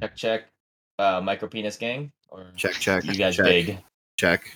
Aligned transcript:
Check 0.00 0.16
check. 0.16 0.44
Uh, 0.98 1.20
micro 1.20 1.48
penis 1.48 1.76
gang 1.76 2.12
or 2.28 2.46
Check, 2.56 2.74
check. 2.74 3.04
you 3.04 3.14
guys 3.14 3.36
check, 3.36 3.46
big? 3.46 3.78
Check. 4.16 4.54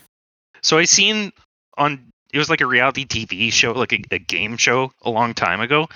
So 0.62 0.78
I 0.78 0.84
seen 0.84 1.32
on 1.76 2.08
it 2.32 2.38
was 2.38 2.50
like 2.50 2.60
a 2.60 2.66
reality 2.66 3.06
TV 3.06 3.52
show, 3.52 3.72
like 3.72 3.92
a, 3.92 4.02
a 4.10 4.18
game 4.18 4.56
show 4.56 4.92
a 5.02 5.10
long 5.10 5.34
time 5.34 5.60
ago, 5.60 5.88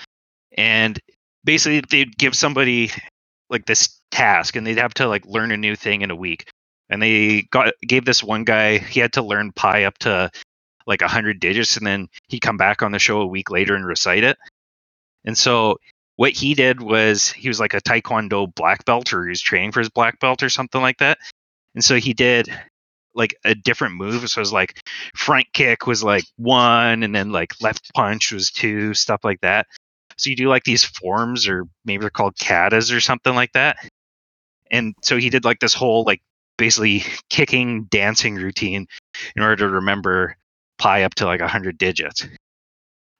and 0.56 0.98
basically 1.44 1.82
they'd 1.90 2.16
give 2.16 2.34
somebody 2.34 2.90
like 3.50 3.66
this 3.66 4.00
task, 4.10 4.56
and 4.56 4.66
they'd 4.66 4.78
have 4.78 4.94
to 4.94 5.06
like 5.06 5.26
learn 5.26 5.50
a 5.50 5.56
new 5.56 5.76
thing 5.76 6.02
in 6.02 6.10
a 6.10 6.16
week. 6.16 6.48
And 6.88 7.02
they 7.02 7.42
got 7.50 7.72
gave 7.86 8.04
this 8.04 8.22
one 8.22 8.44
guy 8.44 8.78
he 8.78 9.00
had 9.00 9.12
to 9.14 9.22
learn 9.22 9.52
pi 9.52 9.84
up 9.84 9.98
to 9.98 10.30
like 10.86 11.02
a 11.02 11.08
hundred 11.08 11.40
digits, 11.40 11.76
and 11.76 11.86
then 11.86 12.08
he'd 12.28 12.40
come 12.40 12.56
back 12.56 12.82
on 12.82 12.92
the 12.92 12.98
show 12.98 13.20
a 13.20 13.26
week 13.26 13.50
later 13.50 13.74
and 13.74 13.86
recite 13.86 14.24
it. 14.24 14.36
And 15.24 15.36
so 15.38 15.78
what 16.22 16.34
he 16.34 16.54
did 16.54 16.80
was 16.80 17.32
he 17.32 17.48
was 17.48 17.58
like 17.58 17.74
a 17.74 17.80
taekwondo 17.80 18.54
black 18.54 18.84
belt, 18.84 19.12
or 19.12 19.24
he 19.24 19.30
was 19.30 19.40
training 19.40 19.72
for 19.72 19.80
his 19.80 19.90
black 19.90 20.20
belt 20.20 20.40
or 20.44 20.48
something 20.48 20.80
like 20.80 20.98
that. 20.98 21.18
And 21.74 21.82
so 21.82 21.96
he 21.96 22.14
did 22.14 22.48
like 23.12 23.34
a 23.44 23.56
different 23.56 23.96
move. 23.96 24.30
So 24.30 24.38
it 24.38 24.42
was 24.42 24.52
like 24.52 24.78
front 25.16 25.48
kick 25.52 25.88
was 25.88 26.04
like 26.04 26.22
one, 26.36 27.02
and 27.02 27.12
then 27.12 27.32
like 27.32 27.60
left 27.60 27.92
punch 27.92 28.30
was 28.30 28.52
two, 28.52 28.94
stuff 28.94 29.24
like 29.24 29.40
that. 29.40 29.66
So 30.16 30.30
you 30.30 30.36
do 30.36 30.48
like 30.48 30.62
these 30.62 30.84
forms, 30.84 31.48
or 31.48 31.64
maybe 31.84 32.02
they're 32.02 32.10
called 32.10 32.36
katas 32.36 32.96
or 32.96 33.00
something 33.00 33.34
like 33.34 33.50
that. 33.54 33.78
And 34.70 34.94
so 35.02 35.16
he 35.16 35.28
did 35.28 35.44
like 35.44 35.58
this 35.58 35.74
whole 35.74 36.04
like 36.04 36.22
basically 36.56 37.02
kicking 37.30 37.86
dancing 37.90 38.36
routine 38.36 38.86
in 39.34 39.42
order 39.42 39.56
to 39.56 39.68
remember 39.68 40.36
pi 40.78 41.02
up 41.02 41.16
to 41.16 41.26
like 41.26 41.40
100 41.40 41.78
digits. 41.78 42.28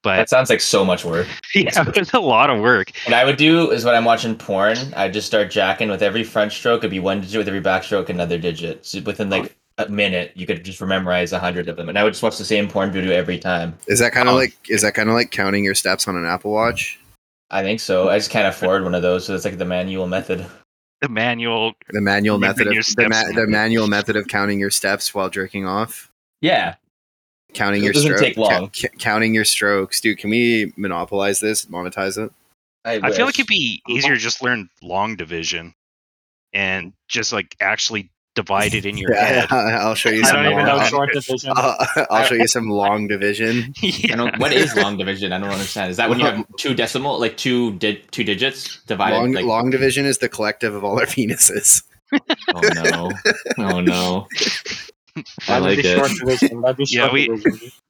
But 0.03 0.17
That 0.17 0.29
sounds 0.29 0.49
like 0.49 0.59
so 0.59 0.83
much 0.83 1.05
work. 1.05 1.27
yeah, 1.55 1.87
it 1.87 1.97
was 1.97 2.13
a 2.13 2.19
lot 2.19 2.49
of 2.49 2.61
work. 2.61 2.91
What 3.05 3.13
I 3.13 3.23
would 3.23 3.37
do 3.37 3.71
is 3.71 3.85
when 3.85 3.95
I'm 3.95 4.05
watching 4.05 4.35
porn, 4.35 4.77
I 4.95 5.07
just 5.09 5.25
start 5.25 5.49
jacking 5.49 5.89
with 5.89 6.03
every 6.03 6.23
front 6.25 6.51
stroke. 6.51 6.81
It'd 6.81 6.91
be 6.91 6.99
one 6.99 7.21
digit 7.21 7.37
with 7.37 7.47
every 7.47 7.61
back 7.61 7.83
stroke, 7.85 8.09
another 8.09 8.37
digit. 8.37 8.85
So 8.85 9.01
within 9.01 9.29
like 9.29 9.55
oh. 9.79 9.85
a 9.85 9.89
minute, 9.89 10.33
you 10.35 10.45
could 10.45 10.63
just 10.63 10.81
memorize 10.81 11.31
a 11.31 11.39
hundred 11.39 11.69
of 11.69 11.77
them, 11.77 11.87
and 11.87 11.97
I 11.97 12.03
would 12.03 12.11
just 12.13 12.21
watch 12.21 12.37
the 12.37 12.45
same 12.45 12.67
porn 12.67 12.91
video 12.91 13.13
every 13.13 13.39
time. 13.39 13.77
Is 13.87 13.99
that 13.99 14.11
kind 14.11 14.27
of 14.27 14.33
um, 14.33 14.39
Oh. 14.39 14.41
like 14.41 14.55
is 14.69 14.81
that 14.81 14.93
kind 14.93 15.07
of 15.07 15.15
like 15.15 15.31
counting 15.31 15.63
your 15.63 15.75
steps 15.75 16.07
on 16.07 16.17
an 16.17 16.25
Apple 16.25 16.51
Watch? 16.51 16.99
I 17.49 17.61
think 17.61 17.79
so. 17.79 18.09
I 18.09 18.17
just 18.17 18.29
can't 18.29 18.47
afford 18.47 18.83
one 18.83 18.95
of 18.95 19.03
those, 19.03 19.25
so 19.25 19.35
it's 19.35 19.45
like 19.45 19.57
the 19.57 19.65
manual 19.65 20.07
method. 20.07 20.45
The 21.01 21.09
manual, 21.09 21.73
The 21.89 22.01
manual 22.01 22.39
method 22.39 22.67
of 22.67 22.73
the, 22.95 23.09
ma- 23.09 23.31
the 23.35 23.45
manual 23.47 23.87
method 23.87 24.15
of 24.15 24.27
counting 24.27 24.59
your 24.59 24.71
steps 24.71 25.13
while 25.13 25.29
jerking 25.29 25.65
off. 25.65 26.09
Yeah, 26.41 26.75
Counting 27.53 27.81
It 27.81 27.85
your 27.85 27.93
doesn't 27.93 28.09
stroke- 28.09 28.21
take 28.21 28.37
long. 28.37 28.49
ca- 28.49 28.69
ca- 28.89 28.97
counting 28.99 29.33
your 29.33 29.45
strokes, 29.45 30.01
dude. 30.01 30.17
Can 30.17 30.29
we 30.29 30.73
monopolize 30.77 31.39
this? 31.39 31.65
Monetize 31.67 32.17
it? 32.23 32.31
I, 32.85 32.99
I 33.01 33.11
feel 33.11 33.25
like 33.25 33.35
it'd 33.35 33.47
be 33.47 33.81
easier 33.87 34.13
to 34.15 34.19
just 34.19 34.41
learn 34.43 34.69
long 34.81 35.15
division 35.15 35.73
and 36.53 36.93
just 37.07 37.31
like 37.31 37.55
actually 37.61 38.09
divide 38.35 38.73
it 38.73 38.85
in 38.85 38.97
your 38.97 39.13
Yeah, 39.15 39.45
head. 39.45 39.47
I'll 39.51 39.95
show 39.95 40.09
you 40.09 40.23
I 40.23 40.27
some. 40.27 40.43
don't 40.43 40.51
even 40.53 40.65
know 40.65 40.77
long, 40.77 40.87
short 40.87 41.13
division. 41.13 41.53
I'll, 41.55 41.77
I'll 42.09 42.23
show 42.25 42.35
you 42.35 42.47
some 42.47 42.69
long 42.69 43.07
division. 43.07 43.73
I 43.83 43.85
yeah. 43.85 44.15
don't, 44.17 44.37
what 44.39 44.51
is 44.51 44.75
long 44.75 44.97
division? 44.97 45.31
I 45.31 45.39
don't 45.39 45.49
understand. 45.49 45.91
Is 45.91 45.97
that 45.97 46.09
when 46.09 46.19
you 46.19 46.25
have 46.25 46.45
two 46.57 46.73
decimal, 46.73 47.19
like 47.19 47.37
two 47.37 47.73
di- 47.75 48.01
two 48.11 48.23
digits 48.23 48.81
divided? 48.85 49.15
Long 49.15 49.31
like, 49.31 49.45
long 49.45 49.69
division 49.69 50.05
is 50.05 50.17
the 50.17 50.27
collective 50.29 50.73
of 50.75 50.83
all 50.83 50.99
our 50.99 51.05
penises. 51.05 51.83
Oh 52.53 52.61
no! 52.75 53.11
Oh 53.57 53.79
no! 53.81 54.27
I 55.47 55.59
That'd 55.59 55.63
like 55.63 55.77
be 55.81 55.87
it. 55.87 55.97
short 55.97 56.11
division. 56.19 56.61
That'd 56.61 56.77
be 56.77 56.85
Yeah, 56.87 57.01
short 57.01 57.13
we- 57.13 57.27
division. 57.27 57.71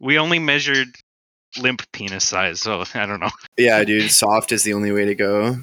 We 0.00 0.18
only 0.18 0.38
measured 0.38 0.88
limp 1.58 1.80
penis 1.92 2.24
size, 2.24 2.60
so 2.60 2.84
I 2.94 3.06
don't 3.06 3.20
know. 3.20 3.30
Yeah, 3.56 3.82
dude. 3.84 4.10
Soft 4.10 4.52
is 4.52 4.64
the 4.64 4.74
only 4.74 4.90
way 4.92 5.04
to 5.06 5.14
go. 5.14 5.56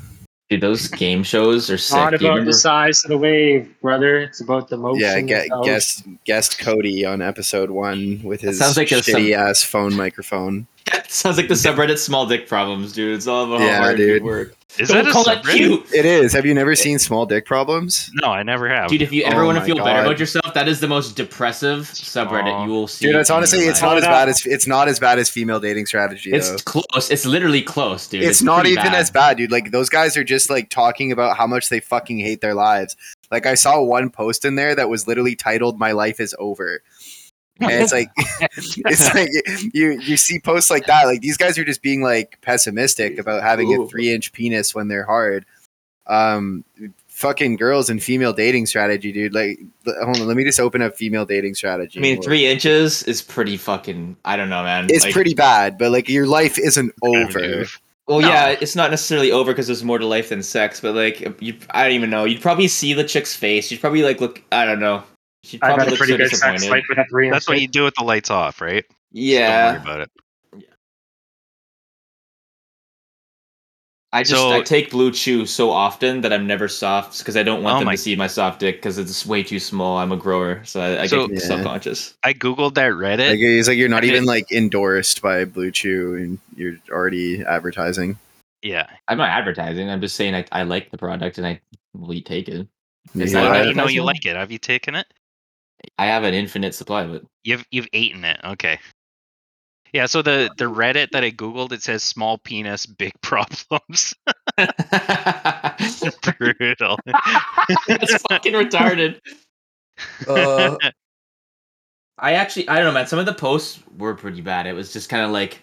Dude, 0.49 0.61
those 0.61 0.87
game 0.87 1.21
shows 1.23 1.69
are 1.69 1.77
sick. 1.77 1.95
Not 1.97 2.13
about 2.15 2.45
the 2.45 2.53
size 2.53 3.03
of 3.03 3.09
the 3.09 3.17
wave, 3.17 3.71
brother. 3.81 4.17
It's 4.19 4.41
about 4.41 4.69
the 4.69 4.77
motion. 4.77 5.01
Yeah, 5.01 5.17
of 5.17 5.27
get, 5.27 5.49
guest 5.63 6.03
guest 6.25 6.59
Cody 6.59 7.05
on 7.05 7.21
episode 7.21 7.69
one 7.69 8.21
with 8.23 8.41
his 8.41 8.57
sounds 8.57 8.77
like 8.77 8.91
a 8.91 8.95
shitty 8.95 9.35
ass 9.35 9.61
phone 9.63 9.95
microphone. 9.95 10.65
Sounds 11.13 11.35
like 11.37 11.49
the 11.49 11.55
subreddit 11.55 11.97
small 11.97 12.25
dick 12.25 12.47
problems, 12.47 12.93
dude. 12.93 13.15
It's 13.17 13.27
all 13.27 13.43
about 13.45 13.59
how 13.59 13.65
Yeah, 13.65 13.77
hard 13.79 13.97
dude. 13.97 14.17
it 14.17 14.23
work. 14.23 14.55
Is 14.79 14.87
Don't 14.87 15.03
that 15.03 15.09
a 15.09 15.11
call 15.11 15.25
that 15.25 15.43
subreddit? 15.43 15.51
cute. 15.57 15.93
It 15.93 16.05
is. 16.05 16.31
Have 16.31 16.45
you 16.45 16.53
never 16.53 16.73
seen 16.75 16.97
small 16.97 17.25
dick 17.25 17.45
problems? 17.45 18.09
No, 18.13 18.29
I 18.29 18.43
never 18.43 18.69
have. 18.69 18.87
Dude, 18.89 19.01
if 19.01 19.11
you 19.11 19.23
ever 19.25 19.41
Oh 19.41 19.45
want 19.47 19.57
to 19.57 19.59
my 19.59 19.65
feel 19.65 19.75
better 19.83 19.99
about 19.99 20.17
yourself, 20.17 20.53
that 20.53 20.69
is 20.69 20.79
the 20.79 20.87
most 20.87 21.17
depressive 21.17 21.79
subreddit 21.93 22.53
Aw. 22.53 22.63
you 22.65 22.71
will 22.71 22.87
see. 22.87 23.07
Dude, 23.07 23.17
it's 23.17 23.29
honestly 23.29 23.59
it's 23.65 23.81
not 23.81 23.97
as 23.97 24.05
bad 24.05 24.29
as 24.29 24.45
it's 24.45 24.67
not 24.67 24.87
as 24.87 24.97
bad 25.01 25.19
as 25.19 25.29
female 25.29 25.59
dating 25.59 25.87
strategy. 25.87 26.31
It's 26.31 26.49
though. 26.49 26.81
close. 26.81 27.11
It's 27.11 27.25
literally 27.25 27.61
close, 27.61 28.07
dude. 28.07 28.23
it's, 28.23 28.41
not 28.41 28.65
even 28.65 28.85
bad. 28.85 28.95
as 28.95 29.11
bad, 29.11 29.35
dude. 29.35 29.51
Like 29.51 29.71
those 29.71 29.89
guys 29.89 30.15
are 30.15 30.23
just 30.23 30.49
like 30.49 30.69
talking 30.69 31.11
about 31.11 31.35
how 31.35 31.45
much 31.47 31.67
they 31.67 31.81
fucking 31.81 32.19
hate 32.19 32.39
their 32.39 32.55
lives. 32.55 32.95
Like 33.29 33.45
I 33.45 33.55
saw 33.55 33.81
one 33.83 34.09
post 34.09 34.45
in 34.45 34.55
there 34.55 34.73
that 34.75 34.87
was 34.87 35.05
literally 35.05 35.35
titled 35.35 35.77
"My 35.79 35.91
life 35.91 36.21
is 36.21 36.33
over," 36.39 36.81
and 37.61 37.71
it's 37.71 37.93
like 37.93 38.09
it's 38.17 39.13
like 39.13 39.29
you 39.73 39.91
you 39.99 40.17
see 40.17 40.39
posts 40.39 40.69
like 40.69 40.85
that. 40.87 41.05
Like 41.05 41.21
these 41.21 41.37
guys 41.37 41.57
are 41.57 41.65
just 41.65 41.81
being 41.81 42.01
like 42.01 42.39
pessimistic 42.41 43.17
about 43.19 43.41
having 43.43 43.73
a 43.73 43.87
three 43.87 44.13
inch 44.13 44.31
penis 44.33 44.73
when 44.75 44.87
they're 44.87 45.05
hard. 45.05 45.45
Um, 46.07 46.65
fucking 47.07 47.55
girls 47.55 47.89
and 47.89 48.01
female 48.01 48.33
dating 48.33 48.65
strategy, 48.65 49.11
dude. 49.11 49.33
Like, 49.33 49.59
hold 49.85 50.19
on, 50.19 50.27
let 50.27 50.35
me 50.35 50.43
just 50.43 50.59
open 50.59 50.81
up 50.81 50.95
female 50.95 51.25
dating 51.25 51.53
strategy. 51.53 51.99
I 51.99 52.01
mean, 52.01 52.15
Look. 52.15 52.25
three 52.25 52.47
inches 52.47 53.03
is 53.03 53.21
pretty 53.21 53.57
fucking. 53.57 54.17
I 54.25 54.35
don't 54.35 54.49
know, 54.49 54.63
man. 54.63 54.87
It's 54.89 55.05
Like, 55.05 55.13
pretty 55.13 55.35
bad, 55.35 55.77
but 55.77 55.91
like 55.91 56.09
your 56.09 56.25
life 56.25 56.57
isn't 56.57 56.93
over. 57.03 57.65
Well, 58.07 58.21
No. 58.21 58.27
yeah, 58.27 58.49
it's 58.59 58.75
not 58.75 58.89
necessarily 58.89 59.31
over 59.31 59.51
because 59.51 59.67
there's 59.67 59.83
more 59.83 59.99
to 59.99 60.05
life 60.05 60.29
than 60.29 60.41
sex, 60.41 60.81
but 60.81 60.95
like, 60.95 61.21
you, 61.41 61.55
I 61.69 61.83
don't 61.83 61.93
even 61.93 62.09
know. 62.09 62.25
You'd 62.25 62.41
probably 62.41 62.67
see 62.67 62.93
the 62.93 63.03
chick's 63.03 63.35
face. 63.35 63.71
You'd 63.71 63.79
probably 63.79 64.01
like 64.01 64.19
look. 64.19 64.41
I 64.51 64.65
don't 64.65 64.79
know. 64.79 65.03
She'd 65.43 65.61
I've 65.63 65.75
probably 65.75 65.85
had 65.85 65.93
a 65.93 65.97
pretty 65.97 66.13
so 66.13 66.17
good 66.17 66.29
sex 66.29 66.39
disappointed. 66.61 66.69
life 66.69 66.83
with 66.89 66.97
a 66.99 67.05
three. 67.09 67.29
That's 67.29 67.47
what 67.47 67.59
you 67.61 67.67
do 67.67 67.83
with 67.83 67.95
the 67.95 68.03
lights 68.03 68.29
off, 68.29 68.61
right? 68.61 68.85
Don't 68.87 68.97
yeah, 69.11 69.71
worry 69.73 69.81
about 69.81 69.99
it. 70.01 70.11
I 74.13 74.23
just 74.23 74.33
So- 74.33 74.51
I 74.51 74.61
take 74.61 74.91
Blue 74.91 75.09
Chew 75.11 75.45
so 75.45 75.69
often 75.71 76.19
that 76.21 76.33
I'm 76.33 76.45
never 76.45 76.67
soft 76.67 77.19
because 77.19 77.37
I 77.37 77.43
don't 77.43 77.63
want 77.63 77.75
Oh 77.77 77.79
them 77.79 77.85
my- 77.85 77.93
to 77.95 77.97
see 77.97 78.13
my 78.17 78.27
soft 78.27 78.59
dick 78.59 78.75
because 78.75 78.97
it's 78.97 79.25
way 79.25 79.41
too 79.41 79.57
small. 79.59 79.97
I'm 79.99 80.11
a 80.11 80.17
grower, 80.17 80.61
so 80.65 80.81
I, 80.81 81.03
I 81.03 81.07
So- 81.07 81.27
get 81.27 81.39
Yeah. 81.39 81.47
self-conscious. 81.47 82.13
I 82.23 82.33
googled 82.33 82.73
that 82.73 82.91
Reddit. 82.91 83.29
Like 83.29 83.39
it's 83.39 83.69
like 83.69 83.77
you're 83.77 83.87
not 83.87 84.03
I 84.03 84.07
even 84.07 84.23
did- 84.23 84.27
like 84.27 84.51
endorsed 84.51 85.21
by 85.21 85.45
Blue 85.45 85.71
Chew 85.71 86.15
and 86.15 86.39
you're 86.57 86.75
already 86.91 87.41
advertising. 87.43 88.17
yeah. 88.61 88.85
I'm 89.07 89.17
not 89.17 89.29
advertising. 89.29 89.89
I'm 89.89 90.01
just 90.01 90.17
saying 90.17 90.35
I, 90.35 90.45
I 90.51 90.63
like 90.63 90.91
the 90.91 90.97
product 90.97 91.37
and 91.37 91.47
I 91.47 91.61
will 91.93 92.19
take 92.21 92.49
it. 92.49 92.67
Is 93.15 93.31
Yeah. 93.33 93.43
How 93.45 93.53
that 93.53 93.63
do 93.63 93.69
you 93.69 93.75
know 93.75 93.87
you 93.87 94.03
like 94.03 94.25
it? 94.25 94.35
Have 94.35 94.51
you 94.51 94.57
taken 94.59 94.93
it? 94.95 95.07
I 95.97 96.05
have 96.07 96.23
an 96.23 96.33
infinite 96.33 96.73
supply 96.75 97.03
of 97.03 97.13
it. 97.13 97.25
You've 97.43 97.65
you've 97.71 97.87
eaten 97.91 98.25
it. 98.25 98.39
Okay. 98.43 98.79
Yeah, 99.93 100.05
so 100.05 100.21
the 100.21 100.49
the 100.57 100.65
Reddit 100.65 101.11
that 101.11 101.23
I 101.23 101.31
googled 101.31 101.73
it 101.73 101.83
says 101.83 102.03
small 102.03 102.37
penis, 102.37 102.85
big 102.85 103.13
problems. 103.21 104.15
Brutal. 106.37 106.97
That's 107.87 108.21
fucking 108.29 108.53
retarded. 108.53 109.19
Uh, 110.27 110.77
I 112.17 112.33
actually, 112.33 112.69
I 112.69 112.75
don't 112.77 112.85
know, 112.85 112.91
man. 112.93 113.07
Some 113.07 113.19
of 113.19 113.25
the 113.25 113.33
posts 113.33 113.79
were 113.97 114.15
pretty 114.15 114.41
bad. 114.41 114.67
It 114.67 114.73
was 114.73 114.93
just 114.93 115.09
kind 115.09 115.25
of 115.25 115.31
like, 115.31 115.59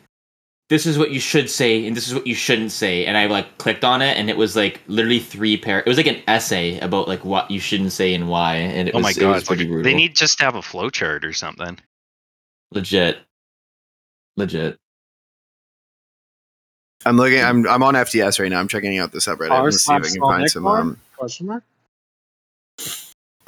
this 0.68 0.84
is 0.84 0.98
what 0.98 1.10
you 1.10 1.20
should 1.20 1.48
say, 1.48 1.86
and 1.86 1.96
this 1.96 2.06
is 2.06 2.14
what 2.14 2.26
you 2.26 2.34
shouldn't 2.34 2.72
say. 2.72 3.06
And 3.06 3.16
I 3.16 3.26
like 3.26 3.58
clicked 3.58 3.84
on 3.84 4.02
it, 4.02 4.16
and 4.18 4.28
it 4.28 4.36
was 4.36 4.54
like 4.54 4.80
literally 4.86 5.18
three 5.20 5.56
pair. 5.56 5.80
It 5.80 5.86
was 5.86 5.96
like 5.96 6.06
an 6.06 6.22
essay 6.26 6.78
about 6.80 7.08
like 7.08 7.24
what 7.24 7.50
you 7.50 7.58
shouldn't 7.58 7.92
say 7.92 8.14
and 8.14 8.28
why. 8.28 8.56
And 8.56 8.88
it 8.88 8.94
oh 8.94 8.98
was, 8.98 9.04
my 9.04 9.10
it 9.10 9.18
god. 9.18 9.34
was 9.34 9.44
pretty 9.44 9.66
brutal. 9.66 9.84
They 9.84 9.94
need 9.94 10.14
just 10.14 10.38
to 10.38 10.44
have 10.44 10.54
a 10.54 10.60
flowchart 10.60 11.24
or 11.24 11.32
something. 11.32 11.78
legit, 12.72 13.18
legit. 14.36 14.78
I'm 17.06 17.16
looking. 17.16 17.40
I'm 17.42 17.66
I'm 17.66 17.82
on 17.82 17.94
FDS 17.94 18.38
right 18.38 18.50
now. 18.50 18.60
I'm 18.60 18.68
checking 18.68 18.98
out 18.98 19.12
the 19.12 19.20
subreddit. 19.20 19.50
R 19.50 19.64
Let's 19.64 19.84
see 19.84 19.94
if 19.94 20.04
I 20.04 20.08
can 20.08 20.20
find 20.20 20.50
some. 20.50 20.66
Um, 20.66 21.00
Question 21.16 21.46
mark? 21.46 21.64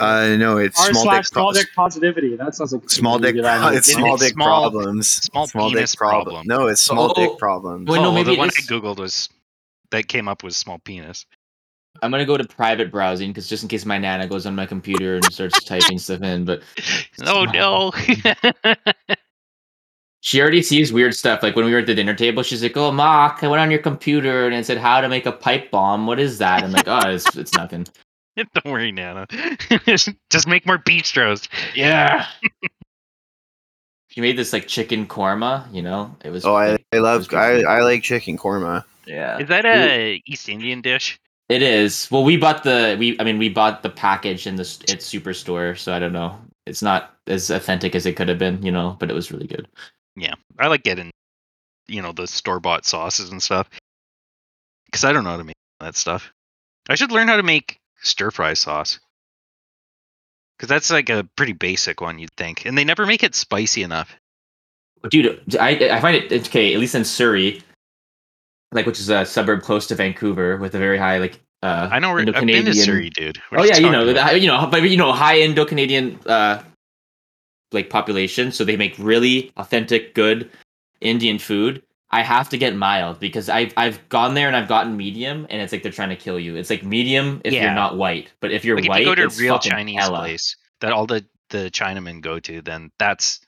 Uh, 0.00 0.36
no, 0.36 0.56
it's 0.58 0.80
R 0.80 0.92
small 0.92 1.10
dick. 1.14 1.26
small 1.26 1.52
Pro- 1.52 1.60
dick 1.60 1.68
positivity. 1.76 2.36
That 2.36 2.54
sounds 2.54 2.72
like 2.72 2.88
small 2.90 3.18
dick. 3.18 3.36
Yeah, 3.36 3.58
Pro- 3.58 3.76
it's 3.76 3.92
small 3.92 4.14
it's 4.14 4.24
dick 4.24 4.32
small- 4.32 4.70
problems. 4.70 5.08
small 5.08 5.46
dick 5.46 5.54
penis 5.76 5.94
problem. 5.94 6.24
problem. 6.34 6.46
No, 6.46 6.66
it's 6.68 6.80
small 6.82 7.10
Oh, 7.10 7.14
dick 7.14 7.38
problems. 7.38 7.88
Wait, 7.88 8.00
no, 8.00 8.08
oh, 8.08 8.12
maybe 8.12 8.32
the 8.32 8.38
one 8.38 8.48
it 8.48 8.54
I 8.58 8.62
googled 8.62 8.98
was 8.98 9.28
that 9.90 10.08
came 10.08 10.26
up 10.28 10.42
was 10.42 10.56
small 10.56 10.78
penis. 10.80 11.26
I'm 12.02 12.10
gonna 12.10 12.24
go 12.24 12.36
to 12.36 12.44
private 12.44 12.90
browsing 12.90 13.30
because 13.30 13.48
just 13.48 13.62
in 13.62 13.68
case 13.68 13.84
my 13.84 13.98
nana 13.98 14.26
goes 14.26 14.46
on 14.46 14.54
my 14.54 14.64
computer 14.66 15.16
and 15.16 15.24
starts 15.32 15.62
typing 15.64 15.98
stuff 15.98 16.22
in, 16.22 16.44
but 16.44 16.62
Oh 17.26 17.44
no. 17.44 17.92
She 20.22 20.40
already 20.40 20.62
sees 20.62 20.92
weird 20.92 21.14
stuff. 21.14 21.42
Like 21.42 21.56
when 21.56 21.64
we 21.64 21.72
were 21.72 21.78
at 21.78 21.86
the 21.86 21.94
dinner 21.94 22.14
table, 22.14 22.42
she's 22.42 22.62
like, 22.62 22.76
"Oh, 22.76 22.92
Mark, 22.92 23.42
I 23.42 23.48
went 23.48 23.60
on 23.62 23.70
your 23.70 23.80
computer 23.80 24.44
and 24.46 24.54
it 24.54 24.66
said 24.66 24.76
how 24.76 25.00
to 25.00 25.08
make 25.08 25.24
a 25.24 25.32
pipe 25.32 25.70
bomb. 25.70 26.06
What 26.06 26.20
is 26.20 26.36
that?" 26.38 26.62
I'm 26.62 26.72
like, 26.72 26.86
"Oh, 26.86 27.08
it's, 27.08 27.36
it's 27.36 27.54
nothing." 27.54 27.86
Don't 28.54 28.72
worry, 28.72 28.92
Nana. 28.92 29.26
Just 29.86 30.46
make 30.46 30.66
more 30.66 30.78
bistros. 30.78 31.48
Yeah. 31.74 32.26
she 34.08 34.20
made 34.20 34.36
this 34.36 34.52
like 34.52 34.66
chicken 34.66 35.06
korma. 35.06 35.72
You 35.72 35.82
know, 35.82 36.14
it 36.24 36.30
was. 36.30 36.44
Oh, 36.44 36.54
I, 36.54 36.78
I 36.92 36.98
love. 36.98 37.32
I. 37.32 37.62
I 37.62 37.80
like 37.82 38.02
chicken 38.02 38.38
korma. 38.38 38.84
Yeah. 39.06 39.38
Is 39.38 39.48
that 39.48 39.64
a 39.64 40.22
East 40.26 40.48
Indian 40.48 40.80
dish? 40.80 41.18
It 41.48 41.62
is. 41.62 42.08
Well, 42.10 42.22
we 42.24 42.36
bought 42.36 42.62
the 42.62 42.96
we. 42.98 43.18
I 43.18 43.24
mean, 43.24 43.38
we 43.38 43.48
bought 43.48 43.82
the 43.82 43.90
package 43.90 44.46
in 44.46 44.56
the 44.56 44.62
s- 44.62 44.80
its 44.88 45.12
superstore, 45.12 45.76
so 45.76 45.92
I 45.92 45.98
don't 45.98 46.12
know. 46.12 46.38
It's 46.66 46.82
not 46.82 47.16
as 47.26 47.50
authentic 47.50 47.94
as 47.94 48.06
it 48.06 48.14
could 48.16 48.28
have 48.28 48.38
been, 48.38 48.62
you 48.62 48.70
know, 48.70 48.96
but 49.00 49.10
it 49.10 49.14
was 49.14 49.32
really 49.32 49.46
good. 49.46 49.66
Yeah, 50.14 50.34
I 50.58 50.68
like 50.68 50.82
getting, 50.84 51.10
you 51.88 52.02
know, 52.02 52.12
the 52.12 52.26
store 52.26 52.60
bought 52.60 52.84
sauces 52.84 53.30
and 53.30 53.42
stuff. 53.42 53.68
Because 54.86 55.04
I 55.04 55.12
don't 55.12 55.24
know 55.24 55.30
how 55.30 55.36
to 55.38 55.44
make 55.44 55.56
that 55.80 55.96
stuff. 55.96 56.32
I 56.88 56.94
should 56.94 57.10
learn 57.12 57.28
how 57.28 57.36
to 57.36 57.42
make 57.42 57.78
stir 58.02 58.30
fry 58.30 58.54
sauce. 58.54 58.98
Because 60.56 60.68
that's 60.68 60.90
like 60.90 61.08
a 61.08 61.28
pretty 61.36 61.52
basic 61.52 62.00
one, 62.00 62.18
you'd 62.18 62.34
think. 62.36 62.66
And 62.66 62.76
they 62.76 62.84
never 62.84 63.06
make 63.06 63.22
it 63.22 63.34
spicy 63.34 63.82
enough. 63.82 64.14
Dude, 65.08 65.56
I 65.58 65.70
I 65.90 66.00
find 66.00 66.16
it 66.16 66.48
okay. 66.48 66.74
At 66.74 66.80
least 66.80 66.94
in 66.94 67.04
Surrey, 67.06 67.62
like 68.72 68.84
which 68.84 69.00
is 69.00 69.08
a 69.08 69.24
suburb 69.24 69.62
close 69.62 69.86
to 69.86 69.94
Vancouver 69.94 70.58
with 70.58 70.74
a 70.74 70.78
very 70.78 70.98
high 70.98 71.18
like 71.18 71.40
uh. 71.62 71.88
I 71.90 71.98
know 71.98 72.10
where 72.12 72.20
I've 72.20 72.26
been 72.26 72.34
to 72.34 72.40
Indo-Canadian- 72.40 72.84
Surrey, 72.84 73.08
dude. 73.08 73.38
What 73.48 73.62
oh 73.62 73.64
yeah, 73.64 73.78
you 73.78 73.90
know, 73.90 74.12
the, 74.12 74.38
you 74.38 74.46
know, 74.46 74.68
but 74.70 74.82
you 74.82 74.98
know, 74.98 75.12
high 75.12 75.40
Indo 75.40 75.64
Canadian 75.64 76.20
uh, 76.26 76.62
like 77.72 77.88
population, 77.88 78.52
so 78.52 78.64
they 78.64 78.76
make 78.76 78.94
really 78.98 79.50
authentic, 79.56 80.14
good 80.14 80.50
Indian 81.00 81.38
food. 81.38 81.82
I 82.12 82.22
have 82.22 82.48
to 82.50 82.58
get 82.58 82.74
mild 82.74 83.20
because 83.20 83.48
I've 83.48 83.72
I've 83.76 84.06
gone 84.08 84.34
there 84.34 84.48
and 84.48 84.56
I've 84.56 84.68
gotten 84.68 84.96
medium, 84.96 85.46
and 85.48 85.62
it's 85.62 85.72
like 85.72 85.82
they're 85.82 85.92
trying 85.92 86.08
to 86.08 86.16
kill 86.16 86.38
you. 86.40 86.56
It's 86.56 86.70
like 86.70 86.82
medium 86.84 87.40
if 87.44 87.52
Yeah. 87.52 87.64
you're 87.64 87.74
not 87.74 87.96
white, 87.96 88.32
but 88.40 88.50
if 88.50 88.64
you're 88.64 88.76
like 88.76 88.88
white, 88.88 89.02
if 89.02 89.06
you 89.08 89.14
go 89.14 89.28
to 89.28 89.34
a 89.34 89.38
real 89.38 89.58
Chinese 89.58 90.00
hella. 90.00 90.18
place 90.18 90.56
that 90.80 90.92
all 90.92 91.06
the 91.06 91.24
the 91.50 91.70
Chinamen 91.70 92.20
go 92.20 92.40
to, 92.40 92.62
then 92.62 92.90
that's 92.98 93.40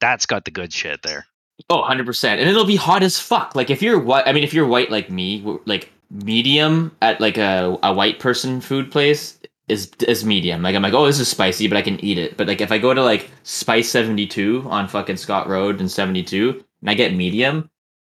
that's 0.00 0.26
got 0.26 0.44
the 0.44 0.50
good 0.50 0.72
shit 0.72 1.02
there. 1.02 1.26
Oh, 1.70 1.82
100%. 1.82 2.24
And 2.24 2.48
it'll 2.48 2.64
be 2.64 2.76
hot 2.76 3.02
as 3.02 3.18
fuck. 3.18 3.56
Like 3.56 3.68
if 3.68 3.82
you're 3.82 3.98
white, 3.98 4.26
I 4.26 4.32
mean 4.32 4.44
if 4.44 4.54
you're 4.54 4.66
white 4.66 4.90
like 4.92 5.10
me, 5.10 5.42
like 5.66 5.90
medium 6.10 6.96
at 7.02 7.20
like 7.20 7.36
a, 7.36 7.76
a 7.82 7.92
white 7.92 8.18
person 8.20 8.60
food 8.60 8.90
place 8.90 9.38
is 9.68 9.90
is 10.06 10.24
medium. 10.24 10.62
Like 10.62 10.74
I'm 10.74 10.82
like, 10.82 10.94
"Oh, 10.94 11.04
this 11.06 11.18
is 11.20 11.28
spicy, 11.28 11.68
but 11.68 11.76
I 11.76 11.82
can 11.82 12.02
eat 12.04 12.16
it." 12.18 12.36
But 12.36 12.46
like 12.48 12.60
if 12.60 12.72
I 12.72 12.78
go 12.78 12.94
to 12.94 13.02
like 13.02 13.30
Spice 13.42 13.90
72 13.90 14.64
on 14.68 14.88
fucking 14.88 15.16
Scott 15.16 15.48
Road 15.48 15.80
and 15.80 15.90
72 15.90 16.64
and 16.80 16.90
I 16.90 16.94
get 16.94 17.14
medium, 17.14 17.68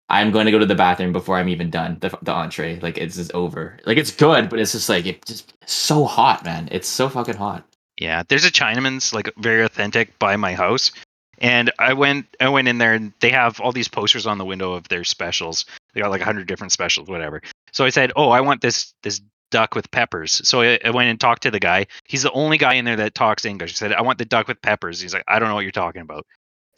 I'm 0.09 0.31
going 0.31 0.45
to 0.45 0.51
go 0.51 0.59
to 0.59 0.65
the 0.65 0.75
bathroom 0.75 1.11
before 1.11 1.37
I'm 1.37 1.49
even 1.49 1.69
done 1.69 1.97
the, 1.99 2.17
the 2.21 2.31
entree. 2.31 2.79
Like 2.79 2.97
it's 2.97 3.15
just 3.15 3.33
over. 3.33 3.77
Like 3.85 3.97
it's 3.97 4.11
good, 4.11 4.49
but 4.49 4.59
it's 4.59 4.73
just 4.73 4.89
like 4.89 5.05
it's 5.05 5.27
just 5.27 5.53
so 5.65 6.05
hot, 6.05 6.45
man. 6.45 6.67
It's 6.71 6.87
so 6.87 7.09
fucking 7.09 7.35
hot. 7.35 7.65
Yeah, 7.97 8.23
there's 8.27 8.45
a 8.45 8.51
Chinaman's 8.51 9.13
like 9.13 9.33
very 9.37 9.63
authentic 9.63 10.17
by 10.19 10.35
my 10.35 10.53
house, 10.53 10.91
and 11.39 11.71
I 11.79 11.93
went 11.93 12.27
I 12.39 12.49
went 12.49 12.67
in 12.67 12.77
there 12.77 12.93
and 12.93 13.13
they 13.21 13.29
have 13.29 13.59
all 13.59 13.71
these 13.71 13.87
posters 13.87 14.27
on 14.27 14.37
the 14.37 14.45
window 14.45 14.73
of 14.73 14.87
their 14.89 15.03
specials. 15.03 15.65
They 15.93 16.01
got 16.01 16.11
like 16.11 16.21
hundred 16.21 16.47
different 16.47 16.73
specials, 16.73 17.07
whatever. 17.07 17.41
So 17.71 17.85
I 17.85 17.89
said, 17.89 18.11
"Oh, 18.15 18.29
I 18.29 18.41
want 18.41 18.61
this 18.61 18.93
this 19.01 19.21
duck 19.49 19.75
with 19.75 19.89
peppers." 19.91 20.47
So 20.47 20.61
I, 20.61 20.79
I 20.83 20.89
went 20.91 21.09
and 21.09 21.19
talked 21.19 21.43
to 21.43 21.51
the 21.51 21.59
guy. 21.59 21.87
He's 22.05 22.23
the 22.23 22.31
only 22.31 22.57
guy 22.57 22.73
in 22.75 22.85
there 22.85 22.97
that 22.97 23.15
talks 23.15 23.45
English. 23.45 23.71
I 23.71 23.75
said, 23.75 23.93
"I 23.93 24.01
want 24.01 24.17
the 24.17 24.25
duck 24.25 24.47
with 24.47 24.61
peppers." 24.61 24.99
He's 25.01 25.13
like, 25.13 25.23
"I 25.27 25.39
don't 25.39 25.49
know 25.49 25.55
what 25.55 25.63
you're 25.63 25.71
talking 25.71 26.01
about." 26.01 26.25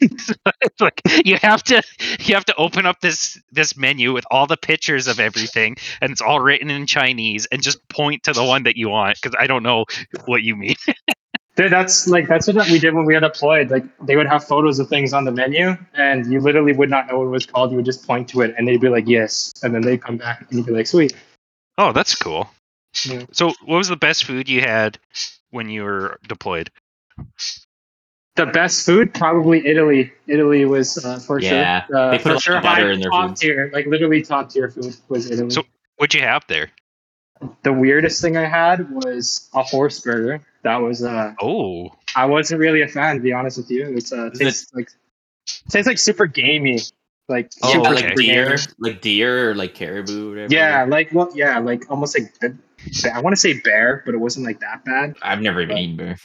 it's 0.00 0.80
like 0.80 1.00
you 1.24 1.36
have 1.36 1.62
to 1.62 1.82
you 2.20 2.34
have 2.34 2.44
to 2.44 2.54
open 2.56 2.86
up 2.86 3.00
this 3.00 3.40
this 3.50 3.76
menu 3.76 4.12
with 4.12 4.24
all 4.30 4.46
the 4.46 4.56
pictures 4.56 5.08
of 5.08 5.18
everything 5.18 5.76
and 6.00 6.12
it's 6.12 6.20
all 6.20 6.40
written 6.40 6.70
in 6.70 6.86
chinese 6.86 7.46
and 7.50 7.62
just 7.62 7.86
point 7.88 8.22
to 8.22 8.32
the 8.32 8.44
one 8.44 8.62
that 8.62 8.76
you 8.76 8.88
want 8.88 9.18
because 9.20 9.36
i 9.40 9.46
don't 9.46 9.62
know 9.62 9.84
what 10.26 10.42
you 10.42 10.54
mean 10.56 10.76
Dude, 11.58 11.72
that's 11.72 12.06
like 12.06 12.28
that's 12.28 12.46
what 12.46 12.70
we 12.70 12.78
did 12.78 12.94
when 12.94 13.04
we 13.04 13.14
were 13.14 13.20
deployed. 13.20 13.68
Like 13.68 13.82
they 14.06 14.14
would 14.14 14.28
have 14.28 14.44
photos 14.44 14.78
of 14.78 14.88
things 14.88 15.12
on 15.12 15.24
the 15.24 15.32
menu, 15.32 15.76
and 15.92 16.32
you 16.32 16.38
literally 16.38 16.72
would 16.72 16.88
not 16.88 17.08
know 17.08 17.18
what 17.18 17.24
it 17.24 17.30
was 17.30 17.46
called. 17.46 17.72
You 17.72 17.78
would 17.78 17.84
just 17.84 18.06
point 18.06 18.28
to 18.28 18.42
it, 18.42 18.54
and 18.56 18.68
they'd 18.68 18.80
be 18.80 18.88
like, 18.88 19.08
"Yes," 19.08 19.52
and 19.64 19.74
then 19.74 19.82
they'd 19.82 20.00
come 20.00 20.18
back, 20.18 20.42
and 20.42 20.52
you'd 20.52 20.66
be 20.66 20.72
like, 20.72 20.86
"Sweet." 20.86 21.16
Oh, 21.76 21.90
that's 21.90 22.14
cool. 22.14 22.48
Yeah. 23.04 23.24
So, 23.32 23.48
what 23.64 23.76
was 23.76 23.88
the 23.88 23.96
best 23.96 24.24
food 24.24 24.48
you 24.48 24.60
had 24.60 25.00
when 25.50 25.68
you 25.68 25.82
were 25.82 26.20
deployed? 26.28 26.70
The 28.46 28.52
best 28.52 28.86
food, 28.86 29.12
probably 29.14 29.66
Italy. 29.66 30.12
Italy 30.26 30.64
was 30.64 31.04
uh, 31.04 31.18
for 31.18 31.40
Yeah, 31.40 31.86
sure. 31.86 31.96
Uh, 31.96 32.10
they 32.12 32.18
put 32.18 32.22
for 32.22 32.28
a 32.30 32.32
lot 32.32 32.36
of 32.36 32.42
sure, 32.42 32.60
butter 32.62 32.90
in 32.92 33.00
their 33.00 33.10
top 33.10 33.28
foods. 33.30 33.40
tier, 33.40 33.70
like 33.72 33.86
literally 33.86 34.22
top 34.22 34.50
tier 34.50 34.70
food 34.70 34.96
was 35.08 35.30
Italy. 35.30 35.50
So- 35.50 35.64
What'd 35.96 36.14
you 36.14 36.20
have 36.26 36.44
there? 36.48 36.70
the 37.62 37.72
weirdest 37.72 38.20
thing 38.20 38.36
I 38.36 38.46
had 38.46 38.90
was 38.90 39.48
a 39.54 39.62
horse 39.62 40.00
burger. 40.00 40.40
That 40.62 40.78
was 40.78 41.02
uh, 41.04 41.34
Oh, 41.40 41.90
I 42.16 42.26
wasn't 42.26 42.60
really 42.60 42.82
a 42.82 42.88
fan, 42.88 43.16
to 43.16 43.22
be 43.22 43.32
honest 43.32 43.58
with 43.58 43.70
you. 43.70 43.96
It's 43.96 44.12
uh, 44.12 44.30
Is 44.32 44.40
it- 44.40 44.76
like 44.76 44.88
tastes 45.70 45.86
like 45.86 45.98
super 45.98 46.26
gamey, 46.26 46.80
like 47.28 47.50
Oh, 47.62 47.72
super 47.72 47.90
like 47.90 47.98
super 47.98 48.14
deer, 48.14 48.46
gamey. 48.56 48.62
like 48.78 49.00
deer 49.00 49.50
or 49.50 49.54
like 49.54 49.74
caribou, 49.74 50.30
whatever. 50.30 50.52
Yeah, 50.52 50.84
like 50.88 51.12
well, 51.12 51.30
yeah, 51.34 51.58
like 51.58 51.90
almost 51.90 52.18
like 52.18 52.32
I 53.12 53.20
want 53.20 53.34
to 53.34 53.40
say 53.40 53.60
bear, 53.60 54.02
but 54.04 54.14
it 54.14 54.18
wasn't 54.18 54.46
like 54.46 54.60
that 54.60 54.84
bad. 54.84 55.16
I've 55.22 55.40
never 55.40 55.60
even 55.62 55.78
eaten 55.78 55.96
bear. 55.96 56.16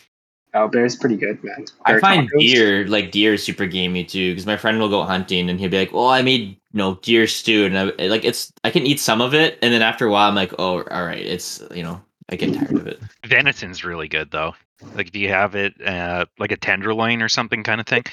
Oh, 0.55 0.67
bear's 0.67 0.95
pretty 0.95 1.17
good, 1.17 1.43
man. 1.43 1.65
I 1.85 1.99
find 1.99 2.29
tacos. 2.29 2.39
deer 2.39 2.87
like 2.87 3.11
deer 3.11 3.33
is 3.33 3.43
super 3.43 3.65
gamey 3.65 4.03
too 4.03 4.31
because 4.31 4.45
my 4.45 4.57
friend 4.57 4.79
will 4.79 4.89
go 4.89 5.03
hunting 5.03 5.49
and 5.49 5.59
he'll 5.59 5.69
be 5.69 5.79
like, 5.79 5.93
"Oh, 5.93 6.07
I 6.07 6.21
made 6.21 6.49
you 6.49 6.57
know 6.73 6.95
deer 7.01 7.25
stew," 7.25 7.65
and 7.65 7.77
I, 7.77 7.85
like 8.07 8.23
it's 8.23 8.53
I 8.63 8.69
can 8.69 8.85
eat 8.85 8.99
some 8.99 9.19
of 9.19 9.33
it, 9.33 9.57
and 9.63 9.73
then 9.73 9.81
after 9.81 10.05
a 10.05 10.11
while 10.11 10.29
I'm 10.29 10.35
like, 10.35 10.53
"Oh, 10.59 10.83
all 10.83 11.05
right, 11.05 11.25
it's 11.25 11.63
you 11.73 11.81
know 11.81 12.01
I 12.29 12.35
get 12.35 12.53
tired 12.53 12.77
of 12.77 12.87
it." 12.87 13.01
venison's 13.25 13.83
really 13.83 14.07
good 14.07 14.29
though. 14.29 14.53
Like 14.93 15.07
if 15.07 15.15
you 15.15 15.29
have 15.29 15.55
it 15.55 15.73
uh, 15.85 16.25
like 16.37 16.51
a 16.51 16.57
tenderloin 16.57 17.23
or 17.23 17.29
something 17.29 17.63
kind 17.63 17.81
of 17.81 17.87
thing, 17.87 18.03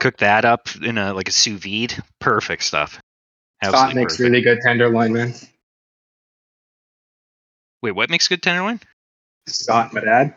cook 0.00 0.16
that 0.18 0.44
up 0.44 0.68
in 0.82 0.98
a 0.98 1.14
like 1.14 1.28
a 1.28 1.32
sous 1.32 1.60
vide. 1.62 1.94
Perfect 2.18 2.64
stuff. 2.64 3.00
Scott 3.62 3.74
Absolutely 3.74 4.00
makes 4.02 4.16
perfect. 4.16 4.30
really 4.30 4.42
good 4.42 4.58
tenderloin, 4.62 5.12
man. 5.12 5.32
Wait, 7.82 7.92
what 7.92 8.10
makes 8.10 8.26
good 8.26 8.42
tenderloin? 8.42 8.80
Scott, 9.46 9.92
my 9.92 10.00
dad. 10.00 10.34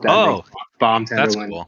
Dad 0.00 0.10
Oh, 0.10 0.36
makes 0.36 0.50
bomb 0.78 1.04
that's 1.04 1.34
tenderloin. 1.34 1.66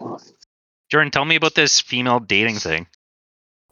cool. 0.00 0.18
Jordan, 0.90 1.10
tell 1.10 1.24
me 1.24 1.36
about 1.36 1.54
this 1.54 1.80
female 1.80 2.20
dating 2.20 2.56
thing. 2.56 2.86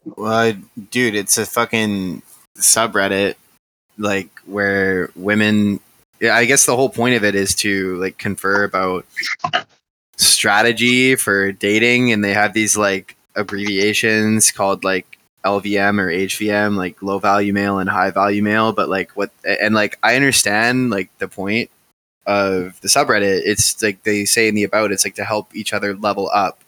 Well, 0.05 0.53
dude, 0.89 1.15
it's 1.15 1.37
a 1.37 1.45
fucking 1.45 2.23
subreddit, 2.57 3.35
like 3.97 4.29
where 4.45 5.11
women. 5.15 5.79
Yeah, 6.19 6.35
I 6.35 6.45
guess 6.45 6.65
the 6.65 6.75
whole 6.75 6.89
point 6.89 7.15
of 7.15 7.23
it 7.23 7.35
is 7.35 7.53
to 7.55 7.97
like 7.97 8.17
confer 8.17 8.63
about 8.63 9.05
strategy 10.17 11.15
for 11.15 11.51
dating, 11.51 12.11
and 12.11 12.23
they 12.23 12.33
have 12.33 12.53
these 12.53 12.75
like 12.77 13.15
abbreviations 13.35 14.51
called 14.51 14.83
like 14.83 15.17
LVM 15.43 15.99
or 15.99 16.07
HVM, 16.07 16.75
like 16.75 17.01
low 17.01 17.19
value 17.19 17.53
male 17.53 17.79
and 17.79 17.89
high 17.89 18.11
value 18.11 18.43
male. 18.43 18.73
But 18.73 18.89
like 18.89 19.11
what, 19.11 19.31
and 19.43 19.73
like 19.75 19.97
I 20.03 20.15
understand 20.15 20.89
like 20.89 21.09
the 21.17 21.27
point 21.27 21.69
of 22.25 22.79
the 22.81 22.87
subreddit. 22.87 23.41
It's 23.45 23.81
like 23.81 24.03
they 24.03 24.25
say 24.25 24.47
in 24.47 24.55
the 24.55 24.63
about, 24.63 24.91
it's 24.91 25.05
like 25.05 25.15
to 25.15 25.23
help 25.23 25.55
each 25.55 25.73
other 25.73 25.95
level 25.95 26.29
up. 26.33 26.59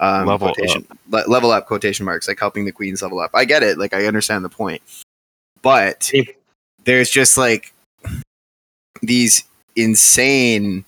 Um, 0.00 0.26
Level 0.26 0.54
quotation, 0.54 0.86
le- 1.10 1.24
level 1.26 1.50
up 1.50 1.66
quotation 1.66 2.06
marks, 2.06 2.28
like 2.28 2.38
helping 2.38 2.64
the 2.64 2.72
queens 2.72 3.02
level 3.02 3.18
up. 3.18 3.32
I 3.34 3.44
get 3.44 3.64
it. 3.64 3.78
Like 3.78 3.92
I 3.92 4.06
understand 4.06 4.44
the 4.44 4.48
point, 4.48 4.80
but 5.60 6.12
there's 6.84 7.10
just 7.10 7.36
like 7.36 7.74
these 9.02 9.42
insane, 9.74 10.84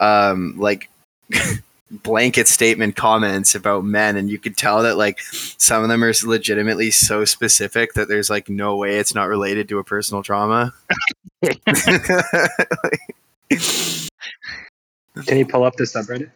um, 0.00 0.54
like 0.58 0.90
blanket 1.90 2.48
statement 2.48 2.96
comments 2.96 3.54
about 3.54 3.84
men, 3.84 4.16
and 4.16 4.28
you 4.28 4.38
could 4.38 4.56
tell 4.56 4.82
that 4.82 4.96
like 4.96 5.20
some 5.20 5.82
of 5.82 5.88
them 5.88 6.02
are 6.02 6.12
legitimately 6.24 6.90
so 6.90 7.24
specific 7.24 7.94
that 7.94 8.08
there's 8.08 8.30
like 8.30 8.48
no 8.48 8.76
way 8.76 8.98
it's 8.98 9.14
not 9.14 9.28
related 9.28 9.68
to 9.68 9.78
a 9.78 9.84
personal 9.84 10.22
trauma. 10.22 10.72
Can 15.24 15.38
you 15.38 15.46
pull 15.46 15.64
up 15.64 15.76
the 15.76 15.84
subreddit? 15.84 16.30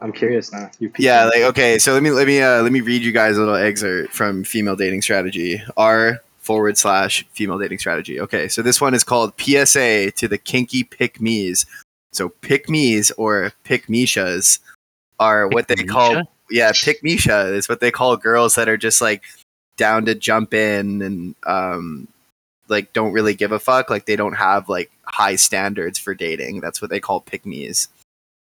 I'm 0.00 0.12
curious 0.12 0.52
now. 0.52 0.70
You 0.80 0.92
yeah, 0.98 1.26
like 1.26 1.42
okay, 1.42 1.78
so 1.78 1.92
let 1.92 2.02
me 2.02 2.10
let 2.10 2.26
me 2.26 2.40
uh, 2.40 2.62
let 2.62 2.72
me 2.72 2.80
read 2.80 3.02
you 3.02 3.12
guys 3.12 3.36
a 3.36 3.40
little 3.40 3.54
excerpt 3.54 4.12
from 4.12 4.42
female 4.44 4.76
dating 4.76 5.02
strategy. 5.02 5.62
R 5.76 6.20
forward 6.38 6.76
slash 6.76 7.24
female 7.32 7.58
dating 7.58 7.78
strategy. 7.78 8.20
Okay, 8.20 8.48
so 8.48 8.62
this 8.62 8.80
one 8.80 8.94
is 8.94 9.04
called 9.04 9.32
PSA 9.40 10.10
to 10.12 10.26
the 10.26 10.38
kinky 10.38 10.82
pick 10.82 11.20
me's. 11.20 11.66
So 12.12 12.28
pick 12.28 12.68
me's 12.68 13.10
or 13.12 13.52
pick 13.64 13.86
Meishas 13.86 14.58
are 15.22 15.48
what 15.48 15.68
they 15.68 15.76
call 15.76 16.22
yeah 16.50 16.72
pick 16.84 17.02
Meisha 17.02 17.52
is 17.52 17.68
what 17.68 17.80
they 17.80 17.90
call 17.90 18.16
girls 18.16 18.56
that 18.56 18.68
are 18.68 18.76
just 18.76 19.00
like 19.00 19.22
down 19.76 20.04
to 20.04 20.14
jump 20.14 20.54
in 20.54 21.02
and 21.02 21.34
um 21.44 22.08
like 22.68 22.92
don't 22.92 23.12
really 23.12 23.34
give 23.34 23.52
a 23.52 23.60
fuck. 23.60 23.90
Like 23.90 24.06
they 24.06 24.16
don't 24.16 24.34
have 24.34 24.68
like 24.68 24.90
high 25.04 25.36
standards 25.36 25.98
for 25.98 26.14
dating. 26.14 26.60
That's 26.60 26.82
what 26.82 26.90
they 26.90 27.00
call 27.00 27.20
pick 27.20 27.46
me's 27.46 27.88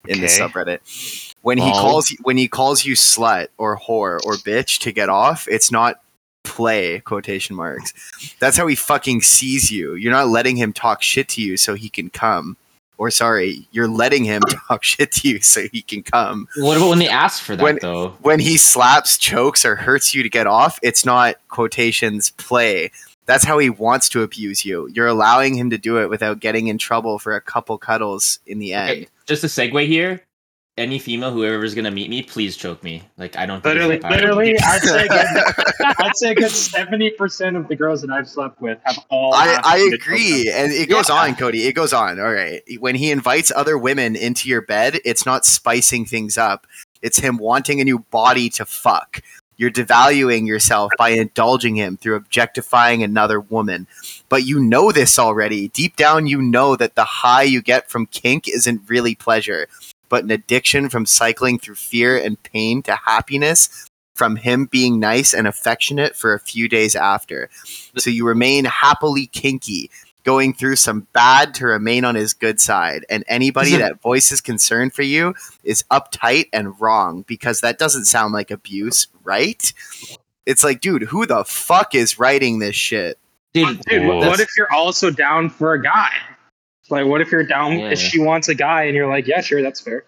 in 0.06 0.20
the 0.20 0.26
subreddit. 0.26 1.34
When 1.42 1.58
he 1.58 1.70
calls 1.70 2.14
when 2.22 2.38
he 2.38 2.48
calls 2.48 2.84
you 2.84 2.94
slut 2.94 3.48
or 3.58 3.78
whore 3.78 4.18
or 4.24 4.34
bitch 4.34 4.78
to 4.80 4.92
get 4.92 5.08
off 5.08 5.46
it's 5.48 5.70
not 5.70 6.00
play 6.42 7.00
quotation 7.00 7.54
marks. 7.54 7.92
That's 8.38 8.56
how 8.56 8.66
he 8.66 8.74
fucking 8.74 9.20
sees 9.20 9.70
you. 9.70 9.94
You're 9.94 10.12
not 10.12 10.28
letting 10.28 10.56
him 10.56 10.72
talk 10.72 11.02
shit 11.02 11.28
to 11.30 11.42
you 11.42 11.58
so 11.58 11.74
he 11.74 11.90
can 11.90 12.08
come 12.08 12.56
or 13.00 13.10
sorry, 13.10 13.66
you're 13.72 13.88
letting 13.88 14.24
him 14.24 14.42
talk 14.68 14.84
shit 14.84 15.10
to 15.10 15.26
you 15.26 15.40
so 15.40 15.62
he 15.72 15.80
can 15.80 16.02
come. 16.02 16.46
What 16.58 16.76
about 16.76 16.90
when 16.90 16.98
they 16.98 17.08
ask 17.08 17.42
for 17.42 17.56
that 17.56 17.62
When- 17.62 17.78
though? 17.80 18.10
When 18.20 18.40
he 18.40 18.58
slaps, 18.58 19.16
chokes, 19.16 19.64
or 19.64 19.74
hurts 19.74 20.14
you 20.14 20.22
to 20.22 20.28
get 20.28 20.46
off, 20.46 20.78
it's 20.82 21.02
not 21.06 21.36
quotations 21.48 22.30
play. 22.32 22.92
That's 23.24 23.42
how 23.44 23.58
he 23.58 23.70
wants 23.70 24.10
to 24.10 24.22
abuse 24.22 24.66
you. 24.66 24.86
You're 24.92 25.06
allowing 25.06 25.54
him 25.54 25.70
to 25.70 25.78
do 25.78 25.98
it 25.98 26.10
without 26.10 26.40
getting 26.40 26.66
in 26.66 26.76
trouble 26.76 27.18
for 27.18 27.34
a 27.34 27.40
couple 27.40 27.78
cuddles 27.78 28.38
in 28.46 28.58
the 28.58 28.74
end. 28.74 28.90
Okay, 28.90 29.08
just 29.24 29.44
a 29.44 29.46
segue 29.46 29.86
here. 29.86 30.20
Any 30.80 30.98
female, 30.98 31.30
whoever's 31.30 31.74
gonna 31.74 31.90
meet 31.90 32.08
me, 32.08 32.22
please 32.22 32.56
choke 32.56 32.82
me. 32.82 33.02
Like 33.18 33.36
I 33.36 33.44
don't. 33.44 33.62
Literally, 33.62 33.98
that 33.98 34.10
literally, 34.10 34.56
I'd 34.58 34.80
say 34.80 35.06
good, 35.08 35.94
I'd 35.98 36.16
say 36.16 36.30
a 36.30 36.34
good 36.34 36.50
seventy 36.50 37.10
percent 37.10 37.54
of 37.56 37.68
the 37.68 37.76
girls 37.76 38.00
that 38.00 38.10
I've 38.10 38.26
slept 38.28 38.62
with 38.62 38.78
have 38.84 38.98
all. 39.10 39.34
I, 39.34 39.60
I 39.62 39.76
me 39.76 39.90
to 39.90 39.98
choke 39.98 40.00
agree. 40.06 40.50
And 40.50 40.72
it 40.72 40.88
goes 40.88 41.10
Yeah. 41.10 41.16
on, 41.16 41.36
Cody. 41.36 41.66
It 41.66 41.74
goes 41.74 41.92
on. 41.92 42.18
All 42.18 42.32
right. 42.32 42.62
When 42.78 42.94
he 42.94 43.10
invites 43.10 43.52
other 43.54 43.76
women 43.76 44.16
into 44.16 44.48
your 44.48 44.62
bed, 44.62 44.98
it's 45.04 45.26
not 45.26 45.44
spicing 45.44 46.06
things 46.06 46.38
up. 46.38 46.66
It's 47.02 47.18
him 47.18 47.36
wanting 47.36 47.80
a 47.82 47.84
new 47.84 47.98
body 47.98 48.48
to 48.50 48.64
fuck. 48.64 49.20
You're 49.58 49.70
devaluing 49.70 50.46
yourself 50.46 50.90
by 50.96 51.10
indulging 51.10 51.74
him 51.74 51.98
through 51.98 52.14
objectifying 52.14 53.02
another 53.02 53.38
woman. 53.38 53.86
But 54.30 54.44
you 54.44 54.58
know 54.58 54.90
this 54.92 55.18
already. 55.18 55.68
Deep 55.68 55.96
down, 55.96 56.26
you 56.26 56.40
know 56.40 56.76
that 56.76 56.94
the 56.94 57.04
high 57.04 57.42
you 57.42 57.60
get 57.60 57.90
from 57.90 58.06
kink 58.06 58.48
isn't 58.48 58.80
really 58.88 59.14
pleasure, 59.14 59.68
but 60.10 60.24
an 60.24 60.30
addiction 60.30 60.90
from 60.90 61.06
cycling 61.06 61.58
through 61.58 61.76
fear 61.76 62.18
and 62.18 62.42
pain 62.42 62.82
to 62.82 62.94
happiness 62.94 63.88
from 64.14 64.36
him 64.36 64.66
being 64.66 65.00
nice 65.00 65.32
and 65.32 65.46
affectionate 65.48 66.14
for 66.14 66.34
a 66.34 66.40
few 66.40 66.68
days 66.68 66.94
after. 66.94 67.48
So 67.96 68.10
you 68.10 68.26
remain 68.26 68.66
happily 68.66 69.28
kinky, 69.28 69.90
going 70.24 70.52
through 70.52 70.76
some 70.76 71.06
bad 71.14 71.54
to 71.54 71.64
remain 71.64 72.04
on 72.04 72.16
his 72.16 72.34
good 72.34 72.60
side. 72.60 73.06
And 73.08 73.24
anybody 73.28 73.76
that 73.76 74.02
voices 74.02 74.42
concern 74.42 74.90
for 74.90 75.00
you 75.00 75.34
is 75.64 75.84
uptight 75.90 76.48
and 76.52 76.78
wrong 76.78 77.22
because 77.26 77.62
that 77.62 77.78
doesn't 77.78 78.04
sound 78.04 78.34
like 78.34 78.50
abuse, 78.50 79.06
right? 79.24 79.72
It's 80.44 80.64
like, 80.64 80.82
dude, 80.82 81.04
who 81.04 81.24
the 81.24 81.44
fuck 81.44 81.94
is 81.94 82.18
writing 82.18 82.58
this 82.58 82.76
shit? 82.76 83.18
dude. 83.52 83.80
Dude, 83.82 84.06
what 84.06 84.40
if 84.40 84.48
you're 84.56 84.72
also 84.72 85.10
down 85.10 85.50
for 85.50 85.72
a 85.72 85.82
guy? 85.82 86.12
Like, 86.90 87.06
what 87.06 87.20
if 87.20 87.30
you're 87.30 87.44
down 87.44 87.78
Yeah. 87.78 87.90
if 87.90 87.98
she 87.98 88.18
wants 88.18 88.48
a 88.48 88.54
guy 88.54 88.84
and 88.84 88.96
you're 88.96 89.08
like, 89.08 89.26
yeah, 89.26 89.40
sure, 89.40 89.62
that's 89.62 89.80
fair. 89.80 90.04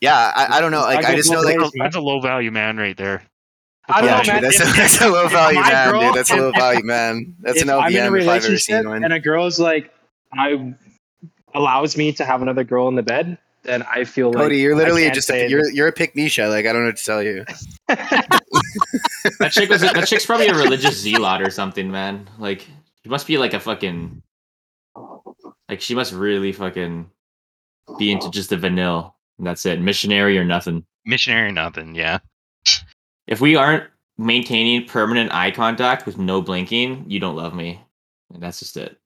Yeah, 0.00 0.14
I, 0.34 0.58
I 0.58 0.60
don't 0.60 0.70
know. 0.70 0.80
Like, 0.80 1.04
I 1.04 1.12
I 1.12 1.16
just 1.16 1.30
know, 1.30 1.38
both 1.38 1.46
like, 1.46 1.58
ways. 1.60 1.70
That's 1.76 1.96
a 1.96 2.00
low 2.00 2.20
value 2.20 2.50
man 2.52 2.76
right 2.76 2.96
there. 2.96 3.22
I 3.88 4.00
don't 4.00 4.10
yeah, 4.10 4.22
know, 4.22 4.32
man. 4.34 4.42
That's, 4.42 4.60
If- 4.60 4.68
a, 4.68 4.76
that's 4.76 5.00
a 5.00 5.08
low 5.08 5.28
value 5.28 5.60
man, 5.60 5.90
girl- 5.90 6.00
dude. 6.02 6.14
That's 6.14 6.30
a 6.30 6.36
low 6.36 6.52
value 6.52 6.84
man. 6.84 7.34
That's 7.40 7.62
an 7.62 7.68
if 7.70 7.74
I'm 7.74 7.90
in 7.90 7.96
a 7.96 8.00
LVM 8.00 8.00
if 8.00 8.00
I've 8.00 8.06
ever 8.06 8.14
relationship 8.16 8.60
seen 8.60 8.88
one. 8.88 9.04
and 9.04 9.12
a 9.12 9.18
girl's 9.20 9.58
like, 9.58 9.92
I 10.32 10.74
allows 11.54 11.96
me 11.96 12.12
to 12.12 12.24
have 12.24 12.42
another 12.42 12.64
girl 12.64 12.86
in 12.88 12.94
the 12.96 13.02
bed, 13.02 13.38
then 13.62 13.82
I 13.82 14.04
feel 14.04 14.28
like 14.28 14.36
Cody, 14.36 14.58
you're 14.58 14.76
literally 14.76 15.10
just 15.10 15.26
say 15.26 15.46
a, 15.46 15.48
you're 15.48 15.70
you're 15.70 15.88
a 15.88 15.92
pick 15.92 16.14
Nisha. 16.14 16.48
Like 16.50 16.66
I 16.66 16.72
don't 16.72 16.82
know 16.82 16.88
what 16.88 16.96
to 16.98 17.04
tell 17.04 17.22
you. 17.22 17.44
that 17.88 19.50
chick 19.52 19.70
was 19.70 19.80
that 19.80 20.06
chick's 20.06 20.26
probably 20.26 20.48
a 20.48 20.54
religious 20.56 20.98
zealot 21.00 21.40
or 21.42 21.50
something, 21.50 21.90
man. 21.90 22.28
Like 22.38 22.60
she 23.02 23.08
must 23.08 23.26
be 23.26 23.38
like 23.38 23.54
a 23.54 23.60
fucking 23.60 24.22
like 25.68 25.80
she 25.80 25.94
must 25.94 26.12
really 26.12 26.52
fucking 26.52 27.10
be 27.98 28.12
into 28.12 28.30
just 28.30 28.50
the 28.50 28.56
vanilla. 28.56 29.12
And 29.38 29.46
that's 29.46 29.64
it. 29.66 29.80
Missionary 29.80 30.36
or 30.38 30.44
nothing. 30.44 30.84
Missionary 31.04 31.48
or 31.48 31.52
nothing, 31.52 31.94
yeah. 31.94 32.18
If 33.26 33.40
we 33.40 33.56
aren't 33.56 33.84
maintaining 34.18 34.86
permanent 34.86 35.32
eye 35.32 35.50
contact 35.52 36.04
with 36.06 36.18
no 36.18 36.42
blinking, 36.42 37.04
you 37.08 37.20
don't 37.20 37.36
love 37.36 37.54
me. 37.54 37.80
And 38.34 38.42
that's 38.42 38.58
just 38.58 38.76
it. 38.76 38.98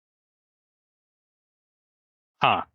Huh. 2.43 2.63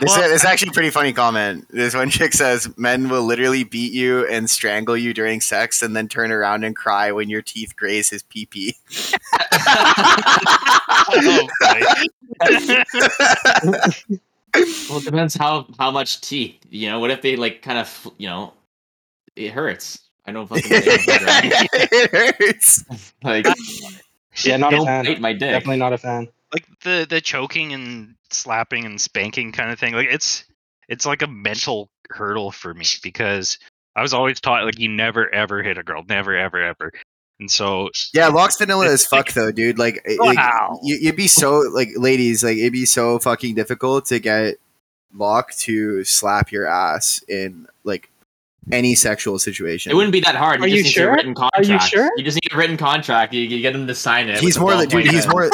This 0.00 0.10
Well- 0.10 0.22
is 0.24 0.32
it's 0.32 0.44
actually 0.44 0.70
a 0.70 0.72
pretty 0.72 0.90
funny 0.90 1.12
comment. 1.12 1.66
This 1.70 1.94
one 1.94 2.10
chick 2.10 2.32
says 2.34 2.68
men 2.76 3.08
will 3.08 3.22
literally 3.22 3.62
beat 3.64 3.92
you 3.92 4.26
and 4.26 4.50
strangle 4.50 4.96
you 4.96 5.14
during 5.14 5.40
sex 5.40 5.82
and 5.82 5.94
then 5.94 6.08
turn 6.08 6.32
around 6.32 6.64
and 6.64 6.74
cry 6.74 7.12
when 7.12 7.28
your 7.30 7.40
teeth 7.42 7.76
graze 7.76 8.10
his 8.10 8.22
pee 8.24 8.46
pee. 8.46 8.74
Oh, 11.06 11.48
boy. 11.60 12.04
Well, 14.88 14.98
it 14.98 15.04
depends 15.04 15.34
how 15.34 15.66
how 15.80 15.90
much 15.90 16.20
teeth. 16.20 16.60
You 16.70 16.88
know, 16.88 17.00
what 17.00 17.10
if 17.10 17.22
they 17.22 17.34
like 17.34 17.60
kind 17.62 17.76
of 17.76 18.08
you 18.18 18.28
know, 18.28 18.52
it 19.34 19.50
hurts. 19.50 19.98
I 20.26 20.30
don't 20.30 20.46
fucking 20.46 20.70
know. 20.70 20.78
it 20.86 22.38
hurts. 22.38 22.84
like 23.24 23.48
uh, 23.48 23.54
yeah, 24.44 24.56
not 24.56 24.72
a 24.72 24.84
fan. 24.84 25.04
bite 25.06 25.20
my 25.20 25.32
dick. 25.32 25.50
Definitely 25.50 25.78
not 25.78 25.92
a 25.92 25.98
fan. 25.98 26.28
like 26.52 26.66
the 26.82 27.04
the 27.08 27.20
choking 27.20 27.72
and 27.72 28.14
slapping 28.30 28.84
and 28.84 29.00
spanking 29.00 29.52
kind 29.52 29.70
of 29.70 29.78
thing 29.78 29.94
like 29.94 30.08
it's 30.10 30.44
it's 30.88 31.06
like 31.06 31.22
a 31.22 31.26
mental 31.26 31.90
hurdle 32.10 32.50
for 32.50 32.74
me 32.74 32.84
because 33.02 33.58
i 33.96 34.02
was 34.02 34.12
always 34.12 34.40
taught 34.40 34.64
like 34.64 34.78
you 34.78 34.88
never 34.88 35.32
ever 35.34 35.62
hit 35.62 35.78
a 35.78 35.82
girl 35.82 36.04
never 36.08 36.36
ever 36.36 36.62
ever 36.62 36.92
and 37.40 37.50
so 37.50 37.90
Yeah, 38.12 38.28
Locks 38.28 38.56
Vanilla 38.58 38.86
is 38.86 39.04
fuck 39.06 39.32
though, 39.32 39.50
dude. 39.52 39.78
Like, 39.78 40.00
it- 40.04 40.18
like, 40.20 40.36
Wow. 40.38 40.78
you, 40.82 40.98
it'd 41.02 41.16
be 41.16 41.28
so 41.28 41.58
like, 41.60 41.88
ladies, 41.96 42.42
like 42.44 42.56
it'd 42.56 42.72
be 42.72 42.86
so 42.86 43.18
fucking 43.18 43.54
difficult 43.54 44.06
to 44.06 44.18
get 44.18 44.56
Locke 45.14 45.52
to 45.58 46.02
slap 46.04 46.50
your 46.52 46.66
ass 46.66 47.22
in 47.28 47.66
like 47.84 48.10
any 48.72 48.94
sexual 48.94 49.38
situation. 49.38 49.92
It 49.92 49.94
wouldn't 49.94 50.12
be 50.12 50.20
that 50.20 50.34
hard. 50.36 50.60
Are 50.62 50.66
You 50.66 50.76
you 50.76 50.82
just 50.84 50.96
need 50.96 51.02
sure? 51.02 51.10
a 51.10 51.14
written 51.16 51.32
Are 51.32 51.50
contract. 51.52 51.68
you 51.92 51.98
sure? 51.98 52.10
You 52.16 52.24
just 52.24 52.36
need 52.42 52.52
a 52.52 52.56
written 52.56 52.76
contract. 52.76 53.32
You, 53.34 53.42
you 53.42 53.60
get 53.60 53.74
him 53.74 53.86
to 53.86 53.94
sign 53.94 54.28
it. 54.28 54.38
He's 54.40 54.58
more, 54.58 54.70
the 54.72 54.78
li- 54.78 54.86
dude. 54.86 55.06
He's 55.08 55.28
more. 55.28 55.50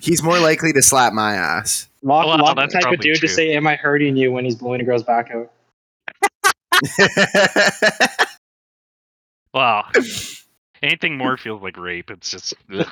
He's 0.00 0.22
more 0.22 0.38
likely 0.38 0.72
to 0.74 0.82
slap 0.82 1.12
my 1.12 1.34
ass. 1.34 1.88
Lock, 2.02 2.26
Well, 2.26 2.38
lock 2.38 2.54
the 2.56 2.60
that's 2.60 2.74
type 2.74 2.82
of 2.82 2.88
probably 2.90 2.98
dude 3.12 3.20
to 3.20 3.28
say, 3.28 3.54
"Am 3.56 3.66
I 3.66 3.74
hurting 3.74 4.16
you?" 4.16 4.30
when 4.30 4.44
he's 4.44 4.54
blowing 4.54 4.80
a 4.80 4.84
girl's 4.84 5.02
back 5.02 5.30
out. 5.32 5.50
wow 9.54 9.84
anything 10.82 11.16
more 11.16 11.36
feels 11.36 11.62
like 11.62 11.76
rape 11.76 12.10
it's 12.10 12.30
just 12.30 12.54
ugh. 12.72 12.86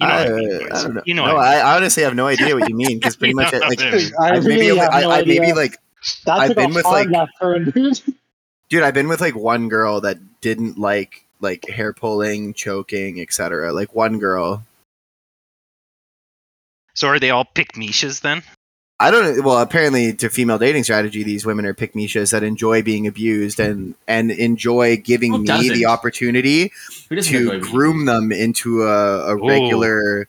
you 0.00 0.06
know 0.06 0.12
I, 0.12 0.24
I 0.24 0.28
mean, 0.30 0.50
uh, 0.52 0.64
I 0.76 0.82
don't 0.82 0.94
know. 0.94 1.02
you 1.04 1.14
know 1.14 1.26
no, 1.26 1.36
I 1.36 1.54
mean. 1.54 1.64
I, 1.64 1.70
I 1.70 1.76
honestly 1.76 2.02
have 2.02 2.14
no 2.14 2.26
idea 2.26 2.54
what 2.56 2.68
you 2.68 2.76
mean 2.76 2.98
because 2.98 3.16
pretty 3.16 3.34
much 3.40 3.52
uh, 3.54 3.58
know 3.58 3.66
like 3.68 3.80
I 3.82 3.90
mean. 3.92 4.12
I 4.20 4.28
I 4.28 4.40
maybe 4.40 4.46
really 4.56 4.80
I, 4.80 5.00
no 5.02 5.10
I 5.10 5.18
idea. 5.18 5.40
maybe 5.40 5.52
like 5.52 5.76
That's 6.24 6.40
I've 6.40 6.48
like 6.50 6.56
been 6.56 6.74
with, 6.74 6.84
like- 6.84 7.08
turn, 7.40 7.70
dude. 7.70 8.00
dude 8.68 8.82
i've 8.82 8.94
been 8.94 9.08
with 9.08 9.20
like 9.20 9.34
one 9.36 9.68
girl 9.68 10.00
that 10.00 10.18
didn't 10.40 10.78
like 10.78 11.26
like 11.40 11.68
hair 11.68 11.92
pulling 11.92 12.54
choking 12.54 13.20
etc 13.20 13.70
like 13.72 13.94
one 13.94 14.18
girl 14.18 14.64
so 16.94 17.08
are 17.08 17.18
they 17.18 17.30
all 17.30 17.44
pick 17.44 17.76
niches 17.76 18.20
then 18.20 18.42
i 19.02 19.10
don't 19.10 19.44
well 19.44 19.58
apparently 19.58 20.12
to 20.12 20.28
female 20.28 20.58
dating 20.58 20.84
strategy 20.84 21.22
these 21.22 21.44
women 21.44 21.66
are 21.66 21.74
pick 21.74 21.94
niches 21.94 22.30
that 22.30 22.42
enjoy 22.42 22.82
being 22.82 23.06
abused 23.06 23.60
and 23.60 23.94
and 24.08 24.30
enjoy 24.30 24.96
giving 24.96 25.32
Who 25.32 25.38
me 25.40 25.46
doesn't? 25.46 25.74
the 25.74 25.86
opportunity 25.86 26.72
to 27.08 27.16
enjoy 27.16 27.50
being 27.50 27.60
groom 27.60 28.04
them 28.06 28.32
into 28.32 28.82
a, 28.82 29.34
a 29.34 29.36
Ooh. 29.36 29.48
regular 29.48 30.28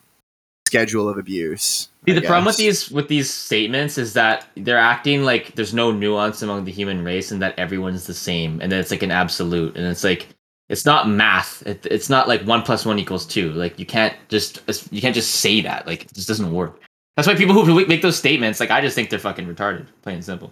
schedule 0.67 1.07
of 1.07 1.17
abuse 1.17 1.89
See, 2.05 2.11
I 2.11 2.19
the 2.19 2.27
problem 2.27 2.45
with 2.45 2.57
these 2.57 2.91
with 2.91 3.07
these 3.07 3.33
statements 3.33 3.97
is 3.97 4.13
that 4.13 4.45
they're 4.57 4.77
acting 4.77 5.23
like 5.23 5.55
there's 5.55 5.73
no 5.73 5.91
nuance 5.91 6.41
among 6.41 6.65
the 6.65 6.71
human 6.71 7.03
race 7.03 7.31
and 7.31 7.41
that 7.41 7.57
everyone's 7.57 8.05
the 8.07 8.13
same, 8.13 8.59
and 8.59 8.69
then 8.69 8.79
it's 8.79 8.91
like 8.91 9.03
an 9.03 9.11
absolute, 9.11 9.77
and 9.77 9.87
it's 9.87 10.03
like 10.03 10.27
it's 10.67 10.85
not 10.85 11.07
math. 11.07 11.65
It, 11.65 11.85
it's 11.89 12.09
not 12.09 12.27
like 12.27 12.41
one 12.41 12.61
plus 12.61 12.85
one 12.85 12.99
equals 12.99 13.25
two. 13.25 13.53
Like 13.53 13.79
you 13.79 13.85
can't 13.85 14.13
just 14.27 14.61
you 14.91 14.99
can't 14.99 15.15
just 15.15 15.35
say 15.35 15.61
that. 15.61 15.87
Like 15.87 16.03
it 16.03 16.13
just 16.13 16.27
doesn't 16.27 16.51
work. 16.51 16.81
That's 17.15 17.27
why 17.27 17.35
people 17.35 17.63
who 17.63 17.85
make 17.85 18.01
those 18.01 18.17
statements, 18.17 18.59
like 18.59 18.71
I 18.71 18.81
just 18.81 18.95
think 18.95 19.09
they're 19.09 19.19
fucking 19.19 19.47
retarded, 19.47 19.87
plain 20.01 20.15
and 20.15 20.25
simple. 20.25 20.51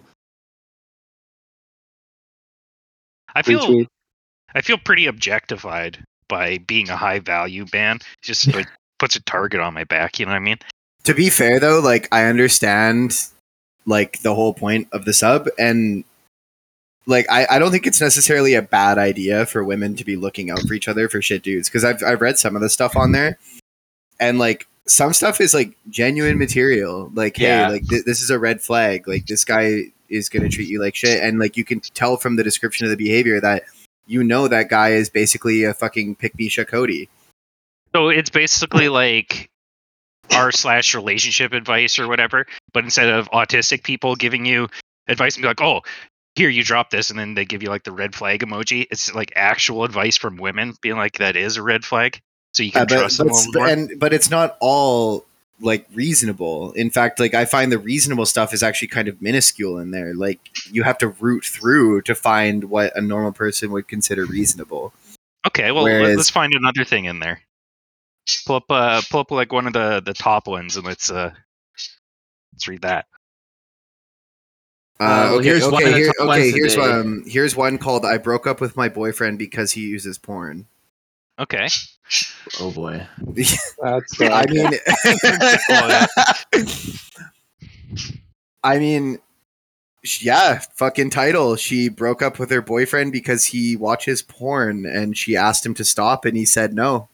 i 3.34 3.42
feel 3.42 3.84
i 4.54 4.60
feel 4.60 4.78
pretty 4.78 5.06
objectified 5.06 5.98
by 6.28 6.58
being 6.58 6.88
a 6.88 6.96
high 6.96 7.18
value 7.18 7.64
band 7.66 8.02
just 8.22 8.52
like 8.54 8.68
puts 8.98 9.16
a 9.16 9.22
target 9.22 9.60
on 9.60 9.74
my 9.74 9.84
back 9.84 10.18
you 10.18 10.26
know 10.26 10.32
what 10.32 10.36
i 10.36 10.40
mean? 10.40 10.58
To 11.04 11.14
be 11.14 11.30
fair 11.30 11.58
though 11.58 11.80
like 11.80 12.08
i 12.12 12.24
understand 12.24 13.14
like 13.86 14.22
the 14.22 14.34
whole 14.34 14.54
point 14.54 14.88
of 14.92 15.04
the 15.04 15.12
sub 15.12 15.48
and 15.58 16.04
like 17.06 17.26
I, 17.28 17.46
I 17.50 17.58
don't 17.58 17.72
think 17.72 17.86
it's 17.86 18.00
necessarily 18.00 18.54
a 18.54 18.62
bad 18.62 18.96
idea 18.96 19.44
for 19.44 19.64
women 19.64 19.96
to 19.96 20.04
be 20.04 20.14
looking 20.14 20.50
out 20.50 20.60
for 20.60 20.74
each 20.74 20.86
other 20.86 21.08
for 21.08 21.20
shit 21.20 21.42
dudes 21.42 21.68
because 21.68 21.82
I've, 21.82 22.00
I've 22.06 22.20
read 22.20 22.38
some 22.38 22.54
of 22.54 22.62
the 22.62 22.68
stuff 22.68 22.96
on 22.96 23.10
there 23.10 23.38
and 24.20 24.38
like 24.38 24.68
some 24.86 25.12
stuff 25.12 25.40
is 25.40 25.54
like 25.54 25.76
genuine 25.90 26.38
material 26.38 27.10
like 27.14 27.38
Yeah. 27.38 27.66
hey 27.66 27.72
like 27.72 27.88
th- 27.88 28.04
this 28.04 28.20
is 28.20 28.30
a 28.30 28.38
red 28.38 28.60
flag 28.60 29.06
like 29.06 29.26
this 29.26 29.44
guy 29.44 29.84
is 30.08 30.28
gonna 30.28 30.48
treat 30.48 30.68
you 30.68 30.80
like 30.80 30.94
shit 30.94 31.22
and 31.22 31.38
like 31.38 31.56
you 31.56 31.64
can 31.64 31.80
tell 31.80 32.16
from 32.16 32.36
the 32.36 32.42
description 32.44 32.84
of 32.86 32.90
the 32.90 32.96
behavior 32.96 33.40
that 33.40 33.62
you 34.06 34.24
know 34.24 34.48
that 34.48 34.68
guy 34.68 34.90
is 34.90 35.08
basically 35.08 35.62
a 35.64 35.72
fucking 35.72 36.16
pick 36.16 36.36
Meisha 36.36 36.66
Cody 36.66 37.08
So 37.94 38.08
it's 38.08 38.30
basically 38.30 38.88
like 38.88 39.48
r 40.30 40.50
slash 40.50 40.94
relationship 40.94 41.52
advice 41.52 41.98
or 41.98 42.08
whatever, 42.08 42.46
but 42.72 42.84
instead 42.84 43.08
of 43.08 43.30
autistic 43.30 43.82
people 43.82 44.16
giving 44.16 44.46
you 44.46 44.68
advice 45.08 45.36
and 45.36 45.42
be 45.42 45.48
like, 45.48 45.60
oh, 45.60 45.82
here 46.36 46.48
you 46.48 46.64
drop 46.64 46.88
this, 46.90 47.10
and 47.10 47.18
then 47.18 47.34
they 47.34 47.44
give 47.44 47.62
you 47.62 47.68
like 47.68 47.82
the 47.84 47.92
red 47.92 48.14
flag 48.14 48.40
emoji. 48.40 48.86
It's 48.90 49.14
like 49.14 49.32
actual 49.36 49.84
advice 49.84 50.16
from 50.16 50.36
women 50.38 50.74
being 50.80 50.96
like 50.96 51.18
that 51.18 51.36
is 51.36 51.58
a 51.58 51.62
red 51.62 51.84
flag, 51.84 52.18
so 52.52 52.62
you 52.62 52.70
can 52.72 52.82
Uh, 52.82 52.86
but, 52.86 52.98
trust 52.98 53.18
them 53.18 53.26
a 53.28 53.30
but, 53.30 53.36
little 53.36 53.52
more. 53.62 53.68
and 53.68 53.92
but 53.98 54.12
it's 54.12 54.30
not 54.30 54.56
all 54.60 55.24
like 55.60 55.86
reasonable. 55.94 56.72
In 56.72 56.90
fact, 56.90 57.20
like 57.20 57.34
I 57.34 57.44
find 57.44 57.70
the 57.70 57.78
reasonable 57.78 58.26
stuff 58.26 58.52
is 58.52 58.62
actually 58.62 58.88
kind 58.88 59.06
of 59.08 59.22
minuscule 59.22 59.78
in 59.78 59.90
there. 59.92 60.12
Like 60.14 60.40
you 60.70 60.82
have 60.82 60.98
to 60.98 61.08
root 61.08 61.44
through 61.44 62.02
to 62.02 62.14
find 62.14 62.64
what 62.64 62.96
a 62.96 63.00
normal 63.00 63.32
person 63.32 63.70
would 63.72 63.86
consider 63.88 64.24
reasonable. 64.26 64.92
Okay, 65.46 65.70
well 65.72 65.84
Whereas- 65.84 66.16
let's 66.16 66.30
find 66.30 66.52
another 66.54 66.84
thing 66.84 67.04
in 67.06 67.18
there. 67.20 67.40
Pull 68.46 68.56
up, 68.56 68.70
uh, 68.70 69.02
pull 69.10 69.20
up 69.20 69.30
like 69.32 69.52
one 69.52 69.66
of 69.66 69.72
the 69.72 70.00
the 70.00 70.14
top 70.14 70.46
ones, 70.46 70.76
and 70.76 70.86
let's 70.86 71.10
uh, 71.10 71.32
let's 72.52 72.68
read 72.68 72.82
that. 72.82 73.06
Uh, 75.00 75.04
Uh, 75.04 75.34
okay, 75.36 75.44
here's 75.48 75.62
okay, 75.64 75.84
of 75.84 75.90
the 75.90 75.96
here, 75.96 76.12
okay. 76.20 76.50
Here's 76.52 76.74
today. 76.74 76.86
um, 76.86 77.24
here's 77.26 77.56
one 77.56 77.78
called 77.78 78.04
"I 78.04 78.18
broke 78.18 78.46
up 78.46 78.60
with 78.60 78.76
my 78.76 78.88
boyfriend 78.88 79.38
because 79.38 79.72
he 79.72 79.80
uses 79.82 80.18
porn." 80.18 80.66
Okay, 81.38 81.68
Oh 82.60 82.70
boy. 82.70 83.06
That's 83.18 83.76
uh, 84.20 84.28
I 84.30 84.44
mean, 84.46 84.70
I 88.64 88.78
mean, 88.78 89.18
yeah, 90.20 90.60
fucking 90.74 91.10
title. 91.10 91.56
She 91.56 91.88
broke 91.88 92.22
up 92.22 92.38
with 92.38 92.50
her 92.50 92.60
boyfriend 92.60 93.12
because 93.12 93.46
he 93.46 93.76
watches 93.76 94.22
porn, 94.22 94.84
and 94.84 95.16
she 95.16 95.36
asked 95.36 95.64
him 95.64 95.74
to 95.74 95.84
stop, 95.84 96.24
and 96.24 96.36
he 96.36 96.44
said 96.44 96.74
no. 96.74 97.08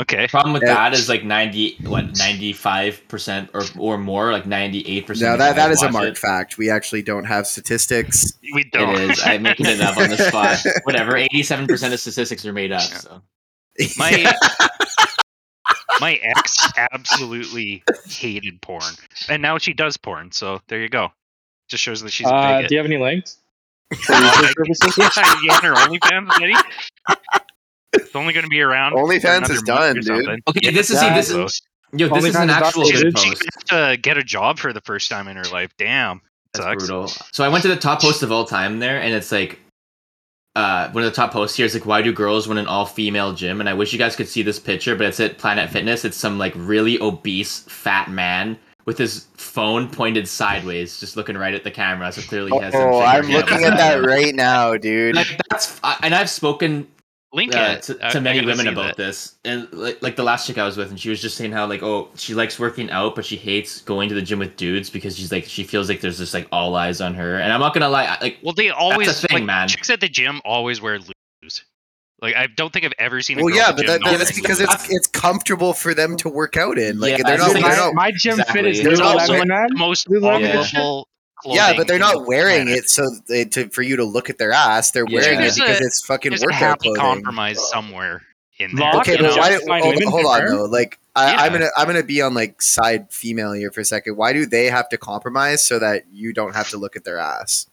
Okay. 0.00 0.26
Problem 0.28 0.52
with 0.52 0.62
Yeah. 0.62 0.74
that 0.74 0.94
is 0.94 1.08
like 1.08 1.24
ninety 1.24 1.76
what 1.84 2.16
ninety 2.18 2.52
five 2.52 3.00
percent 3.08 3.50
or 3.54 3.62
or 3.78 3.98
more, 3.98 4.32
like 4.32 4.46
ninety 4.46 4.80
eight 4.86 5.06
percent. 5.06 5.30
Now 5.30 5.36
that 5.36 5.56
that 5.56 5.70
is 5.70 5.82
a 5.82 5.90
marked 5.90 6.18
fact. 6.18 6.58
We 6.58 6.70
actually 6.70 7.02
don't 7.02 7.24
have 7.24 7.46
statistics. 7.46 8.32
We 8.54 8.64
don't. 8.64 8.94
It 8.96 9.10
is. 9.10 9.22
I'm 9.24 9.42
making 9.42 9.66
it 9.66 9.80
up 9.80 9.96
on 9.96 10.10
the 10.10 10.16
spot. 10.28 10.58
Whatever. 10.84 11.16
Eighty 11.16 11.42
seven 11.42 11.66
percent 11.66 11.94
of 11.94 12.00
statistics 12.00 12.44
are 12.44 12.52
made 12.52 12.72
up. 12.72 12.82
So 12.82 13.22
My 13.96 14.32
my 16.00 16.18
ex 16.36 16.72
absolutely 16.76 17.82
hated 18.08 18.60
porn, 18.62 18.94
and 19.28 19.40
now 19.42 19.58
she 19.58 19.72
does 19.72 19.96
porn. 19.96 20.32
So 20.32 20.60
there 20.68 20.80
you 20.80 20.88
go. 20.88 21.08
Just 21.68 21.82
shows 21.82 22.00
that 22.02 22.10
she's 22.10 22.26
a 22.26 22.30
uh, 22.34 22.56
bigot. 22.56 22.68
do 22.68 22.74
you 22.74 22.78
have 22.78 22.86
any 22.86 22.98
links? 22.98 23.36
For 23.94 24.12
user 24.14 24.52
services? 24.56 24.98
yeah, 24.98 25.34
you 25.42 25.50
on 25.52 25.62
her 25.62 25.74
OnlyFans, 25.74 26.30
Eddie? 26.42 26.54
It's 27.92 28.14
only 28.14 28.32
going 28.32 28.44
to 28.44 28.50
be 28.50 28.60
around. 28.60 28.92
for 28.92 28.98
OnlyFans 28.98 29.50
is 29.50 29.62
done, 29.62 29.94
dude. 29.96 30.04
something. 30.04 30.38
okay, 30.48 30.70
this 30.70 30.90
is 30.90 31.00
see, 31.00 31.08
this 31.10 31.30
is 31.30 31.62
yo, 31.92 32.08
this 32.08 32.24
is 32.24 32.36
an 32.36 32.50
actual 32.50 32.82
not 32.82 32.92
good 32.92 33.18
she 33.18 33.30
post. 33.30 33.44
have 33.70 33.94
to 33.94 34.00
get 34.00 34.16
a 34.16 34.22
job 34.22 34.58
for 34.58 34.72
the 34.72 34.80
first 34.82 35.10
time 35.10 35.28
in 35.28 35.36
her 35.36 35.44
life. 35.44 35.72
Damn, 35.78 36.20
That's 36.54 36.64
sucks. 36.64 36.86
brutal. 36.86 37.08
So 37.32 37.44
I 37.44 37.48
went 37.48 37.62
to 37.62 37.68
the 37.68 37.76
top 37.76 38.00
post 38.00 38.22
of 38.22 38.30
all 38.30 38.44
time 38.44 38.78
there, 38.78 39.00
and 39.00 39.12
it's 39.14 39.32
like, 39.32 39.58
uh, 40.56 40.90
one 40.90 41.04
of 41.04 41.10
the 41.10 41.14
top 41.14 41.32
posts 41.32 41.56
here 41.56 41.66
is 41.66 41.74
like, 41.74 41.86
why 41.86 42.02
do 42.02 42.12
girls 42.12 42.48
want 42.48 42.58
an 42.58 42.66
all 42.66 42.86
female 42.86 43.32
gym? 43.32 43.60
And 43.60 43.68
I 43.68 43.74
wish 43.74 43.92
you 43.92 43.98
guys 43.98 44.16
could 44.16 44.28
see 44.28 44.42
this 44.42 44.58
picture, 44.58 44.96
but 44.96 45.06
it's 45.06 45.20
at 45.20 45.38
Planet 45.38 45.70
Fitness. 45.70 46.04
It's 46.04 46.16
some 46.16 46.38
like 46.38 46.52
really 46.56 47.00
obese 47.00 47.60
fat 47.60 48.10
man 48.10 48.58
with 48.84 48.98
his 48.98 49.26
phone 49.34 49.88
pointed 49.88 50.26
sideways, 50.26 50.98
just 50.98 51.16
looking 51.16 51.36
right 51.36 51.54
at 51.54 51.62
the 51.64 51.70
camera. 51.70 52.10
So 52.10 52.22
clearly 52.22 52.50
he 52.50 52.58
has. 52.58 52.72
some 52.72 52.82
Oh, 52.82 52.92
figure 53.00 53.06
I'm 53.06 53.28
looking 53.28 53.64
at 53.64 53.76
that 53.76 54.04
right 54.04 54.34
now, 54.34 54.76
dude. 54.76 55.14
Like 55.14 55.38
that's, 55.50 55.80
and 56.02 56.14
I've 56.14 56.30
spoken 56.30 56.88
Link 57.32 57.54
uh, 57.54 57.76
it 57.76 57.82
to, 57.82 57.94
to 57.94 58.06
I 58.18 58.20
many 58.20 58.40
gotta 58.40 58.50
women 58.50 58.66
about 58.66 58.96
that. 58.96 58.96
this, 58.96 59.36
and 59.44 59.72
like, 59.72 60.02
like 60.02 60.16
the 60.16 60.24
last 60.24 60.48
chick 60.48 60.58
I 60.58 60.64
was 60.64 60.76
with, 60.76 60.90
and 60.90 60.98
she 60.98 61.10
was 61.10 61.22
just 61.22 61.36
saying 61.36 61.52
how 61.52 61.64
like 61.64 61.80
oh 61.80 62.08
she 62.16 62.34
likes 62.34 62.58
working 62.58 62.90
out, 62.90 63.14
but 63.14 63.24
she 63.24 63.36
hates 63.36 63.82
going 63.82 64.08
to 64.08 64.16
the 64.16 64.22
gym 64.22 64.40
with 64.40 64.56
dudes 64.56 64.90
because 64.90 65.16
she's 65.16 65.30
like 65.30 65.44
she 65.44 65.62
feels 65.62 65.88
like 65.88 66.00
there's 66.00 66.18
just 66.18 66.34
like 66.34 66.48
all 66.50 66.74
eyes 66.74 67.00
on 67.00 67.14
her. 67.14 67.36
And 67.36 67.52
I'm 67.52 67.60
not 67.60 67.72
gonna 67.72 67.88
lie, 67.88 68.18
like 68.20 68.38
Well, 68.42 68.52
they 68.52 68.70
always 68.70 69.20
thing, 69.20 69.28
like, 69.32 69.44
man. 69.44 69.68
Chicks 69.68 69.90
at 69.90 70.00
the 70.00 70.08
gym 70.08 70.40
always 70.44 70.80
wear 70.80 70.98
loose. 70.98 71.64
Like 72.20 72.34
I 72.34 72.48
don't 72.48 72.72
think 72.72 72.84
I've 72.84 72.92
ever 72.98 73.22
seen. 73.22 73.38
A 73.38 73.44
well, 73.44 73.48
girl 73.50 73.58
yeah, 73.58 73.72
but 73.72 73.86
that, 73.86 74.00
not 74.00 74.18
that's 74.18 74.34
because 74.34 74.58
it's 74.60 74.90
it's 74.90 75.06
comfortable 75.06 75.72
for 75.72 75.94
them 75.94 76.16
to 76.16 76.28
work 76.28 76.56
out 76.56 76.78
in. 76.78 76.98
Like 76.98 77.16
Yeah, 77.16 77.22
they're 77.24 77.38
not, 77.38 77.52
they're 77.52 77.62
my, 77.62 77.76
not 77.76 77.94
my 77.94 78.10
gym 78.10 78.38
fit 78.52 78.66
is 78.66 78.82
There's 78.82 79.00
also, 79.00 79.34
like, 79.34 79.46
man. 79.46 79.68
the 79.68 79.76
most 79.76 80.08
Lululemon 80.08 80.40
Yeah. 80.40 80.58
awful. 80.58 81.08
Yeah, 81.44 81.72
but 81.76 81.86
they're 81.88 81.98
not 81.98 82.26
wearing 82.26 82.66
planet. 82.66 82.84
it 82.84 82.90
so 82.90 83.04
they, 83.28 83.44
to 83.46 83.68
for 83.70 83.82
you 83.82 83.96
to 83.96 84.04
look 84.04 84.30
at 84.30 84.38
their 84.38 84.52
ass. 84.52 84.90
They're 84.90 85.04
Yeah. 85.08 85.20
wearing 85.20 85.40
it 85.40 85.54
because 85.54 85.80
a- 85.80 85.84
it's 85.84 86.04
fucking 86.06 86.30
There's 86.30 86.42
a 86.42 86.46
workout 86.46 86.58
happy 86.60 86.92
clothing. 86.94 87.00
compromise 87.00 87.70
somewhere 87.70 88.22
in 88.58 88.74
there. 88.76 88.92
Lock 88.92 89.08
Okay, 89.08 89.16
but 89.20 89.36
why? 89.38 89.80
Hold, 89.80 90.02
hold 90.04 90.26
on 90.26 90.46
though. 90.46 90.64
Like 90.64 90.98
I, 91.16 91.46
I'm 91.46 91.52
gonna 91.52 91.68
I'm 91.76 91.86
gonna 91.86 92.02
be 92.02 92.20
on 92.22 92.34
like 92.34 92.60
side 92.62 93.12
female 93.12 93.52
here 93.52 93.70
for 93.70 93.80
a 93.80 93.84
second. 93.84 94.16
Why 94.16 94.32
do 94.32 94.46
they 94.46 94.66
have 94.66 94.88
to 94.90 94.98
compromise 94.98 95.64
so 95.64 95.78
that 95.78 96.04
you 96.12 96.32
don't 96.32 96.54
have 96.54 96.68
to 96.70 96.76
look 96.78 96.94
at 96.96 97.04
their 97.04 97.18
ass? 97.18 97.66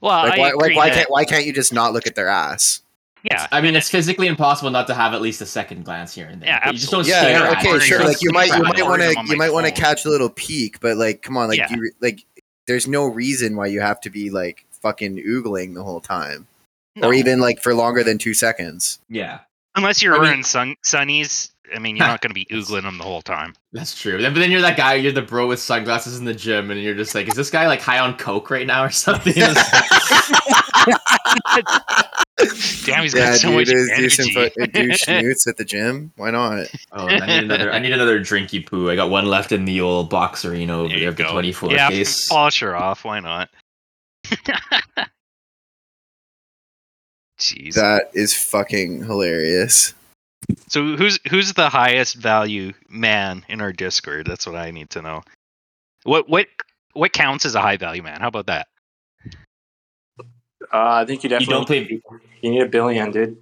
Well, 0.00 0.24
Like 0.24 0.34
I 0.34 0.38
why, 0.38 0.48
agree 0.50 0.68
like 0.70 0.76
why 0.76 0.88
that- 0.90 0.94
can't 0.96 1.10
why 1.10 1.24
can't 1.24 1.44
you 1.46 1.52
just 1.52 1.72
not 1.72 1.92
look 1.92 2.06
at 2.06 2.14
their 2.14 2.28
ass? 2.28 2.80
yeah, 3.24 3.46
I 3.52 3.60
mean, 3.60 3.76
it's 3.76 3.88
physically 3.88 4.26
impossible 4.26 4.70
not 4.70 4.88
to 4.88 4.94
have 4.94 5.14
at 5.14 5.22
least 5.22 5.40
a 5.42 5.46
second 5.46 5.84
glance 5.84 6.12
here 6.12 6.26
and 6.26 6.42
there. 6.42 6.48
Yeah, 6.48 6.70
you 6.70 6.76
just 6.78 6.90
don't 6.90 7.00
absolutely. 7.02 7.28
stare 7.34 7.44
Yeah, 7.44 7.52
okay, 7.52 7.68
it. 7.76 7.80
sure. 7.82 8.04
Like 8.04 8.20
you 8.20 8.30
might 8.32 8.46
you 8.56 8.62
might 8.64 8.82
want 8.82 9.02
to 9.02 9.14
you 9.26 9.36
might 9.36 9.52
want 9.52 9.66
to 9.66 9.72
catch 9.72 10.04
a 10.04 10.08
little 10.08 10.30
peek, 10.30 10.80
but 10.80 10.96
like 10.96 11.22
come 11.22 11.36
on, 11.36 11.48
like 11.48 11.58
Yeah. 11.58 11.68
you 11.70 11.92
like 12.00 12.24
there's 12.66 12.86
no 12.86 13.06
reason 13.06 13.56
why 13.56 13.66
you 13.66 13.80
have 13.80 14.00
to 14.02 14.10
be 14.10 14.28
like 14.30 14.66
fucking 14.82 15.16
oogling 15.24 15.74
the 15.74 15.82
whole 15.84 16.00
time, 16.00 16.46
No. 16.96 17.08
or 17.08 17.14
even 17.14 17.40
like 17.40 17.62
for 17.62 17.74
longer 17.74 18.04
than 18.04 18.18
two 18.18 18.34
seconds. 18.34 18.98
Yeah, 19.08 19.40
unless 19.74 20.02
you're 20.02 20.12
I 20.14 20.18
mean- 20.18 20.22
wearing 20.24 20.42
sun 20.44 20.76
sunnies. 20.84 21.48
I 21.74 21.78
mean, 21.78 21.96
you're 21.96 22.06
not 22.06 22.20
going 22.20 22.28
to 22.28 22.34
be 22.34 22.44
oogling 22.46 22.82
them 22.82 22.98
the 22.98 23.04
whole 23.04 23.22
time. 23.22 23.54
that's 23.72 23.98
true. 23.98 24.20
But 24.20 24.34
then 24.34 24.50
you're 24.50 24.60
that 24.60 24.76
guy, 24.76 24.92
you're 24.96 25.10
the 25.10 25.22
bro 25.22 25.46
with 25.46 25.58
sunglasses 25.58 26.18
in 26.18 26.26
the 26.26 26.34
gym, 26.34 26.70
and 26.70 26.78
you're 26.82 26.94
just 26.94 27.14
like, 27.14 27.28
is 27.28 27.34
this 27.34 27.48
guy 27.48 27.66
like 27.66 27.80
high 27.80 27.98
on 27.98 28.14
coke 28.18 28.50
right 28.50 28.66
now 28.66 28.84
or 28.84 28.90
something? 28.90 29.32
Damn, 32.84 33.02
he's 33.02 33.14
yeah, 33.14 33.30
got 33.30 33.38
so 33.38 33.48
dude, 33.48 33.56
much 33.56 33.68
is 33.68 33.92
do 33.96 34.10
some 34.10 34.26
energy. 34.36 34.50
fu- 34.58 34.66
do 34.66 34.92
snoots 34.94 35.46
at 35.46 35.56
the 35.56 35.64
gym. 35.64 36.12
Why 36.16 36.30
not? 36.30 36.66
oh, 36.92 37.06
I 37.06 37.26
need 37.26 37.44
another. 37.44 37.72
I 37.72 37.78
need 37.78 37.92
another 37.92 38.20
drinky 38.20 38.64
poo. 38.64 38.90
I 38.90 38.96
got 38.96 39.10
one 39.10 39.26
left 39.26 39.52
in 39.52 39.64
the 39.64 39.80
old 39.80 40.10
box 40.10 40.44
arena 40.44 40.78
over 40.78 40.88
There 40.88 40.96
there, 40.96 41.02
you 41.04 41.08
of 41.08 41.16
the 41.16 41.22
go. 41.24 41.32
24 41.32 41.72
yeah, 41.72 41.88
case. 41.90 42.28
polish 42.30 42.60
her 42.60 42.76
off. 42.76 43.04
Why 43.04 43.20
not? 43.20 43.48
Jeez. 47.38 47.74
That 47.74 48.10
is 48.14 48.34
fucking 48.34 49.04
hilarious. 49.04 49.94
So 50.68 50.96
who's 50.96 51.18
who's 51.30 51.52
the 51.52 51.68
highest 51.68 52.16
value 52.16 52.72
man 52.88 53.44
in 53.48 53.60
our 53.60 53.72
Discord? 53.72 54.26
That's 54.26 54.46
what 54.46 54.56
I 54.56 54.70
need 54.70 54.90
to 54.90 55.02
know. 55.02 55.22
What 56.04 56.28
what 56.28 56.46
what 56.94 57.12
counts 57.12 57.44
as 57.44 57.54
a 57.54 57.60
high 57.60 57.76
value 57.76 58.02
man? 58.02 58.20
How 58.20 58.28
about 58.28 58.46
that? 58.46 58.68
Uh, 60.72 61.02
I 61.02 61.04
think 61.04 61.22
you 61.22 61.30
You 61.30 61.38
definitely 61.38 61.54
don't 61.54 61.66
play. 61.66 62.02
You 62.42 62.50
need 62.50 62.62
a 62.62 62.66
billion, 62.68 63.10
dude. 63.10 63.36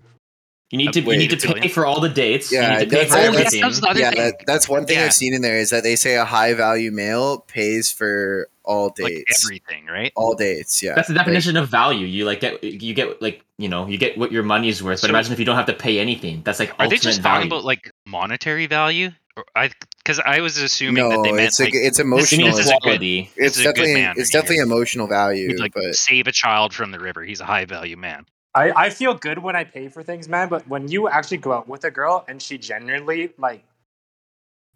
You 0.71 0.79
need 0.79 0.93
to. 0.93 1.01
You 1.01 1.17
need 1.17 1.31
to 1.41 1.55
pay 1.55 1.67
for 1.67 1.85
all 1.85 2.01
the 2.01 2.09
dates. 2.09 2.53
Yeah, 2.53 2.75
you 2.75 2.79
need 2.79 2.91
to 2.91 2.97
pay 2.97 3.05
that's- 3.07 3.09
for 3.09 3.15
that's- 3.17 3.35
everything. 3.35 3.61
that's 3.63 3.81
the 3.81 3.89
other 3.89 4.01
yeah, 4.01 4.11
thing. 4.11 4.19
that, 4.21 4.35
that's 4.47 4.69
one 4.69 4.87
thing 4.87 4.99
Yeah. 4.99 5.07
I've 5.07 5.13
seen 5.15 5.35
in 5.35 5.43
there 5.43 5.59
is 5.59 5.71
that 5.71 5.83
they 5.83 5.97
say 5.97 6.15
a 6.15 6.25
high 6.25 6.55
value 6.55 6.93
male 6.93 7.39
pays 7.41 7.91
for 7.91 8.49
all 8.63 8.95
Like 9.01 9.13
dates. 9.15 9.45
everything, 9.45 9.87
right? 9.87 10.13
all 10.15 10.35
dates, 10.37 10.81
yeah. 10.81 10.95
That's 10.95 11.09
the 11.09 11.15
Like, 11.15 11.25
definition 11.25 11.57
of 11.57 11.69
value. 11.69 12.07
You 12.07 12.25
like 12.25 12.39
get 12.41 12.63
you 12.63 12.95
get 12.95 13.21
like 13.21 13.43
you 13.59 13.69
know 13.69 13.89
you 13.89 13.99
get 13.99 14.17
what 14.17 14.31
your 14.31 14.45
money's 14.45 14.81
worth. 14.81 15.01
But 15.01 15.07
So- 15.07 15.09
imagine 15.09 15.33
if 15.33 15.41
you 15.41 15.45
don't 15.45 15.57
have 15.57 15.67
to 15.67 15.73
pay 15.75 15.99
anything. 15.99 16.43
That's 16.45 16.61
like 16.61 16.71
Are 16.75 16.77
they 16.89 16.95
ultimate 16.95 17.03
just 17.03 17.21
value. 17.21 17.37
talking 17.39 17.49
about 17.51 17.65
like 17.65 17.91
monetary 18.07 18.67
value? 18.69 19.11
Or 19.37 19.45
I 19.57 19.71
because 19.99 20.21
I 20.21 20.41
was 20.41 20.57
assuming 20.57 21.03
that 21.09 21.17
no, 21.17 21.23
they 21.25 21.33
meant 21.33 21.49
it's 21.49 21.59
like 21.59 21.75
like, 21.75 21.83
it's 21.83 21.99
emotional. 21.99 22.47
means 22.47 22.57
This 22.59 22.67
is 22.67 22.71
a 22.71 22.75
good- 22.75 22.83
quality. 22.83 23.31
it's 23.35 23.57
this 23.57 23.57
is 23.57 23.61
a 23.61 23.65
good 23.65 23.75
definitely 23.75 23.95
man 24.03 24.15
it's 24.19 24.31
definitely 24.31 24.57
here. 24.57 24.65
emotional 24.65 25.07
value, 25.09 25.49
he'd, 25.49 25.59
like 25.59 25.73
but 25.75 25.97
save 25.97 26.29
a 26.29 26.33
child 26.33 26.73
from 26.73 26.93
the 26.93 27.01
river. 27.01 27.25
He's 27.25 27.41
a 27.41 27.45
high 27.45 27.65
value 27.65 27.97
man. 27.97 28.25
I, 28.55 28.73
I 28.87 28.91
feel 28.91 29.15
good 29.15 29.39
when 29.39 29.55
I 29.55 29.65
pay 29.65 29.89
for 29.89 30.03
things, 30.03 30.29
man. 30.29 30.49
But 30.49 30.67
when 30.69 30.89
you 30.89 31.09
actually 31.09 31.39
go 31.39 31.53
out 31.53 31.69
with 31.69 31.85
a 31.85 31.91
girl 31.91 32.25
and 32.29 32.43
she 32.43 32.59
genuinely 32.59 33.33
like 33.39 33.65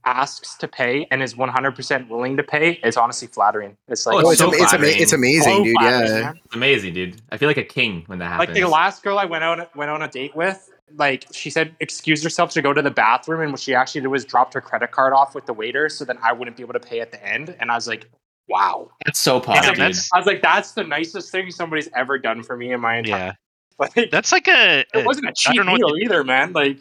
asks 0.06 0.56
to 0.56 0.68
pay 0.68 1.06
and 1.10 1.22
is 1.22 1.36
one 1.36 1.48
hundred 1.48 1.74
percent 1.74 2.08
willing 2.08 2.36
to 2.36 2.42
pay, 2.42 2.78
it's 2.84 2.96
honestly 2.96 3.26
flattering. 3.28 3.76
It's 3.88 4.06
like 4.06 4.16
Oh, 4.16 4.18
oh, 4.26 4.30
it's 4.30 4.32
it's, 4.32 4.40
so 4.40 4.46
ama- 4.46 4.54
it's, 4.54 4.62
ama- 4.62 4.68
flattering. 4.84 5.02
it's 5.02 5.12
amazing, 5.12 5.42
so 5.58 5.64
dude. 5.64 5.74
flattering, 5.80 6.06
Yeah, 6.14 6.20
man. 6.22 6.40
It's 6.44 6.54
amazing, 6.54 6.94
dude. 6.94 7.20
I 7.32 7.36
feel 7.36 7.48
like 7.48 7.56
a 7.56 7.64
king 7.64 8.04
when 8.06 8.18
that 8.18 8.26
happens. 8.28 8.48
Like 8.50 8.56
the 8.56 8.68
last 8.68 9.02
girl 9.02 9.18
I 9.18 9.24
went 9.24 9.44
out 9.44 9.74
went 9.76 9.90
on 9.90 10.02
a 10.02 10.08
date 10.08 10.36
with, 10.36 10.70
like 10.96 11.26
she 11.32 11.50
said, 11.50 11.74
excuse 11.80 12.22
herself 12.22 12.50
to 12.52 12.62
go 12.62 12.72
to 12.72 12.82
the 12.82 12.90
bathroom, 12.90 13.40
and 13.40 13.50
what 13.50 13.60
she 13.60 13.74
actually 13.74 14.02
did 14.02 14.08
was 14.08 14.24
dropped 14.24 14.54
her 14.54 14.60
credit 14.60 14.90
card 14.92 15.12
off 15.14 15.34
with 15.34 15.46
the 15.46 15.52
waiter, 15.54 15.88
so 15.88 16.04
then 16.04 16.18
I 16.22 16.32
wouldn't 16.32 16.56
be 16.56 16.62
able 16.62 16.74
to 16.74 16.80
pay 16.80 17.00
at 17.00 17.10
the 17.10 17.26
end. 17.26 17.56
And 17.58 17.70
I 17.72 17.74
was 17.74 17.88
like, 17.88 18.08
wow. 18.48 18.90
That's 19.06 19.18
so 19.18 19.36
Yeah, 19.36 19.40
positive. 19.40 19.78
that's 19.78 20.12
I 20.12 20.18
was 20.18 20.26
like, 20.26 20.42
that's 20.42 20.72
the 20.72 20.84
nicest 20.84 21.32
thing 21.32 21.50
somebody's 21.50 21.88
ever 21.96 22.18
done 22.18 22.42
for 22.42 22.56
me 22.58 22.72
in 22.72 22.80
my 22.80 22.98
entire. 22.98 23.16
yeah. 23.18 23.32
Like, 23.96 24.10
That's 24.10 24.30
like 24.32 24.46
a. 24.48 24.84
it 24.94 25.04
wasn't 25.04 25.28
a 25.28 25.32
cheap 25.32 25.56
don't 25.56 25.76
deal 25.76 25.96
either, 26.00 26.22
man. 26.24 26.52
Like, 26.52 26.78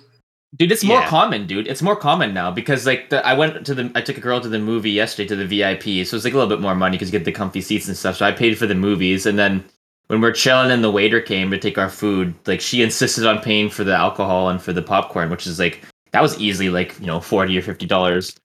Dude, 0.56 0.72
it's 0.72 0.84
more 0.84 1.00
Yeah. 1.00 1.08
common, 1.08 1.48
dude. 1.48 1.68
It's 1.68 1.82
more 1.82 1.96
common 1.96 2.32
now 2.32 2.52
because 2.52 2.86
like 2.86 3.10
the 3.10 3.26
I 3.26 3.34
went 3.34 3.66
to 3.66 3.74
the 3.74 3.92
I 3.96 4.02
took 4.02 4.18
a 4.18 4.22
girl 4.22 4.40
to 4.40 4.48
the 4.48 4.60
movie 4.60 4.92
yesterday 4.92 5.28
to 5.30 5.36
the 5.36 5.46
VIP, 5.48 6.06
so 6.06 6.16
it's 6.16 6.24
like 6.26 6.34
a 6.34 6.38
little 6.38 6.48
bit 6.48 6.62
more 6.62 6.76
money 6.76 6.96
because 6.96 7.12
you 7.12 7.18
get 7.18 7.26
the 7.26 7.32
comfy 7.32 7.60
seats 7.62 7.88
and 7.88 7.98
stuff. 7.98 8.18
So 8.18 8.26
I 8.28 8.32
paid 8.32 8.56
for 8.60 8.68
the 8.68 8.76
movies, 8.76 9.26
and 9.26 9.40
then 9.40 9.64
when 10.08 10.22
we're 10.22 10.32
chilling 10.32 10.70
and 10.70 10.84
the 10.84 10.92
waiter 10.92 11.20
came 11.20 11.50
to 11.50 11.58
take 11.58 11.80
our 11.80 11.90
food, 11.90 12.36
like 12.46 12.62
she 12.62 12.84
insisted 12.84 13.26
on 13.26 13.40
paying 13.42 13.68
for 13.72 13.84
the 13.84 13.96
alcohol 13.96 14.50
and 14.50 14.62
for 14.62 14.74
the 14.74 14.84
popcorn, 14.84 15.32
which 15.32 15.48
is 15.48 15.58
like 15.58 15.82
that 16.12 16.22
was 16.22 16.40
easily 16.40 16.70
like 16.70 17.00
you 17.00 17.08
know 17.08 17.20
forty 17.20 17.58
or 17.58 17.64
fifty 17.64 17.88
dollars, 17.88 18.36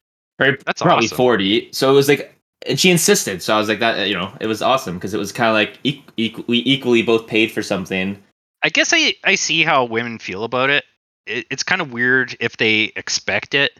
or 0.40 0.56
That's 0.64 0.80
probably 0.80 1.04
awesome. 1.08 1.16
forty. 1.18 1.68
So 1.72 1.90
it 1.90 1.94
was 1.94 2.08
like, 2.08 2.34
and 2.66 2.80
she 2.80 2.88
insisted. 2.90 3.42
So 3.42 3.54
I 3.54 3.58
was 3.58 3.68
like 3.68 3.80
that, 3.80 4.08
you 4.08 4.14
know, 4.14 4.32
it 4.40 4.46
was 4.46 4.62
awesome 4.62 4.94
because 4.94 5.12
it 5.12 5.18
was 5.18 5.30
kind 5.30 5.48
of 5.50 5.54
like 5.54 5.78
e- 5.84 6.02
equ- 6.16 6.46
we 6.48 6.62
equally 6.64 7.02
both 7.02 7.26
paid 7.26 7.52
for 7.52 7.62
something. 7.62 8.18
I 8.62 8.68
guess 8.70 8.92
I 8.92 9.14
I 9.24 9.34
see 9.36 9.62
how 9.62 9.84
women 9.84 10.18
feel 10.18 10.44
about 10.44 10.70
it. 10.70 10.84
it 11.26 11.46
it's 11.50 11.62
kind 11.62 11.80
of 11.80 11.92
weird 11.92 12.36
if 12.40 12.56
they 12.56 12.92
expect 12.96 13.54
it, 13.54 13.72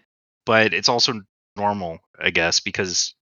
but 0.47 0.73
it's 0.73 0.89
also 0.89 1.21
normal, 1.57 1.99
I 2.19 2.31
guess, 2.31 2.61
because 2.61 3.15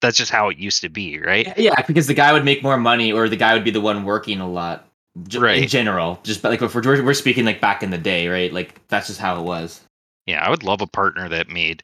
that's 0.00 0.18
just 0.18 0.30
how 0.30 0.50
it 0.50 0.58
used 0.58 0.82
to 0.82 0.88
be, 0.90 1.18
right? 1.18 1.56
Yeah, 1.56 1.80
because 1.86 2.06
the 2.06 2.14
guy 2.14 2.32
would 2.32 2.44
make 2.44 2.62
more 2.62 2.76
money, 2.76 3.12
or 3.12 3.28
the 3.28 3.36
guy 3.36 3.54
would 3.54 3.64
be 3.64 3.70
the 3.70 3.80
one 3.80 4.04
working 4.04 4.40
a 4.40 4.48
lot. 4.50 4.86
J- 5.28 5.62
In 5.62 5.68
general, 5.68 6.18
just 6.24 6.42
but 6.42 6.50
like 6.50 6.60
if 6.60 6.74
we're 6.74 7.02
we're 7.02 7.14
speaking 7.14 7.44
like 7.44 7.60
back 7.60 7.82
in 7.82 7.90
the 7.90 7.98
day, 7.98 8.28
right? 8.28 8.52
Like 8.52 8.86
that's 8.88 9.06
just 9.06 9.20
how 9.20 9.38
it 9.40 9.44
was. 9.44 9.80
Yeah, 10.26 10.44
I 10.44 10.50
would 10.50 10.64
love 10.64 10.80
a 10.80 10.86
partner 10.86 11.28
that 11.28 11.48
made 11.48 11.82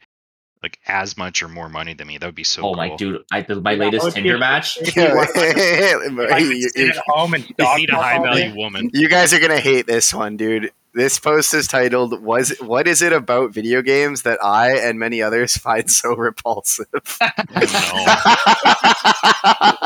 like 0.63 0.79
as 0.87 1.17
much 1.17 1.43
or 1.43 1.49
more 1.49 1.69
money 1.69 1.95
than 1.95 2.07
me. 2.09 2.19
That 2.19 2.27
would 2.27 2.35
be 2.35 2.45
so 2.45 2.61
oh 2.63 2.65
cool. 2.65 2.75
my 2.77 2.95
dude, 2.97 3.23
I 3.33 3.43
the, 3.43 3.61
my 3.61 3.73
Yeah, 3.73 3.79
latest 3.85 4.13
Tinder 4.15 4.35
be- 4.35 4.41
match. 4.41 4.79
Yeah, 4.97 5.09
you 5.11 5.15
want- 5.17 5.31
If 5.35 6.33
I 6.33 6.41
could 6.43 6.49
you- 6.57 6.69
sit 6.69 6.89
at 6.97 7.03
home 7.07 7.35
and 7.35 7.57
dog 7.59 7.79
need 7.79 7.91
a 7.91 7.97
high 7.97 8.19
value 8.23 8.55
woman. 8.57 8.91
You 8.93 9.09
guys 9.09 9.33
are 9.33 9.41
gonna 9.41 9.61
hate 9.61 9.87
this 9.87 10.13
one, 10.13 10.37
dude. 10.37 10.71
This 10.93 11.21
post 11.21 11.55
is 11.55 11.69
titled 11.69 12.21
"Was 12.21 12.51
What 12.61 12.89
is 12.89 13.01
it 13.01 13.13
about 13.13 13.53
video 13.55 13.81
games 13.81 14.23
that 14.23 14.43
I 14.45 14.77
and 14.77 14.99
many 14.99 15.23
others 15.23 15.57
find 15.57 15.89
so 15.89 16.17
repulsive?" 16.17 16.87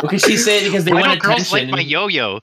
Okay, 0.04 0.18
she 0.18 0.36
said 0.36 0.64
because 0.64 0.84
they 0.84 0.92
Why 0.92 1.00
want 1.02 1.20
don't 1.20 1.36
girls 1.36 1.52
like 1.52 1.68
my 1.68 1.80
yo-yo? 1.80 2.40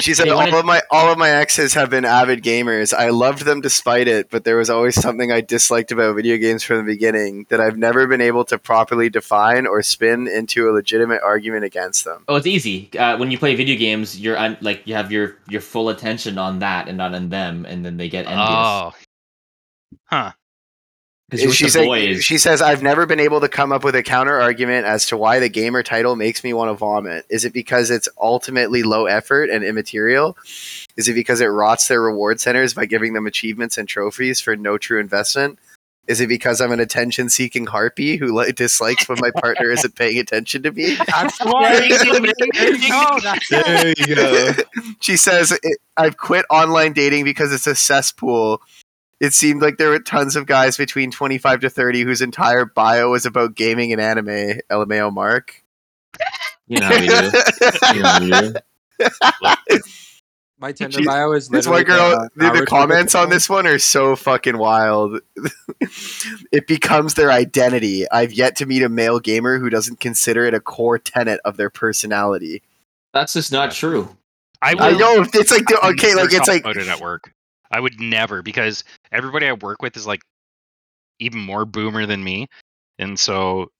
She 0.00 0.14
said, 0.14 0.26
They 0.26 0.30
"All 0.30 0.54
of 0.54 0.64
my 0.64 0.82
all 0.90 1.12
of 1.12 1.18
my 1.18 1.30
exes 1.30 1.74
have 1.74 1.90
been 1.90 2.04
avid 2.04 2.42
gamers. 2.42 2.94
I 2.94 3.10
loved 3.10 3.44
them 3.44 3.60
despite 3.60 4.08
it, 4.08 4.30
but 4.30 4.44
there 4.44 4.56
was 4.56 4.70
always 4.70 4.94
something 4.94 5.30
I 5.30 5.40
disliked 5.40 5.92
about 5.92 6.16
video 6.16 6.36
games 6.38 6.62
from 6.62 6.78
the 6.78 6.84
beginning 6.84 7.46
that 7.50 7.60
I've 7.60 7.76
never 7.76 8.06
been 8.06 8.20
able 8.20 8.44
to 8.46 8.58
properly 8.58 9.10
define 9.10 9.66
or 9.66 9.82
spin 9.82 10.28
into 10.28 10.68
a 10.68 10.72
legitimate 10.72 11.22
argument 11.22 11.64
against 11.64 12.04
them." 12.04 12.24
Oh, 12.28 12.36
it's 12.36 12.46
easy. 12.46 12.90
Uh, 12.98 13.16
when 13.18 13.30
you 13.30 13.38
play 13.38 13.54
video 13.54 13.76
games, 13.76 14.18
you're 14.18 14.38
un- 14.38 14.58
like 14.60 14.82
you 14.86 14.94
have 14.94 15.12
your 15.12 15.36
your 15.48 15.60
full 15.60 15.88
attention 15.88 16.38
on 16.38 16.60
that 16.60 16.88
and 16.88 16.96
not 16.96 17.14
on 17.14 17.28
them, 17.28 17.66
and 17.66 17.84
then 17.84 17.96
they 17.96 18.08
get 18.08 18.26
envious. 18.26 18.48
Oh. 18.48 18.92
Huh. 20.06 20.32
Because 21.32 21.44
you're 21.44 21.52
She, 21.54 21.64
with 21.64 21.72
say- 21.72 22.20
she 22.20 22.36
says, 22.36 22.60
I've 22.60 22.82
never 22.82 23.06
been 23.06 23.18
able 23.18 23.40
to 23.40 23.48
come 23.48 23.72
up 23.72 23.84
with 23.84 23.94
a 23.94 24.02
counter 24.02 24.38
argument 24.38 24.84
as 24.84 25.06
to 25.06 25.16
why 25.16 25.38
the 25.38 25.48
gamer 25.48 25.82
title 25.82 26.14
makes 26.14 26.44
me 26.44 26.52
want 26.52 26.68
to 26.68 26.74
vomit. 26.74 27.24
Is 27.30 27.46
it 27.46 27.54
because 27.54 27.90
it's 27.90 28.06
ultimately 28.20 28.82
low 28.82 29.06
effort 29.06 29.48
and 29.48 29.64
immaterial? 29.64 30.36
Is 30.98 31.08
it 31.08 31.14
because 31.14 31.40
it 31.40 31.46
rots 31.46 31.88
their 31.88 32.02
reward 32.02 32.38
centers 32.38 32.74
by 32.74 32.84
giving 32.84 33.14
them 33.14 33.26
achievements 33.26 33.78
and 33.78 33.88
trophies 33.88 34.42
for 34.42 34.56
no 34.56 34.76
true 34.76 35.00
investment? 35.00 35.58
Is 36.06 36.20
it 36.20 36.26
because 36.26 36.60
I'm 36.60 36.70
an 36.70 36.80
attention 36.80 37.30
seeking 37.30 37.64
harpy 37.64 38.16
who 38.18 38.34
like, 38.36 38.54
dislikes 38.54 39.08
when 39.08 39.16
my 39.18 39.30
partner 39.30 39.70
isn't 39.70 39.94
paying 39.94 40.18
attention 40.18 40.62
to 40.64 40.72
me? 40.72 40.96
That's 41.06 41.38
the. 41.38 41.44
There 41.46 41.84
you 41.86 41.98
go, 41.98 42.20
There 42.52 42.76
you 42.76 42.90
go. 42.90 43.18
That's 43.22 44.08
you 44.08 44.14
go. 44.14 44.94
she 45.00 45.16
says, 45.16 45.58
I've 45.96 46.18
quit 46.18 46.44
online 46.50 46.92
dating 46.92 47.24
because 47.24 47.54
it's 47.54 47.66
a 47.66 47.74
cesspool. 47.74 48.60
It 49.22 49.34
seemed 49.34 49.62
like 49.62 49.76
there 49.76 49.90
were 49.90 50.00
tons 50.00 50.34
of 50.34 50.46
guys 50.46 50.76
between 50.76 51.12
25 51.12 51.60
to 51.60 51.70
30 51.70 52.02
whose 52.02 52.20
entire 52.20 52.64
bio 52.64 53.10
was 53.10 53.24
about 53.24 53.54
gaming 53.54 53.92
and 53.92 54.00
anime. 54.00 54.58
LMAO 54.68 55.12
Mark. 55.12 55.62
You 56.66 56.80
know 56.80 56.86
how 56.86 56.98
we. 56.98 57.96
You 57.96 58.02
know 58.02 58.52
how. 59.22 59.76
My 60.58 60.72
Tinder 60.72 60.98
She- 60.98 61.04
bio 61.04 61.32
is 61.32 61.48
This 61.48 61.66
literally 61.66 61.84
one 61.84 61.98
girl, 62.14 62.28
the, 62.34 62.60
the 62.60 62.66
comments 62.66 63.14
on 63.14 63.30
this 63.30 63.48
one 63.48 63.68
are 63.68 63.78
so 63.78 64.16
fucking 64.16 64.58
wild. 64.58 65.20
it 66.52 66.66
becomes 66.66 67.14
their 67.14 67.30
identity. 67.30 68.08
I've 68.10 68.32
yet 68.32 68.56
to 68.56 68.66
meet 68.66 68.82
a 68.82 68.88
male 68.88 69.20
gamer 69.20 69.60
who 69.60 69.70
doesn't 69.70 70.00
consider 70.00 70.44
it 70.46 70.54
a 70.54 70.60
core 70.60 70.98
tenet 70.98 71.40
of 71.44 71.56
their 71.56 71.70
personality. 71.70 72.62
That's 73.12 73.34
just 73.34 73.52
not 73.52 73.70
true. 73.70 74.16
I, 74.60 74.74
I 74.76 74.92
will 74.92 74.98
know 74.98 75.26
it's 75.32 75.50
like 75.52 75.66
the- 75.66 75.86
okay, 75.90 76.16
like 76.16 76.32
it's 76.32 76.48
like 76.48 76.62
about 76.62 76.76
at 76.76 77.00
work. 77.00 77.32
I 77.72 77.80
would 77.80 78.00
never 78.00 78.42
because 78.42 78.84
everybody 79.10 79.46
I 79.46 79.52
work 79.54 79.82
with 79.82 79.96
is 79.96 80.06
like 80.06 80.20
even 81.18 81.40
more 81.40 81.64
boomer 81.64 82.06
than 82.06 82.22
me, 82.24 82.48
and 82.98 83.18
so 83.18 83.70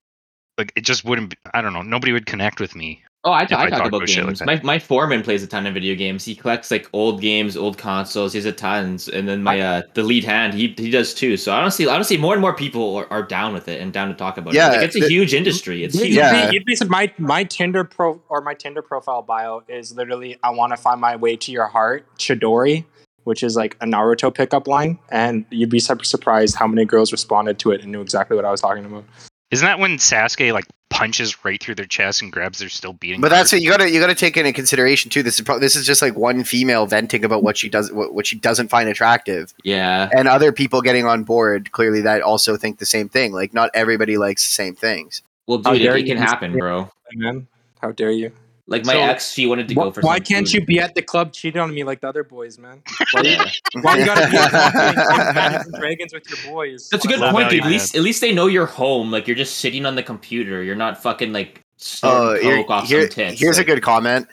like 0.57 0.71
it 0.75 0.81
just 0.85 1.03
wouldn't. 1.05 1.29
Be, 1.31 1.37
I 1.53 1.61
don't 1.61 1.73
know. 1.73 1.81
Nobody 1.81 2.11
would 2.13 2.25
connect 2.25 2.59
with 2.59 2.75
me. 2.75 3.03
Oh, 3.25 3.31
I, 3.31 3.45
talk, 3.45 3.59
I 3.59 3.63
I 3.63 3.69
talk 3.69 3.79
talk 3.79 3.87
about 3.87 3.97
about 3.99 4.09
shit 4.09 4.25
like 4.25 4.35
games. 4.37 4.45
my 4.45 4.59
my 4.63 4.79
foreman 4.79 5.21
plays 5.23 5.41
a 5.43 5.47
ton 5.47 5.65
of 5.65 5.73
video 5.73 5.95
games. 5.95 6.25
He 6.25 6.35
collects 6.35 6.69
like 6.69 6.89
old 6.91 7.21
games, 7.21 7.55
old 7.55 7.77
consoles. 7.77 8.33
He 8.33 8.37
has 8.37 8.45
a 8.45 8.51
tons, 8.51 9.07
and 9.07 9.29
then 9.29 9.41
my 9.41 9.61
uh 9.61 9.81
the 9.93 10.03
lead 10.03 10.25
hand 10.25 10.53
he 10.53 10.73
he 10.77 10.91
does 10.91 11.13
too. 11.13 11.37
So 11.37 11.53
I 11.53 11.61
don't 11.61 11.71
see 11.71 11.87
I 11.87 11.95
don't 11.95 12.03
see 12.03 12.17
more 12.17 12.33
and 12.33 12.41
more 12.41 12.53
people 12.53 12.97
are, 12.97 13.07
are 13.13 13.23
down 13.23 13.53
with 13.53 13.69
it 13.69 13.79
and 13.79 13.93
down 13.93 14.09
to 14.09 14.13
talk 14.13 14.37
about 14.37 14.53
Yeah, 14.53 14.73
it. 14.73 14.77
Like, 14.77 14.81
it's 14.87 14.97
a 14.97 14.99
the- 14.99 15.07
huge 15.07 15.33
industry. 15.33 15.85
It's 15.85 15.95
You'd 15.95 16.07
huge. 16.07 16.15
be- 16.15 16.17
Yeah. 16.17 16.51
you'd 16.51 16.65
be, 16.65 16.75
my 16.89 17.13
my 17.17 17.45
Tinder 17.45 17.85
pro 17.85 18.21
or 18.27 18.41
my 18.41 18.55
Tinder 18.55 18.81
profile 18.81 19.21
bio 19.21 19.63
is 19.69 19.95
literally 19.95 20.37
I 20.43 20.49
want 20.49 20.71
to 20.73 20.77
find 20.77 20.99
my 20.99 21.15
way 21.15 21.37
to 21.37 21.51
your 21.51 21.67
heart, 21.67 22.05
Chidori, 22.17 22.83
which 23.23 23.43
is 23.43 23.55
like 23.55 23.75
a 23.81 23.85
Naruto 23.85 24.33
pickup 24.33 24.67
line, 24.67 24.97
and 25.09 25.45
you'd 25.49 25.69
be 25.69 25.79
su- 25.79 25.97
surprised 26.03 26.55
how 26.55 26.67
many 26.67 26.85
girls 26.85 27.11
responded 27.11 27.59
to 27.59 27.71
it 27.71 27.81
and 27.81 27.91
knew 27.91 28.01
exactly 28.01 28.35
what 28.35 28.45
I 28.45 28.51
was 28.51 28.61
talking 28.61 28.85
about. 28.85 29.03
Isn't 29.51 29.65
that 29.65 29.77
when 29.79 29.97
Sasuke 29.97 30.51
like 30.51 30.65
punches 30.89 31.43
right 31.45 31.61
through 31.61 31.75
their 31.75 31.85
chest 31.85 32.21
and 32.23 32.31
grabs 32.31 32.57
their 32.57 32.69
still 32.69 32.93
beating? 32.93 33.21
But 33.21 33.29
that's 33.29 33.51
heart? 33.51 33.59
what 33.59 33.63
you 33.63 33.69
gotta 33.69 33.91
you 33.91 33.99
gotta 33.99 34.15
take 34.15 34.35
into 34.35 34.51
consideration 34.51 35.11
too. 35.11 35.21
This 35.21 35.35
is 35.35 35.41
pro- 35.45 35.59
this 35.59 35.75
is 35.75 35.85
just 35.85 36.01
like 36.01 36.15
one 36.15 36.43
female 36.43 36.87
venting 36.87 37.23
about 37.23 37.43
what 37.43 37.55
she 37.57 37.69
does 37.69 37.91
what, 37.91 38.15
what 38.15 38.25
she 38.25 38.35
doesn't 38.39 38.69
find 38.69 38.89
attractive, 38.89 39.53
Yeah. 39.63 40.09
and 40.15 40.27
other 40.27 40.51
people 40.51 40.81
getting 40.81 41.05
on 41.05 41.23
board 41.23 41.71
clearly 41.71 42.01
that 42.01 42.23
also 42.23 42.57
think 42.57 42.79
the 42.79 42.85
same 42.87 43.09
thing. 43.09 43.31
Like 43.31 43.53
not 43.53 43.69
everybody 43.75 44.17
likes 44.17 44.43
the 44.47 44.53
same 44.53 44.73
things. 44.73 45.21
Well, 45.45 45.61
How 45.63 45.73
dude, 45.73 45.81
it, 45.81 45.85
dare 45.85 45.97
it 45.97 46.05
can 46.05 46.17
happen, 46.17 46.57
bro. 46.57 46.89
Man, 47.13 47.47
how 47.79 47.91
dare 47.91 48.09
you? 48.11 48.31
Like 48.67 48.85
my 48.85 48.93
So- 48.93 48.99
ex, 49.01 49.31
she 49.33 49.45
wanted 49.45 49.67
to 49.67 49.73
Why, 49.75 49.83
go 49.85 49.91
for. 49.91 50.01
why 50.01 50.15
some 50.17 50.23
can't 50.25 50.47
food. 50.47 50.53
you 50.53 50.65
be 50.65 50.79
at 50.79 50.95
the 50.95 51.01
club 51.01 51.33
cheating 51.33 51.59
on 51.61 51.73
me 51.73 51.83
like 51.83 51.99
the 52.01 52.07
other 52.07 52.23
boys, 52.23 52.57
man? 52.57 52.81
Why 53.11 53.21
you, 53.21 53.29
Yeah. 53.31 53.45
why 53.81 53.97
you 53.97 54.05
gotta 54.05 54.31
be 54.31 54.37
at 54.37 54.51
home 54.51 55.63
playing 55.73 55.81
Dragons 55.81 56.13
with 56.13 56.29
your 56.29 56.53
boys? 56.53 56.87
That's 56.89 57.03
a 57.03 57.07
good 57.09 57.19
point, 57.19 57.49
dude. 57.49 57.63
At 57.63 57.67
least, 57.69 57.95
at 57.95 58.01
least 58.01 58.21
they 58.21 58.31
know 58.33 58.47
you're 58.47 58.65
home. 58.65 59.11
Like 59.11 59.27
you're 59.27 59.35
just 59.35 59.57
sitting 59.57 59.85
on 59.85 59.95
the 59.95 60.03
computer. 60.03 60.63
You're 60.63 60.75
not 60.77 61.01
fucking 61.03 61.33
like 61.33 61.59
Oh, 62.03 62.37
snorting 62.37 62.43
here- 62.43 62.65
off 62.69 62.87
here- 62.87 63.01
some 63.01 63.09
tits. 63.09 63.39
here's 63.41 63.57
a 63.57 63.65
good 63.65 63.81
comment. 63.83 64.27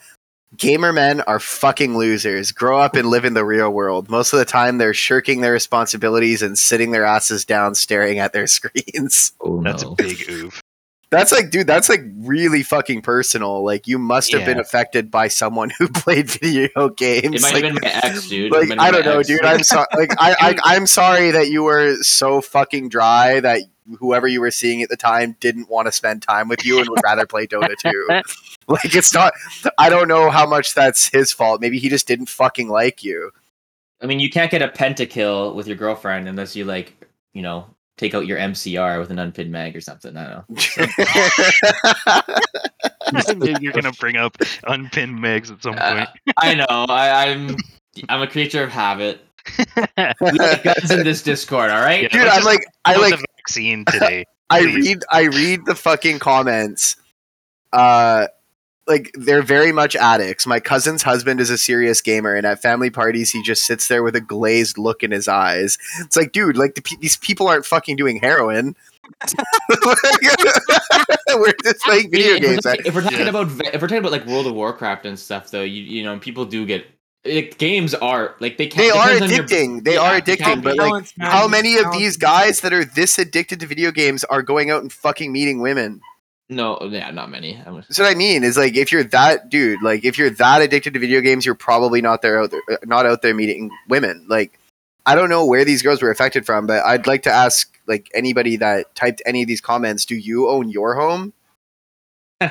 Gamer 0.56 0.92
men 0.92 1.20
are 1.22 1.38
fucking 1.40 1.96
losers. 1.96 2.50
Grow 2.52 2.78
up 2.80 2.94
and 2.96 3.08
live 3.08 3.24
in 3.24 3.34
the 3.34 3.44
real 3.44 3.70
world. 3.70 4.08
Most 4.10 4.32
of 4.32 4.38
the 4.40 4.44
time, 4.44 4.78
they're 4.78 4.94
shirking 4.94 5.40
their 5.42 5.52
responsibilities 5.52 6.42
and 6.42 6.58
sitting 6.58 6.90
their 6.92 7.04
asses 7.04 7.44
down, 7.44 7.74
staring 7.76 8.18
at 8.20 8.32
their 8.32 8.46
screens. 8.48 9.32
Oh 9.40 9.60
that's 9.62 9.82
no. 9.82 9.92
a 9.92 9.94
big 9.96 10.28
oof. 10.30 10.60
That's 11.10 11.32
like, 11.32 11.50
dude, 11.50 11.66
that's 11.66 11.88
like 11.88 12.02
really 12.18 12.62
fucking 12.62 13.02
personal. 13.02 13.64
Like, 13.64 13.88
you 13.88 13.98
must 13.98 14.32
have 14.32 14.44
been 14.44 14.60
affected 14.60 15.10
by 15.10 15.26
someone 15.26 15.70
who 15.76 15.88
played 15.94 16.30
video 16.30 16.88
games. 16.90 17.34
It 17.36 17.42
might 17.42 17.54
Like, 17.54 17.64
have 17.64 17.74
been 17.74 17.80
my 17.82 17.90
ex, 18.04 18.28
dude. 18.28 18.52
Like 18.52 18.70
I 18.78 18.90
don't 18.92 19.04
know, 19.04 19.18
ex. 19.18 19.26
dude. 19.28 19.44
I'm 19.44 19.64
sorry. 19.64 19.86
Like 19.96 20.12
I, 20.18 20.36
I, 20.40 20.56
I'm 20.76 20.86
sorry 20.86 21.32
that 21.32 21.48
you 21.48 21.64
were 21.64 21.96
so 22.02 22.40
fucking 22.40 22.90
dry 22.90 23.40
that 23.40 23.60
whoever 23.98 24.28
you 24.28 24.40
were 24.40 24.52
seeing 24.52 24.82
at 24.82 24.88
the 24.88 24.96
time 24.96 25.36
didn't 25.40 25.68
want 25.68 25.86
to 25.86 25.92
spend 25.92 26.22
time 26.22 26.46
with 26.46 26.64
you 26.64 26.78
and 26.78 26.88
would 26.88 27.00
rather 27.02 27.26
play 27.26 27.46
Dota 27.46 27.74
2. 27.76 28.20
Like 28.68 28.94
it's 28.94 29.12
not. 29.12 29.32
I 29.78 29.88
don't 29.88 30.06
know 30.06 30.30
how 30.30 30.46
much 30.46 30.74
that's 30.74 31.08
his 31.08 31.32
fault. 31.32 31.60
Maybe 31.60 31.80
he 31.80 31.88
just 31.88 32.06
didn't 32.06 32.28
fucking 32.28 32.68
like 32.68 33.02
you. 33.02 33.32
I 34.00 34.06
mean, 34.06 34.20
you 34.20 34.30
can't 34.30 34.48
get 34.48 34.62
a 34.62 34.68
pentakill 34.68 35.56
with 35.56 35.66
your 35.66 35.76
girlfriend 35.76 36.28
unless 36.28 36.54
you 36.54 36.64
like, 36.64 36.94
you 37.32 37.42
know, 37.42 37.66
take 38.00 38.14
out 38.14 38.26
your 38.26 38.38
MCR 38.38 38.98
with 38.98 39.10
an 39.10 39.18
unpinned 39.18 39.52
mag 39.52 39.76
or 39.76 39.80
something. 39.82 40.16
I 40.16 40.42
don't 40.46 40.48
know. 43.44 43.56
You're 43.60 43.72
gonna 43.74 43.92
bring 43.92 44.16
up 44.16 44.36
unpinned 44.66 45.20
mags 45.20 45.50
at 45.50 45.62
some 45.62 45.74
Uh, 45.76 45.94
point. 46.06 46.08
I 46.38 46.54
know. 46.54 46.64
I, 46.68 47.26
I'm 47.28 47.54
I'm 48.08 48.22
a 48.22 48.26
creature 48.26 48.62
of 48.64 48.70
habit. 48.70 49.20
We 50.20 50.30
like 50.32 50.62
guns 50.64 50.90
in 50.90 51.04
this 51.04 51.22
Discord, 51.22 51.70
all 51.70 51.80
right? 51.80 52.02
Yeah, 52.04 52.08
Dude, 52.08 52.28
I'm 52.28 52.44
like, 52.44 52.64
I 52.84 52.96
like, 52.96 53.16
the 53.18 53.24
vaccine 53.36 53.84
today. 53.86 54.24
I 54.50 54.60
please. 54.62 54.74
read, 54.88 55.02
I 55.10 55.22
read 55.24 55.60
the 55.66 55.74
fucking 55.74 56.18
comments. 56.20 56.96
Uh, 57.72 58.26
like 58.90 59.10
they're 59.14 59.40
very 59.42 59.72
much 59.72 59.96
addicts. 59.96 60.46
My 60.46 60.60
cousin's 60.60 61.02
husband 61.02 61.40
is 61.40 61.48
a 61.48 61.56
serious 61.56 62.02
gamer, 62.02 62.34
and 62.34 62.46
at 62.46 62.60
family 62.60 62.90
parties, 62.90 63.30
he 63.30 63.42
just 63.42 63.64
sits 63.64 63.88
there 63.88 64.02
with 64.02 64.14
a 64.16 64.20
glazed 64.20 64.76
look 64.76 65.02
in 65.02 65.10
his 65.12 65.28
eyes. 65.28 65.78
It's 66.00 66.16
like, 66.16 66.32
dude, 66.32 66.58
like 66.58 66.74
the, 66.74 66.82
pe- 66.82 66.96
these 67.00 67.16
people 67.16 67.48
aren't 67.48 67.64
fucking 67.64 67.96
doing 67.96 68.18
heroin. 68.18 68.76
We're 71.34 71.52
just 71.64 71.80
playing 71.84 72.10
video 72.10 72.34
if, 72.34 72.40
we're 72.42 72.48
games. 72.48 72.62
talking, 72.62 72.82
if 72.86 72.94
we're 72.94 73.02
talking 73.02 73.18
Yeah. 73.20 73.28
about 73.28 73.46
if 73.50 73.80
we're 73.82 73.88
talking 73.88 73.98
about 73.98 74.12
like 74.12 74.26
World 74.26 74.46
of 74.46 74.54
Warcraft 74.54 75.06
and 75.06 75.18
stuff, 75.18 75.50
though, 75.50 75.62
you 75.62 75.82
you 75.82 76.02
know, 76.04 76.18
people 76.18 76.44
do 76.44 76.66
get 76.66 76.86
it, 77.24 77.58
games 77.58 77.94
are 77.94 78.34
like 78.40 78.56
they 78.56 78.66
can 78.66 78.82
They 78.82 78.90
are 78.90 79.12
depends 79.14 79.22
on 79.22 79.30
your- 79.36 79.44
addicting. 79.46 79.84
They 79.84 79.94
Yeah, 79.94 80.00
are 80.00 80.20
addicting. 80.20 80.62
But 80.62 80.76
like, 80.76 80.88
Balance, 80.88 81.14
how 81.20 81.46
many 81.48 81.76
of 81.78 81.92
these 81.92 82.16
guys 82.16 82.60
that 82.62 82.72
are 82.72 82.84
this 82.84 83.18
addicted 83.18 83.60
to 83.60 83.66
video 83.66 83.90
games 83.90 84.24
are 84.24 84.42
going 84.42 84.70
out 84.70 84.82
and 84.82 84.92
fucking 84.92 85.32
meeting 85.32 85.60
women? 85.60 86.00
No, 86.50 86.78
yeah, 86.90 87.10
not 87.12 87.30
many. 87.30 87.56
I'm, 87.64 87.76
That's 87.76 87.98
what 87.98 88.10
I 88.10 88.14
mean. 88.14 88.44
Is 88.44 88.58
like 88.58 88.76
if 88.76 88.90
you're 88.92 89.04
that 89.04 89.48
dude, 89.48 89.82
like 89.82 90.04
if 90.04 90.18
you're 90.18 90.30
that 90.30 90.60
addicted 90.60 90.92
to 90.94 91.00
video 91.00 91.20
games, 91.20 91.46
you're 91.46 91.54
probably 91.54 92.02
not 92.02 92.20
there 92.22 92.42
out 92.42 92.50
there, 92.50 92.60
uh, 92.70 92.76
not 92.84 93.06
out 93.06 93.22
there 93.22 93.34
meeting 93.34 93.70
women. 93.88 94.26
Like 94.28 94.58
I 95.06 95.14
don't 95.14 95.30
know 95.30 95.46
where 95.46 95.64
these 95.64 95.80
girls 95.82 96.02
were 96.02 96.10
affected 96.10 96.44
from, 96.44 96.66
but 96.66 96.84
I'd 96.84 97.06
like 97.06 97.22
to 97.22 97.30
ask 97.30 97.72
like 97.86 98.10
anybody 98.14 98.56
that 98.56 98.94
typed 98.94 99.22
any 99.24 99.42
of 99.42 99.48
these 99.48 99.60
comments: 99.60 100.04
Do 100.04 100.16
you 100.16 100.48
own 100.48 100.68
your 100.68 100.94
home? 100.96 101.32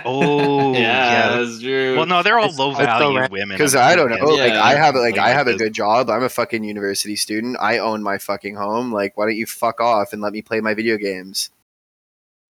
Oh, 0.05 0.71
yeah, 0.73 0.79
yeah. 0.79 1.37
that's 1.39 1.61
true. 1.61 1.97
Well, 1.97 2.05
no, 2.05 2.21
they're 2.21 2.37
all 2.37 2.43
It's- 2.45 2.59
low 2.59 2.75
value 2.75 3.27
women. 3.31 3.57
Because 3.57 3.73
I'm 3.73 3.97
don't 3.97 4.11
know. 4.11 4.17
thinking. 4.17 4.37
Like 4.37 4.53
I 4.53 4.75
have 4.75 4.93
like 4.93 5.17
I 5.17 5.29
have 5.29 5.47
a 5.47 5.55
good 5.57 5.73
job. 5.73 6.11
I'm 6.11 6.21
a 6.21 6.29
fucking 6.29 6.63
university 6.63 7.15
student. 7.15 7.57
I 7.59 7.79
own 7.79 8.03
my 8.03 8.19
fucking 8.19 8.53
home. 8.55 8.93
Like 8.93 9.17
why 9.17 9.25
don't 9.25 9.35
you 9.35 9.47
fuck 9.47 9.81
off 9.81 10.13
and 10.13 10.21
let 10.21 10.31
me 10.31 10.43
play 10.43 10.61
my 10.61 10.75
video 10.75 10.95
games? 10.97 11.49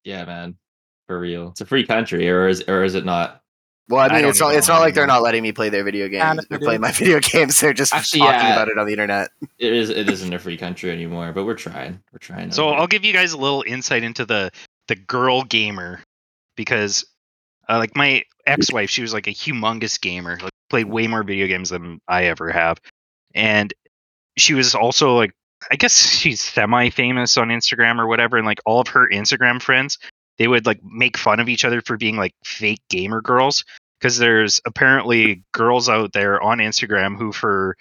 Yeah, 0.03 0.25
man. 0.25 0.57
For 1.09 1.19
real. 1.19 1.47
It's 1.47 1.61
a 1.61 1.65
free 1.65 1.87
country, 1.87 2.29
or 2.29 2.47
is 2.47 2.63
or 2.67 2.83
is 2.83 2.93
it 2.93 3.03
not? 3.03 3.41
Well, 3.87 3.99
I 3.99 4.05
I 4.05 4.09
mean, 4.09 4.21
don't 4.21 4.29
it's 4.29 4.39
not. 4.39 4.53
It's 4.53 4.67
not 4.67 4.79
like 4.79 4.93
they're 4.93 5.07
not 5.07 5.23
letting 5.23 5.41
me 5.41 5.51
play 5.51 5.69
their 5.69 5.83
video 5.83 6.07
games. 6.07 6.21
Canada, 6.21 6.47
They're 6.51 6.59
playing 6.59 6.81
my 6.81 6.91
video 6.99 7.19
games. 7.19 7.59
They're 7.59 7.73
just 7.73 7.95
Actually, 7.95 8.19
talking 8.19 8.41
yeah. 8.41 8.53
about 8.53 8.67
it 8.67 8.77
on 8.77 8.85
the 8.85 8.91
internet. 8.91 9.31
It 9.57 9.73
is. 9.73 9.89
It 9.89 10.07
isn't 10.07 10.31
a 10.31 10.37
free 10.37 10.55
country 10.55 10.91
anymore. 10.91 11.31
But 11.33 11.45
we're 11.45 11.55
trying. 11.55 11.99
We're 12.13 12.19
trying. 12.19 12.51
So 12.51 12.69
I'll 12.69 12.85
give 12.85 13.03
you 13.03 13.11
guys 13.11 13.33
a 13.33 13.37
little 13.39 13.63
insight 13.65 14.03
into 14.03 14.23
the 14.23 14.51
the 14.87 14.97
girl 14.97 15.41
gamer 15.41 15.99
because 16.55 17.03
uh, 17.67 17.79
like 17.79 17.95
my 17.95 18.23
ex-wife, 18.45 18.91
she 18.91 19.01
was 19.01 19.11
like 19.11 19.25
a 19.25 19.31
humongous 19.31 19.99
gamer, 19.99 20.37
like 20.43 20.51
played 20.69 20.85
way 20.85 21.07
more 21.07 21.23
video 21.23 21.47
games 21.47 21.71
than 21.71 21.99
I 22.07 22.25
ever 22.25 22.51
have. 22.51 22.79
And 23.33 23.73
she 24.37 24.53
was 24.53 24.75
also 24.75 25.15
like 25.15 25.31
I 25.71 25.75
guess 25.75 25.97
she's 25.97 26.39
semi-famous 26.39 27.35
on 27.35 27.47
Instagram 27.47 27.97
or 27.97 28.05
whatever 28.05 28.37
and 28.37 28.45
like 28.45 28.59
all 28.67 28.79
of 28.79 28.89
her 28.89 29.09
Instagram 29.09 29.59
friends, 29.59 29.97
they 30.39 30.47
would 30.47 30.65
like 30.65 30.83
make 30.83 31.17
fun 31.17 31.39
of 31.39 31.49
each 31.49 31.65
other 31.65 31.81
for 31.81 31.97
being 31.97 32.17
like 32.17 32.33
fake 32.43 32.81
gamer 32.89 33.21
girls 33.21 33.65
because 33.99 34.17
there's 34.17 34.61
apparently 34.65 35.43
girls 35.51 35.89
out 35.89 36.13
there 36.13 36.41
on 36.41 36.59
Instagram 36.59 37.17
who 37.17 37.31
for 37.33 37.75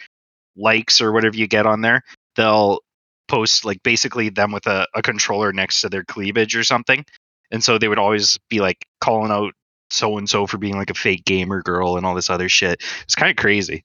likes 0.57 1.01
or 1.01 1.13
whatever 1.13 1.37
you 1.37 1.47
get 1.47 1.67
on 1.67 1.81
there, 1.81 2.03
they'll 2.35 2.81
post 3.29 3.65
like 3.65 3.81
basically 3.85 4.29
them 4.29 4.51
with 4.51 4.67
a, 4.67 4.87
a 4.95 5.03
controller 5.03 5.53
next 5.53 5.81
to 5.81 5.89
their 5.89 6.05
cleavage 6.05 6.57
or 6.57 6.65
something. 6.65 7.05
And 7.53 7.63
so 7.63 7.79
they 7.79 7.89
would 7.89 7.99
always 7.99 8.39
be 8.51 8.61
like 8.61 8.85
calling 9.01 9.31
out 9.31 9.55
so 9.91 10.19
and 10.19 10.29
so 10.29 10.47
for 10.47 10.59
being 10.59 10.77
like 10.77 10.91
a 10.91 10.95
fake 10.95 11.25
gamer 11.25 11.63
girl 11.63 11.97
and 11.97 12.05
all 12.05 12.15
this 12.15 12.29
other 12.29 12.49
shit. 12.49 12.83
It's 13.05 13.15
kind 13.15 13.31
of 13.31 13.37
crazy. 13.37 13.85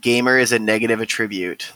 Gamer 0.00 0.38
is 0.38 0.50
a 0.52 0.58
negative 0.58 1.00
attribute. 1.00 1.70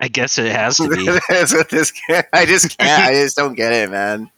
I 0.00 0.08
guess 0.08 0.38
it 0.38 0.50
has 0.50 0.78
to 0.78 0.88
be. 0.88 1.04
That's 1.28 1.52
what 1.54 1.68
this. 1.68 1.92
I 2.32 2.46
just 2.46 2.76
can't. 2.78 3.04
I 3.04 3.12
just 3.12 3.36
don't 3.36 3.54
get 3.54 3.72
it, 3.72 3.90
man. 3.90 4.30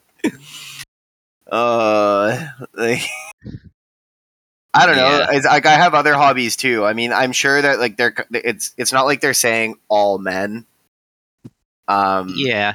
Uh, 1.51 2.49
like, 2.75 3.03
I 4.75 4.87
don't 4.87 4.97
know. 4.97 5.27
Yeah. 5.31 5.41
Like 5.51 5.67
I 5.67 5.75
have 5.75 5.95
other 5.95 6.15
hobbies 6.15 6.57
too. 6.57 6.85
I 6.85 6.93
mean, 6.95 7.13
I'm 7.13 7.33
sure 7.33 7.61
that 7.63 7.79
like 7.79 7.97
they're. 7.97 8.15
It's 8.33 8.73
it's 8.77 8.93
not 8.93 9.05
like 9.07 9.21
they're 9.21 9.35
saying 9.35 9.77
all 9.89 10.19
men. 10.19 10.67
Um. 11.89 12.33
yeah. 12.37 12.75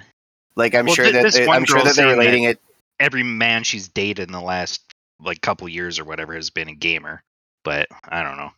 Like 0.55 0.75
I'm 0.75 0.85
Well, 0.85 0.95
sure 0.95 1.05
th- 1.05 1.15
that 1.15 1.33
they, 1.33 1.47
I'm 1.47 1.65
sure 1.65 1.79
that 1.79 1.85
they're 1.85 1.93
saying 1.93 2.09
that- 2.09 2.17
relating 2.17 2.43
it. 2.43 2.59
Every 2.99 3.21
man 3.23 3.63
she's 3.63 3.87
dated 3.87 4.27
in 4.27 4.33
the 4.33 4.41
last 4.41 4.81
like 5.19 5.39
couple 5.41 5.69
years 5.69 5.99
or 5.99 6.03
whatever 6.05 6.33
has 6.33 6.49
been 6.49 6.67
a 6.67 6.73
gamer. 6.73 7.21
But 7.63 7.87
I 8.07 8.23
don't 8.23 8.37
know. 8.37 8.49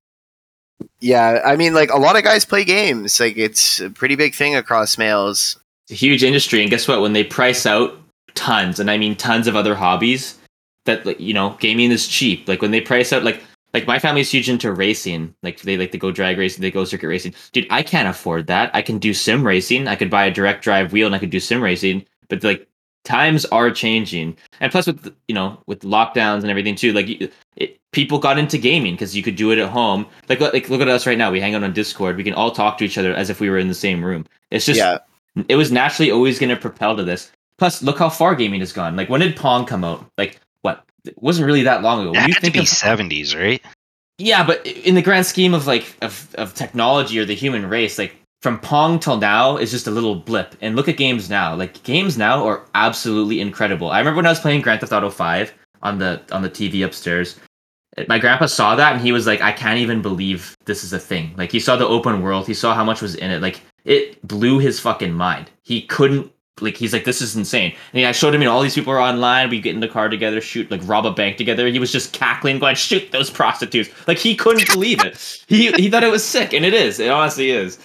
Yeah, 0.99 1.41
I 1.45 1.55
mean, 1.55 1.73
like 1.73 1.91
a 1.91 1.97
lot 1.97 2.17
of 2.17 2.23
guys 2.23 2.45
play 2.45 2.63
games. 2.63 3.19
Like 3.19 3.37
it's 3.37 3.79
a 3.79 3.89
pretty 3.89 4.15
big 4.15 4.35
thing 4.35 4.55
across 4.55 4.97
males. 4.97 5.57
It's 5.85 5.91
a 5.91 6.05
huge 6.05 6.23
industry, 6.23 6.61
and 6.61 6.69
guess 6.69 6.87
what? 6.87 7.01
When 7.01 7.13
they 7.13 7.23
price 7.23 7.65
out 7.65 7.97
tons, 8.35 8.79
and 8.79 8.91
I 8.91 8.97
mean 8.97 9.15
tons 9.15 9.47
of 9.47 9.55
other 9.55 9.75
hobbies, 9.75 10.37
that 10.85 11.05
like 11.05 11.19
you 11.19 11.33
know, 11.33 11.55
gaming 11.59 11.91
is 11.91 12.07
cheap. 12.07 12.47
Like 12.47 12.61
when 12.61 12.71
they 12.71 12.81
price 12.81 13.13
out, 13.13 13.23
like 13.23 13.41
like 13.73 13.87
my 13.87 13.99
family's 13.99 14.31
huge 14.31 14.49
into 14.49 14.71
racing. 14.71 15.33
Like 15.43 15.61
they 15.61 15.77
like 15.77 15.91
to 15.91 15.97
go 15.97 16.11
drag 16.11 16.37
racing, 16.37 16.61
they 16.61 16.71
go 16.71 16.85
circuit 16.85 17.07
racing. 17.07 17.33
Dude, 17.51 17.67
I 17.69 17.83
can't 17.83 18.07
afford 18.07 18.47
that. 18.47 18.71
I 18.73 18.81
can 18.81 18.97
do 18.99 19.13
sim 19.13 19.45
racing. 19.45 19.87
I 19.87 19.95
could 19.95 20.09
buy 20.09 20.25
a 20.25 20.31
direct 20.31 20.63
drive 20.63 20.91
wheel, 20.91 21.05
and 21.05 21.15
I 21.15 21.19
could 21.19 21.29
do 21.29 21.39
sim 21.39 21.61
racing. 21.61 22.05
But 22.29 22.43
like 22.43 22.67
times 23.03 23.45
are 23.45 23.71
changing, 23.71 24.37
and 24.59 24.71
plus 24.71 24.87
with 24.87 25.13
you 25.27 25.35
know 25.35 25.61
with 25.67 25.81
lockdowns 25.81 26.41
and 26.41 26.49
everything 26.49 26.75
too, 26.75 26.93
like 26.93 27.07
it, 27.55 27.79
people 27.91 28.19
got 28.19 28.37
into 28.37 28.57
gaming 28.57 28.93
because 28.93 29.15
you 29.15 29.23
could 29.23 29.35
do 29.35 29.51
it 29.51 29.57
at 29.59 29.69
home. 29.69 30.05
Like 30.27 30.39
like 30.39 30.69
look 30.69 30.81
at 30.81 30.87
us 30.87 31.07
right 31.07 31.17
now. 31.17 31.31
We 31.31 31.41
hang 31.41 31.55
out 31.55 31.63
on 31.63 31.73
Discord. 31.73 32.17
We 32.17 32.23
can 32.23 32.33
all 32.33 32.51
talk 32.51 32.77
to 32.79 32.85
each 32.85 32.97
other 32.97 33.13
as 33.13 33.29
if 33.29 33.39
we 33.39 33.49
were 33.49 33.57
in 33.57 33.67
the 33.67 33.73
same 33.73 34.03
room. 34.03 34.25
It's 34.51 34.65
just 34.65 34.77
yeah, 34.77 34.99
it 35.47 35.55
was 35.55 35.71
naturally 35.71 36.11
always 36.11 36.39
going 36.39 36.49
to 36.49 36.55
propel 36.55 36.95
to 36.95 37.03
this. 37.03 37.31
Plus, 37.57 37.83
look 37.83 37.99
how 37.99 38.09
far 38.09 38.35
gaming 38.35 38.61
has 38.61 38.71
gone. 38.71 38.95
Like, 38.95 39.09
when 39.09 39.19
did 39.19 39.35
Pong 39.35 39.65
come 39.65 39.83
out? 39.83 40.05
Like, 40.17 40.39
what? 40.61 40.83
It 41.03 41.21
wasn't 41.21 41.45
really 41.45 41.63
that 41.63 41.81
long 41.81 42.01
ago. 42.01 42.13
It 42.13 42.17
When 42.17 42.27
you 42.27 42.33
had 42.33 42.35
to 42.35 42.41
think 42.41 42.53
be 42.53 42.59
of, 42.61 42.67
seventies, 42.69 43.35
right? 43.35 43.61
yeah, 44.17 44.45
but 44.45 44.65
in 44.65 44.95
the 44.95 45.01
grand 45.01 45.25
scheme 45.25 45.53
of 45.53 45.67
like 45.67 45.95
of, 46.01 46.33
of 46.35 46.53
technology 46.53 47.19
or 47.19 47.25
the 47.25 47.35
human 47.35 47.65
race, 47.65 47.97
like 47.97 48.15
from 48.41 48.59
Pong 48.59 48.99
till 48.99 49.17
now 49.17 49.57
is 49.57 49.71
just 49.71 49.87
a 49.87 49.91
little 49.91 50.15
blip. 50.15 50.55
And 50.61 50.75
look 50.75 50.87
at 50.87 50.97
games 50.97 51.29
now. 51.29 51.55
Like 51.55 51.81
games 51.83 52.17
now 52.17 52.45
are 52.45 52.63
absolutely 52.75 53.41
incredible. 53.41 53.91
I 53.91 53.99
remember 53.99 54.17
when 54.17 54.25
I 54.25 54.29
was 54.29 54.39
playing 54.39 54.61
Grand 54.61 54.81
Theft 54.81 54.93
Auto 54.93 55.09
Five 55.09 55.53
on 55.81 55.99
the 55.99 56.21
on 56.31 56.41
the 56.41 56.49
TV 56.49 56.85
upstairs. 56.85 57.39
My 58.07 58.19
grandpa 58.19 58.45
saw 58.45 58.75
that 58.75 58.93
and 58.93 59.01
he 59.01 59.11
was 59.11 59.27
like, 59.27 59.41
"I 59.41 59.51
can't 59.51 59.79
even 59.79 60.01
believe 60.01 60.55
this 60.65 60.83
is 60.83 60.93
a 60.93 60.99
thing." 60.99 61.33
Like 61.37 61.51
he 61.51 61.59
saw 61.59 61.75
the 61.75 61.87
open 61.87 62.21
world, 62.21 62.47
he 62.47 62.53
saw 62.53 62.73
how 62.73 62.83
much 62.83 63.01
was 63.01 63.15
in 63.15 63.31
it. 63.31 63.41
Like 63.41 63.61
it 63.83 64.25
blew 64.25 64.59
his 64.59 64.79
fucking 64.79 65.13
mind. 65.13 65.51
He 65.63 65.81
couldn't 65.81 66.31
like 66.61 66.77
he's 66.77 66.93
like 66.93 67.03
this 67.03 67.21
is 67.21 67.35
insane. 67.35 67.75
And 67.93 68.05
I 68.05 68.11
showed 68.11 68.33
him, 68.33 68.41
you 68.41 68.47
know, 68.47 68.53
all 68.53 68.61
these 68.61 68.75
people 68.75 68.93
are 68.93 68.99
online. 68.99 69.49
We 69.49 69.59
get 69.59 69.73
in 69.73 69.81
the 69.81 69.87
car 69.87 70.09
together, 70.09 70.39
shoot 70.39 70.69
like 70.71 70.81
rob 70.85 71.05
a 71.05 71.11
bank 71.11 71.37
together. 71.37 71.67
He 71.67 71.79
was 71.79 71.91
just 71.91 72.13
cackling, 72.13 72.59
going, 72.59 72.75
"Shoot 72.75 73.11
those 73.11 73.29
prostitutes!" 73.29 73.89
Like 74.07 74.17
he 74.17 74.35
couldn't 74.35 74.71
believe 74.71 75.03
it. 75.03 75.43
He 75.47 75.71
he 75.73 75.89
thought 75.89 76.03
it 76.03 76.11
was 76.11 76.23
sick, 76.23 76.53
and 76.53 76.65
it 76.65 76.73
is. 76.73 76.99
It 76.99 77.11
honestly 77.11 77.51
is. 77.51 77.79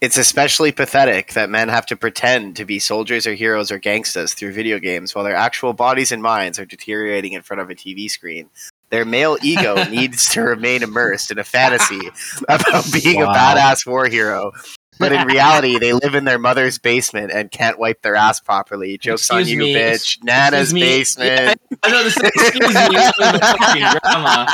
It's 0.00 0.16
especially 0.16 0.70
pathetic 0.72 1.32
that 1.32 1.50
men 1.50 1.68
have 1.68 1.86
to 1.86 1.96
pretend 1.96 2.56
to 2.56 2.64
be 2.64 2.78
soldiers 2.78 3.26
or 3.26 3.34
heroes 3.34 3.70
or 3.72 3.78
gangsters 3.78 4.32
through 4.34 4.52
video 4.52 4.78
games 4.78 5.14
while 5.14 5.24
their 5.24 5.34
actual 5.34 5.72
bodies 5.72 6.12
and 6.12 6.22
minds 6.22 6.58
are 6.58 6.64
deteriorating 6.64 7.32
in 7.32 7.42
front 7.42 7.60
of 7.60 7.68
a 7.70 7.74
TV 7.74 8.08
screen. 8.08 8.48
Their 8.90 9.04
male 9.04 9.36
ego 9.42 9.84
needs 9.90 10.28
to 10.34 10.42
remain 10.42 10.82
immersed 10.82 11.30
in 11.30 11.38
a 11.38 11.44
fantasy 11.44 12.00
about 12.48 12.84
being 12.92 13.20
Wow. 13.20 13.32
a 13.32 13.34
badass 13.36 13.86
war 13.86 14.06
hero. 14.06 14.52
But 15.00 15.12
in 15.12 15.26
reality, 15.28 15.78
they 15.78 15.92
live 15.92 16.14
in 16.14 16.24
their 16.24 16.38
mother's 16.38 16.78
basement 16.78 17.30
and 17.32 17.50
can't 17.50 17.78
wipe 17.78 18.02
their 18.02 18.14
ass 18.16 18.40
properly. 18.40 18.98
Jokes 18.98 19.30
on 19.30 19.46
you, 19.46 19.58
me, 19.58 19.74
bitch. 19.74 20.22
Nana's 20.24 20.72
me. 20.74 20.80
basement. 20.80 21.60
I 21.82 21.90
know 21.90 22.02
this. 22.04 22.16
Excuse 22.16 22.60
me, 22.74 22.76
I'm 22.76 22.92
the 22.92 23.38
fucking 23.58 24.00
grandma, 24.02 24.46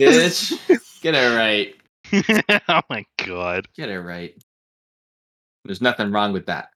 bitch. 0.00 1.00
Get 1.02 1.14
it 1.14 1.36
right. 1.36 1.74
oh 2.68 2.80
my 2.88 3.04
god. 3.24 3.68
Get 3.76 3.88
it 3.88 4.00
right. 4.00 4.34
There's 5.64 5.80
nothing 5.80 6.10
wrong 6.12 6.32
with 6.32 6.46
that. 6.46 6.70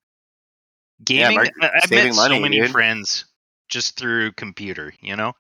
Gaming 1.05 1.37
Mark, 1.37 1.49
I- 1.63 1.71
I've 1.77 1.85
saving 1.85 2.09
met 2.09 2.17
money, 2.17 2.37
so 2.37 2.41
many 2.41 2.61
dude. 2.61 2.71
friends 2.71 3.25
just 3.69 3.97
through 3.97 4.33
computer, 4.33 4.93
you 5.01 5.17
know? 5.17 5.33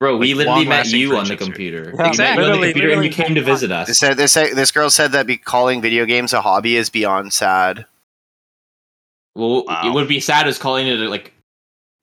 Bro, 0.00 0.16
we 0.16 0.34
Like, 0.34 0.46
literally 0.46 0.66
met 0.66 0.86
you 0.90 1.16
on 1.16 1.28
the 1.28 1.36
computer. 1.36 1.94
Yeah, 1.96 2.10
we 2.10 2.16
met 2.16 2.18
you 2.18 2.24
on 2.24 2.36
the 2.36 2.42
literally, 2.42 2.72
computer 2.72 2.94
and 2.94 3.04
you 3.04 3.10
came 3.10 3.34
to 3.36 3.42
visit 3.42 3.70
us. 3.70 3.96
said, 3.98 4.16
this, 4.16 4.34
this 4.34 4.72
girl 4.72 4.90
said 4.90 5.12
that 5.12 5.26
be 5.28 5.36
calling 5.36 5.80
video 5.80 6.04
games 6.06 6.32
a 6.32 6.40
hobby 6.40 6.74
is 6.76 6.90
beyond 6.90 7.32
sad. 7.32 7.86
Well, 9.36 9.64
Wow. 9.64 9.82
it 9.86 9.94
would 9.94 10.08
be 10.08 10.18
sad 10.20 10.48
as 10.48 10.58
calling 10.58 10.88
it 10.88 10.96
like 11.08 11.32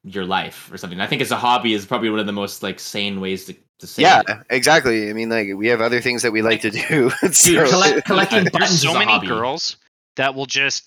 your 0.05 0.23
life 0.25 0.71
or 0.71 0.77
something. 0.77 1.01
I 1.01 1.07
think 1.07 1.21
as 1.21 1.31
a 1.31 1.35
hobby 1.35 1.73
is 1.73 1.85
probably 1.85 2.09
one 2.09 2.19
of 2.19 2.25
the 2.25 2.31
most 2.31 2.63
like 2.63 2.79
sane 2.79 3.19
ways 3.19 3.45
to, 3.45 3.53
to 3.53 3.59
say 3.59 3.68
Yeah, 3.97 4.21
it. 4.27 4.37
exactly. 4.49 5.09
I 5.09 5.13
mean, 5.13 5.29
like 5.29 5.47
we 5.55 5.67
have 5.67 5.81
other 5.81 6.01
things 6.01 6.21
that 6.23 6.31
we 6.31 6.41
like 6.41 6.61
to 6.61 6.69
do. 6.71 7.11
Dude, 7.43 7.69
collect, 7.69 8.05
collecting 8.05 8.39
There's 8.43 8.51
buttons 8.51 8.81
so 8.81 8.89
is 8.89 8.95
a 8.95 8.99
many 8.99 9.11
hobby. 9.11 9.27
girls 9.27 9.77
that 10.17 10.35
will 10.35 10.45
just 10.45 10.85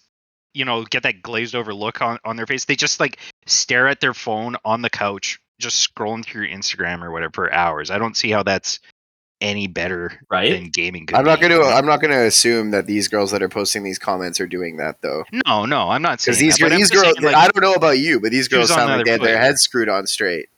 you 0.54 0.64
know 0.66 0.84
get 0.84 1.02
that 1.04 1.22
glazed 1.22 1.54
over 1.54 1.72
look 1.72 2.02
on, 2.02 2.18
on 2.24 2.36
their 2.36 2.46
face 2.46 2.66
they 2.66 2.76
just 2.76 3.00
like 3.00 3.18
stare 3.46 3.88
at 3.88 4.00
their 4.00 4.12
phone 4.12 4.54
on 4.66 4.82
the 4.82 4.90
couch 4.90 5.40
just 5.58 5.88
scrolling 5.94 6.22
through 6.22 6.46
instagram 6.46 7.02
or 7.02 7.10
whatever 7.10 7.30
for 7.32 7.52
hours 7.54 7.90
i 7.90 7.96
don't 7.96 8.18
see 8.18 8.30
how 8.30 8.42
that's 8.42 8.78
any 9.40 9.66
better 9.66 10.12
Right? 10.30 10.52
than 10.52 10.68
gaming 10.68 11.06
could 11.06 11.16
I'm 11.16 11.24
not 11.24 11.40
going 11.40 11.52
to. 11.52 11.62
I'm 11.66 11.86
not 11.86 12.00
going 12.02 12.10
to 12.12 12.26
assume 12.26 12.70
that 12.72 12.86
these 12.86 13.08
girls 13.08 13.30
that 13.32 13.42
are 13.42 13.48
posting 13.48 13.82
these 13.82 13.98
comments 13.98 14.40
are 14.40 14.46
doing 14.46 14.76
that 14.76 15.00
though, 15.00 15.24
no 15.32 15.64
no 15.64 15.88
i'm 15.88 16.02
not 16.02 16.20
saying 16.20 16.34
because 16.34 16.38
these 16.38 16.56
that, 16.58 16.64
but 16.66 16.72
I'm 16.72 16.78
these 16.78 16.90
girls. 16.90 17.14
saying, 17.14 17.22
like, 17.22 17.34
I 17.34 17.48
don't 17.48 17.62
know 17.62 17.72
about 17.74 17.98
you, 17.98 18.20
but 18.20 18.30
these 18.30 18.48
girls 18.48 18.68
sound 18.68 18.90
like 18.90 19.06
they 19.06 19.12
other 19.12 19.12
had 19.12 19.20
their 19.26 19.36
foot. 19.38 19.42
heads 19.44 19.62
screwed 19.62 19.88
on 19.88 20.06
straight. 20.06 20.48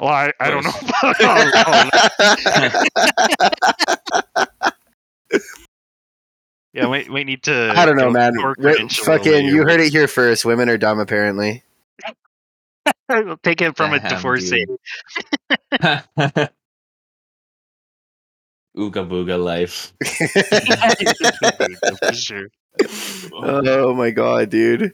Well 0.00 0.10
i, 0.10 0.32
I 0.40 0.50
don't 0.50 0.64
know 0.64 0.72
oh, 1.02 1.14
oh, 1.20 1.90
no. 5.32 5.40
yeah 6.72 6.88
we, 6.88 7.08
we 7.08 7.24
need 7.24 7.42
to 7.44 7.72
I 7.76 7.84
don't 7.86 7.96
know, 7.96 8.10
man. 8.10 8.34
core 8.36 8.56
fucking, 8.88 9.46
you 9.46 9.62
heard 9.62 9.80
it 9.80 9.92
here 9.92 10.08
first. 10.08 10.44
Women 10.44 10.68
are 10.68 10.78
dumb, 10.78 10.98
apparently. 11.00 11.62
We'll 13.08 13.36
take 13.42 13.60
it 13.60 13.76
from 13.76 13.92
a 13.92 14.00
Damn, 14.00 14.08
divorcee 14.10 14.66
dude. 14.66 14.78
Ooga 18.76 19.02
booga 19.04 19.42
life. 19.42 19.92
for 21.98 22.12
sure 22.14 22.46
oh 23.32 23.94
my 23.94 24.10
god, 24.10 24.50
dude. 24.50 24.82
I 24.82 24.92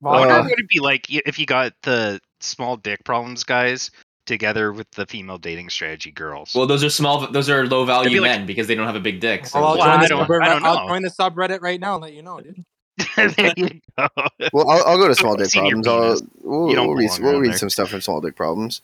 Well, 0.00 0.20
wonder 0.20 0.34
Uh, 0.34 0.42
what 0.42 0.52
it'd 0.52 0.68
be 0.68 0.80
like 0.80 1.06
if 1.10 1.38
you 1.38 1.46
got 1.46 1.72
the 1.82 2.20
small 2.40 2.76
dick 2.76 3.04
problems 3.04 3.44
guys 3.44 3.90
together 4.26 4.72
with 4.72 4.90
the 4.92 5.06
female 5.06 5.38
dating 5.38 5.70
strategy 5.70 6.10
girls. 6.10 6.54
Well, 6.54 6.66
those 6.66 6.84
are 6.84 6.90
small. 6.90 7.26
Those 7.30 7.48
are 7.48 7.66
low 7.66 7.84
value 7.84 8.20
like- 8.20 8.30
men 8.30 8.46
because 8.46 8.66
they 8.66 8.74
don't 8.74 8.86
have 8.86 8.96
a 8.96 9.00
big 9.00 9.20
dick. 9.20 9.46
So 9.46 9.60
Well, 9.60 9.68
I'll, 9.70 9.76
Well, 9.78 9.86
join 9.86 9.98
I 9.98 10.02
the 10.02 10.08
don't- 10.08 10.26
subreddit, 10.28 10.42
I 10.42 10.48
don't 10.50 10.64
I'll 10.64 10.88
join 10.88 11.02
the 11.02 11.10
subreddit 11.10 11.60
right 11.62 11.80
now 11.80 11.94
and 11.94 12.02
let 12.02 12.12
you 12.12 12.22
know, 12.22 12.40
dude. 12.40 12.64
there 13.16 13.52
you 13.56 13.80
go. 13.98 14.08
Well, 14.52 14.70
I'll, 14.70 14.84
I'll 14.84 14.98
go 14.98 15.08
to 15.08 15.14
small 15.14 15.36
dick 15.36 15.50
problems. 15.52 15.86
I'll, 15.86 16.16
we'll, 16.42 16.66
we'll 16.68 16.94
read, 16.94 17.10
we'll 17.20 17.40
read 17.40 17.54
some 17.54 17.68
stuff 17.70 17.90
from 17.90 18.00
small 18.00 18.20
dick 18.20 18.36
problems. 18.36 18.80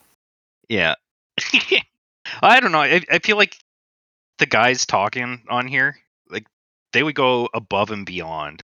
Yeah. 0.69 0.95
I 2.41 2.59
don't 2.59 2.71
know. 2.71 2.81
I, 2.81 3.01
I 3.11 3.19
feel 3.19 3.37
like 3.37 3.57
the 4.39 4.45
guys 4.45 4.85
talking 4.85 5.41
on 5.49 5.67
here, 5.67 5.97
like 6.29 6.45
they 6.93 7.03
would 7.03 7.15
go 7.15 7.49
above 7.53 7.91
and 7.91 8.05
beyond 8.05 8.61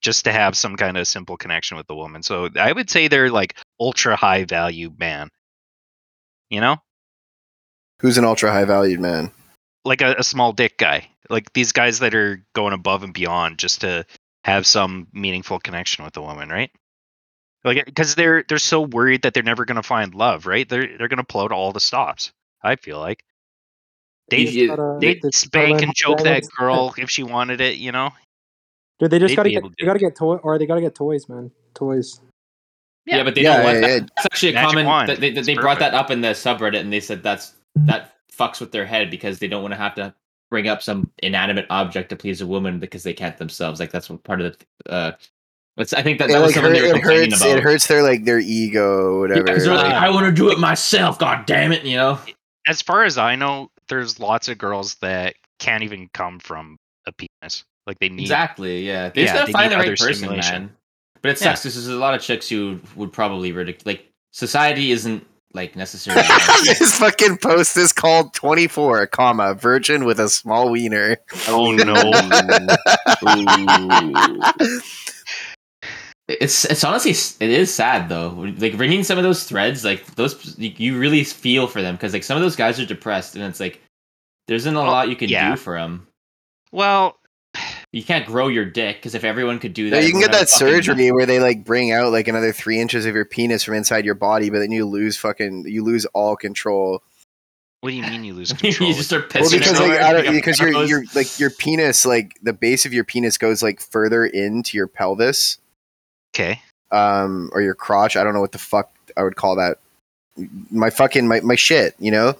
just 0.00 0.24
to 0.26 0.32
have 0.32 0.56
some 0.56 0.76
kind 0.76 0.96
of 0.96 1.08
simple 1.08 1.36
connection 1.36 1.76
with 1.76 1.86
the 1.86 1.94
woman. 1.96 2.22
So 2.22 2.48
I 2.58 2.70
would 2.72 2.88
say 2.90 3.08
they're 3.08 3.30
like 3.30 3.56
ultra 3.80 4.16
high 4.16 4.44
value 4.44 4.92
man. 4.98 5.30
You 6.50 6.60
know, 6.60 6.76
Who's 8.00 8.16
an 8.18 8.24
ultra 8.24 8.50
high 8.52 8.64
valued 8.64 9.00
man? 9.00 9.30
like 9.84 10.00
a, 10.02 10.16
a 10.18 10.22
small 10.24 10.52
dick 10.52 10.76
guy, 10.78 11.08
like 11.30 11.52
these 11.52 11.72
guys 11.72 11.98
that 12.00 12.14
are 12.14 12.44
going 12.54 12.72
above 12.74 13.02
and 13.02 13.14
beyond 13.14 13.58
just 13.58 13.80
to 13.82 14.04
have 14.44 14.66
some 14.66 15.08
meaningful 15.12 15.58
connection 15.58 16.04
with 16.04 16.16
a 16.16 16.22
woman, 16.22 16.48
right? 16.48 16.70
Like 17.64 17.84
because 17.86 18.14
they're 18.14 18.44
they're 18.48 18.58
so 18.58 18.82
worried 18.82 19.22
that 19.22 19.34
they're 19.34 19.42
never 19.42 19.64
going 19.64 19.76
to 19.76 19.82
find 19.82 20.14
love, 20.14 20.46
right? 20.46 20.68
They're 20.68 20.96
they're 20.98 21.08
going 21.08 21.18
to 21.18 21.24
pull 21.24 21.40
out 21.42 21.52
all 21.52 21.72
the 21.72 21.80
stops. 21.80 22.32
I 22.62 22.76
feel 22.76 22.98
like 22.98 23.24
they 24.30 24.40
You- 24.42 24.68
you- 24.72 24.98
they 25.00 25.14
they 25.14 25.30
spank 25.32 25.82
and 25.82 25.94
choke 25.94 26.18
have 26.18 26.24
that 26.24 26.44
girl 26.58 26.94
if 26.98 27.10
she 27.10 27.22
wanted 27.24 27.60
it, 27.60 27.78
you 27.78 27.92
know. 27.92 28.10
Dude, 28.98 29.10
they 29.10 29.18
just 29.18 29.30
They'd 29.32 29.36
gotta 29.36 29.50
get 29.50 29.62
to 29.64 29.68
they 29.70 29.74
do 29.78 29.86
gotta 29.86 29.98
get 29.98 30.16
toy 30.16 30.36
or 30.36 30.58
they 30.58 30.66
gotta 30.66 30.80
get 30.80 30.94
toys, 30.94 31.28
man. 31.28 31.50
Toys. 31.74 32.20
Yeah, 33.16 33.22
but 33.24 33.34
they 33.34 33.42
Yeah, 33.42 33.56
know 33.58 33.64
what? 33.64 33.74
yeah, 33.74 33.80
That- 33.80 33.90
yeah. 33.90 34.06
That's 34.16 34.26
actually 34.26 34.50
a 34.50 34.54
Magic 34.54 34.68
common. 34.70 34.86
wand. 34.86 35.08
They, 35.10 35.16
they, 35.16 35.28
It's 35.38 35.46
they 35.46 35.54
brought 35.54 35.78
perfect. 35.78 35.92
that 35.92 35.94
up 35.94 36.10
in 36.10 36.20
the 36.20 36.28
subreddit, 36.28 36.80
and 36.80 36.92
they 36.92 37.00
said 37.00 37.22
that's 37.22 37.54
that 37.76 38.14
fucks 38.36 38.60
with 38.60 38.72
their 38.72 38.84
head 38.86 39.10
because 39.10 39.38
they 39.38 39.48
don't 39.48 39.62
want 39.62 39.72
to 39.72 39.78
have 39.78 39.94
to 39.96 40.14
bring 40.50 40.68
up 40.68 40.82
some 40.82 41.10
inanimate 41.22 41.66
object 41.70 42.08
to 42.10 42.16
please 42.16 42.40
a 42.40 42.46
woman 42.46 42.78
because 42.78 43.02
they 43.02 43.12
can't 43.12 43.36
themselves. 43.38 43.80
Like 43.80 43.90
that's 43.90 44.08
what 44.10 44.22
part 44.24 44.40
of 44.40 44.56
the. 44.86 44.92
Uh, 44.92 45.12
I 45.78 45.84
think 46.02 46.18
that, 46.18 46.28
It, 46.28 46.32
that 46.32 46.40
was 46.40 46.48
like, 46.48 46.54
something 46.56 46.72
hurt, 46.72 46.80
they 46.80 46.82
were 46.82 46.88
it 46.88 46.92
complaining 47.00 47.30
hurts. 47.30 47.42
about. 47.42 47.56
It 47.58 47.62
hurts 47.62 47.86
their 47.86 48.02
like 48.02 48.24
their 48.24 48.40
ego, 48.40 49.14
Yeah, 49.14 49.20
whatever. 49.20 49.46
'cause 49.46 49.64
they're 49.64 49.74
like, 49.74 49.84
like- 49.92 49.94
I 50.02 50.10
want 50.10 50.26
to 50.26 50.32
do 50.32 50.50
it 50.50 50.58
myself. 50.58 51.18
God 51.18 51.46
damn 51.46 51.72
it! 51.72 51.84
You 51.84 51.96
know. 51.96 52.18
As 52.66 52.82
far 52.82 53.04
as 53.04 53.16
I 53.16 53.36
know, 53.36 53.70
there's 53.88 54.18
lots 54.20 54.48
of 54.48 54.58
girls 54.58 54.96
that 54.96 55.34
can't 55.60 55.82
even 55.84 56.08
come 56.12 56.38
from 56.40 56.76
a 57.06 57.12
penis. 57.12 57.64
Like 57.86 57.98
they 58.00 58.08
need 58.10 58.22
Exactly. 58.22 58.84
Yeah. 58.86 59.08
They 59.08 59.22
Yeah, 59.22 59.26
just 59.26 59.34
gotta 59.34 59.46
they 59.46 59.52
find 59.52 59.72
the 59.72 59.76
right 59.78 59.98
person, 59.98 60.28
man. 60.36 60.70
But 61.22 61.32
it 61.32 61.38
sucks 61.38 61.62
because 61.62 61.74
there's 61.74 61.88
a 61.88 61.96
lot 62.00 62.14
of 62.14 62.20
chicks 62.20 62.48
who 62.48 62.80
would 62.96 63.12
probably 63.12 63.52
ridicule. 63.52 63.92
Like 63.92 64.06
society 64.32 64.90
isn't 64.92 65.26
like 65.54 65.76
necessarily. 65.76 66.22
this 66.64 66.98
fucking 66.98 67.38
post 67.38 67.76
is 67.76 67.92
called 67.92 68.34
24, 68.34 69.06
comma, 69.08 69.54
virgin 69.54 70.04
with 70.04 70.20
a 70.20 70.28
small 70.28 70.70
wiener. 70.70 71.16
Oh 71.48 71.72
no. 71.72 71.94
It's 76.28 76.66
it's 76.66 76.84
honestly 76.84 77.12
it 77.12 77.50
is 77.50 77.72
sad 77.72 78.10
though. 78.10 78.28
Like 78.58 78.74
reading 78.78 79.02
some 79.02 79.16
of 79.16 79.24
those 79.24 79.44
threads, 79.44 79.82
like 79.82 80.04
those 80.16 80.58
you 80.58 80.74
you 80.76 80.98
really 80.98 81.24
feel 81.24 81.66
for 81.66 81.80
them 81.80 81.94
because 81.94 82.12
like 82.12 82.22
some 82.22 82.36
of 82.36 82.42
those 82.42 82.54
guys 82.54 82.78
are 82.78 82.84
depressed, 82.84 83.34
and 83.34 83.42
it's 83.44 83.60
like 83.60 83.80
there 84.46 84.56
isn't 84.56 84.76
a 84.76 84.78
Well, 84.78 84.90
lot 84.90 85.08
you 85.08 85.16
can 85.16 85.30
yeah. 85.30 85.52
do 85.52 85.56
for 85.56 85.78
them. 85.78 86.06
well, 86.70 87.16
You 87.92 88.02
can't 88.04 88.26
grow 88.26 88.48
your 88.48 88.66
dick 88.66 88.96
because 88.96 89.14
if 89.14 89.24
everyone 89.24 89.58
could 89.58 89.72
do 89.72 89.88
No, 89.88 89.96
that, 89.96 90.04
you 90.04 90.10
can 90.10 90.20
get 90.20 90.30
that 90.32 90.40
would 90.40 90.48
fucking- 90.50 90.68
surgery 90.82 91.10
where 91.10 91.24
they 91.24 91.40
like 91.40 91.64
bring 91.64 91.90
out 91.90 92.12
like 92.12 92.28
another 92.28 92.52
three 92.52 92.78
inches 92.80 93.06
of 93.06 93.14
your 93.14 93.24
penis 93.24 93.64
from 93.64 93.74
inside 93.74 94.04
your 94.04 94.14
body, 94.14 94.50
but 94.50 94.58
then 94.58 94.70
you 94.72 94.84
lose 94.84 95.16
fucking 95.16 95.64
you 95.66 95.82
lose 95.82 96.04
all 96.06 96.36
control. 96.36 97.02
what 97.80 97.90
do 97.90 97.96
you 97.96 98.02
mean 98.02 98.24
you 98.24 98.34
lose 98.34 98.52
control? 98.52 98.68
you 98.70 98.72
control? 98.76 98.92
just 98.92 99.08
start 99.08 99.32
Well, 99.34 99.44
pissing 99.44 99.58
because 99.58 99.80
like 99.80 100.00
I 100.00 100.12
don't, 100.12 100.34
because 100.34 100.58
your 100.60 100.84
your 100.84 101.04
like 101.14 101.38
your 101.40 101.48
penis 101.50 102.04
like 102.04 102.36
the 102.42 102.52
base 102.52 102.84
of 102.84 102.92
your 102.92 103.04
penis 103.04 103.38
goes 103.38 103.62
like 103.62 103.80
further 103.80 104.26
into 104.26 104.76
your 104.76 104.86
pelvis, 104.86 105.56
okay. 106.34 106.60
um, 106.92 107.48
or 107.54 107.62
your 107.62 107.74
crotch. 107.74 108.16
I 108.18 108.22
don't 108.24 108.34
know 108.34 108.40
what 108.40 108.52
the 108.52 108.58
fuck 108.58 108.90
I 109.16 109.22
would 109.22 109.36
call 109.36 109.56
that. 109.56 109.78
My 110.70 110.90
fucking 110.90 111.26
my 111.26 111.40
my 111.40 111.54
shit, 111.56 111.94
you 111.98 112.10
know. 112.10 112.36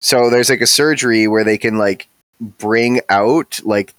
So 0.00 0.30
there's 0.30 0.50
like 0.50 0.60
a 0.60 0.66
surgery 0.66 1.28
where 1.28 1.44
they 1.44 1.58
can 1.58 1.78
like 1.78 2.08
bring 2.40 3.00
out 3.08 3.60
like 3.64 3.94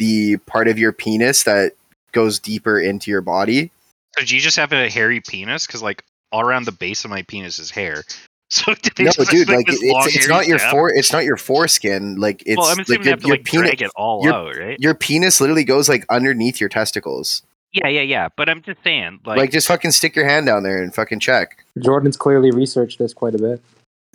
the 0.00 0.38
part 0.38 0.66
of 0.66 0.78
your 0.78 0.90
penis 0.92 1.44
that 1.44 1.72
goes 2.12 2.40
deeper 2.40 2.80
into 2.80 3.10
your 3.10 3.20
body. 3.20 3.70
So 4.18 4.24
do 4.24 4.34
you 4.34 4.40
just 4.40 4.56
have 4.56 4.72
a 4.72 4.88
hairy 4.90 5.20
penis? 5.20 5.66
Because 5.66 5.82
like 5.82 6.02
all 6.32 6.40
around 6.40 6.64
the 6.64 6.72
base 6.72 7.04
of 7.04 7.10
my 7.10 7.22
penis 7.22 7.58
is 7.60 7.70
hair. 7.70 8.02
So 8.52 8.74
do 8.74 8.90
they 8.96 9.04
No, 9.04 9.12
just 9.12 9.30
dude, 9.30 9.48
have, 9.48 9.58
like 9.58 9.66
it's, 9.68 10.16
it's 10.16 10.28
not 10.28 10.48
your 10.48 10.58
scab? 10.58 10.72
fore 10.72 10.90
it's 10.92 11.12
not 11.12 11.22
your 11.22 11.36
foreskin. 11.36 12.16
Like 12.16 12.42
it's 12.46 12.56
well, 12.58 12.66
I'm 12.66 12.80
assuming 12.80 12.98
like 12.98 13.04
your, 13.06 13.12
have 13.12 13.20
to 13.20 13.26
your 13.28 13.36
like 13.36 13.44
penis 13.44 13.68
drag 13.68 13.82
it 13.82 13.90
all 13.94 14.24
your- 14.24 14.34
out, 14.34 14.56
right? 14.56 14.76
your 14.80 14.94
penis 14.96 15.40
literally 15.40 15.62
goes 15.62 15.88
like 15.88 16.04
underneath 16.10 16.58
your 16.58 16.68
testicles. 16.68 17.42
Yeah, 17.72 17.86
yeah, 17.86 18.00
yeah. 18.00 18.28
But 18.36 18.48
I'm 18.48 18.60
just 18.62 18.82
saying, 18.82 19.20
like, 19.24 19.38
Like, 19.38 19.52
just 19.52 19.68
fucking 19.68 19.92
stick 19.92 20.16
your 20.16 20.24
hand 20.26 20.46
down 20.46 20.64
there 20.64 20.82
and 20.82 20.92
fucking 20.92 21.20
check. 21.20 21.64
Jordan's 21.80 22.16
clearly 22.16 22.50
researched 22.50 22.98
this 22.98 23.14
quite 23.14 23.36
a 23.36 23.38
bit. 23.38 23.62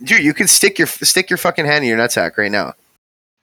Dude, 0.04 0.22
you 0.22 0.34
can 0.34 0.50
stick 0.50 0.78
your 0.78 0.88
stick 0.88 1.30
your 1.30 1.38
fucking 1.38 1.66
hand 1.66 1.86
in 1.86 1.90
your 1.90 1.98
nutsack 1.98 2.38
right 2.38 2.52
now. 2.52 2.74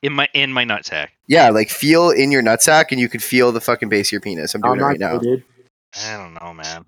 In 0.03 0.13
my 0.13 0.29
in 0.35 0.53
my 0.53 0.65
nutsack. 0.65 1.09
Yeah, 1.27 1.51
like 1.51 1.71
feel 1.71 2.11
in 2.11 2.31
your 2.33 2.43
nutsack 2.43 2.87
and 2.91 3.01
you 3.01 3.09
can 3.09 3.21
feel 3.21 3.53
the 3.53 3.61
fucking 3.61 3.89
base 3.89 4.09
of 4.09 4.13
your 4.13 4.21
penis. 4.21 4.55
I'm 4.55 4.61
doing 4.61 4.75
I'm 4.75 4.81
it 4.81 4.83
right 4.83 5.01
now. 5.01 5.19
dude. 5.19 5.45
I 6.05 6.17
don't 6.17 6.35
know, 6.35 6.53
man. 6.55 6.85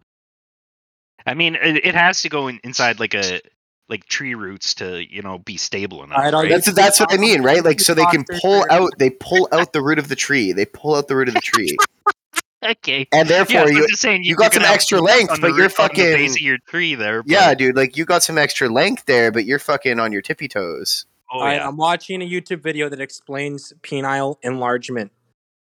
I 1.26 1.34
mean, 1.34 1.54
it, 1.56 1.84
it 1.84 1.94
has 1.94 2.22
to 2.22 2.28
go 2.28 2.48
in, 2.48 2.60
inside 2.64 3.00
like 3.00 3.14
a 3.14 3.40
like 3.88 4.06
tree 4.06 4.34
roots 4.34 4.74
to 4.74 5.04
you 5.10 5.22
know 5.22 5.38
be 5.38 5.56
stable 5.56 6.02
enough. 6.02 6.18
I 6.18 6.30
don't- 6.30 6.42
right? 6.44 6.50
That's 6.50 6.72
that's 6.72 7.00
what 7.00 7.12
I 7.12 7.16
mean, 7.16 7.42
right? 7.42 7.64
Like 7.64 7.80
so 7.80 7.94
they 7.94 8.04
can 8.06 8.24
pull 8.40 8.64
out 8.70 8.92
they 8.98 9.10
pull 9.10 9.48
out 9.52 9.72
the 9.72 9.82
root 9.82 9.98
of 9.98 10.08
the 10.08 10.16
tree. 10.16 10.52
They 10.52 10.66
pull 10.66 10.94
out 10.94 11.08
the 11.08 11.16
root 11.16 11.28
of 11.28 11.34
the 11.34 11.40
tree. 11.40 11.76
okay. 12.64 13.06
And 13.12 13.28
therefore 13.28 13.66
so 13.66 13.66
I'm 13.68 13.76
you 13.76 13.88
just 13.88 14.02
saying 14.02 14.24
you 14.24 14.30
you're 14.30 14.36
got 14.38 14.52
some 14.54 14.62
extra 14.64 15.00
length, 15.00 15.40
but 15.40 15.48
you're 15.54 15.68
root- 15.68 15.80
on 15.80 15.88
the 15.94 16.14
base 16.14 16.34
of 16.34 16.40
your 16.40 16.58
tree 16.66 16.94
there. 16.94 17.22
But, 17.22 17.30
Yeah, 17.30 17.54
dude, 17.54 17.76
like 17.76 17.96
you 17.96 18.04
got 18.04 18.22
some 18.22 18.38
extra 18.38 18.68
length 18.68 19.04
there, 19.06 19.30
but 19.30 19.44
you're 19.44 19.58
fucking 19.58 20.00
on 20.00 20.12
your 20.12 20.22
tippy 20.22 20.48
toes. 20.48 21.06
Oh 21.34 21.40
Alright, 21.40 21.56
yeah. 21.56 21.66
I'm 21.66 21.76
watching 21.76 22.22
a 22.22 22.28
YouTube 22.30 22.62
video 22.62 22.88
that 22.88 23.00
explains 23.00 23.72
penile 23.82 24.36
enlargement 24.44 25.10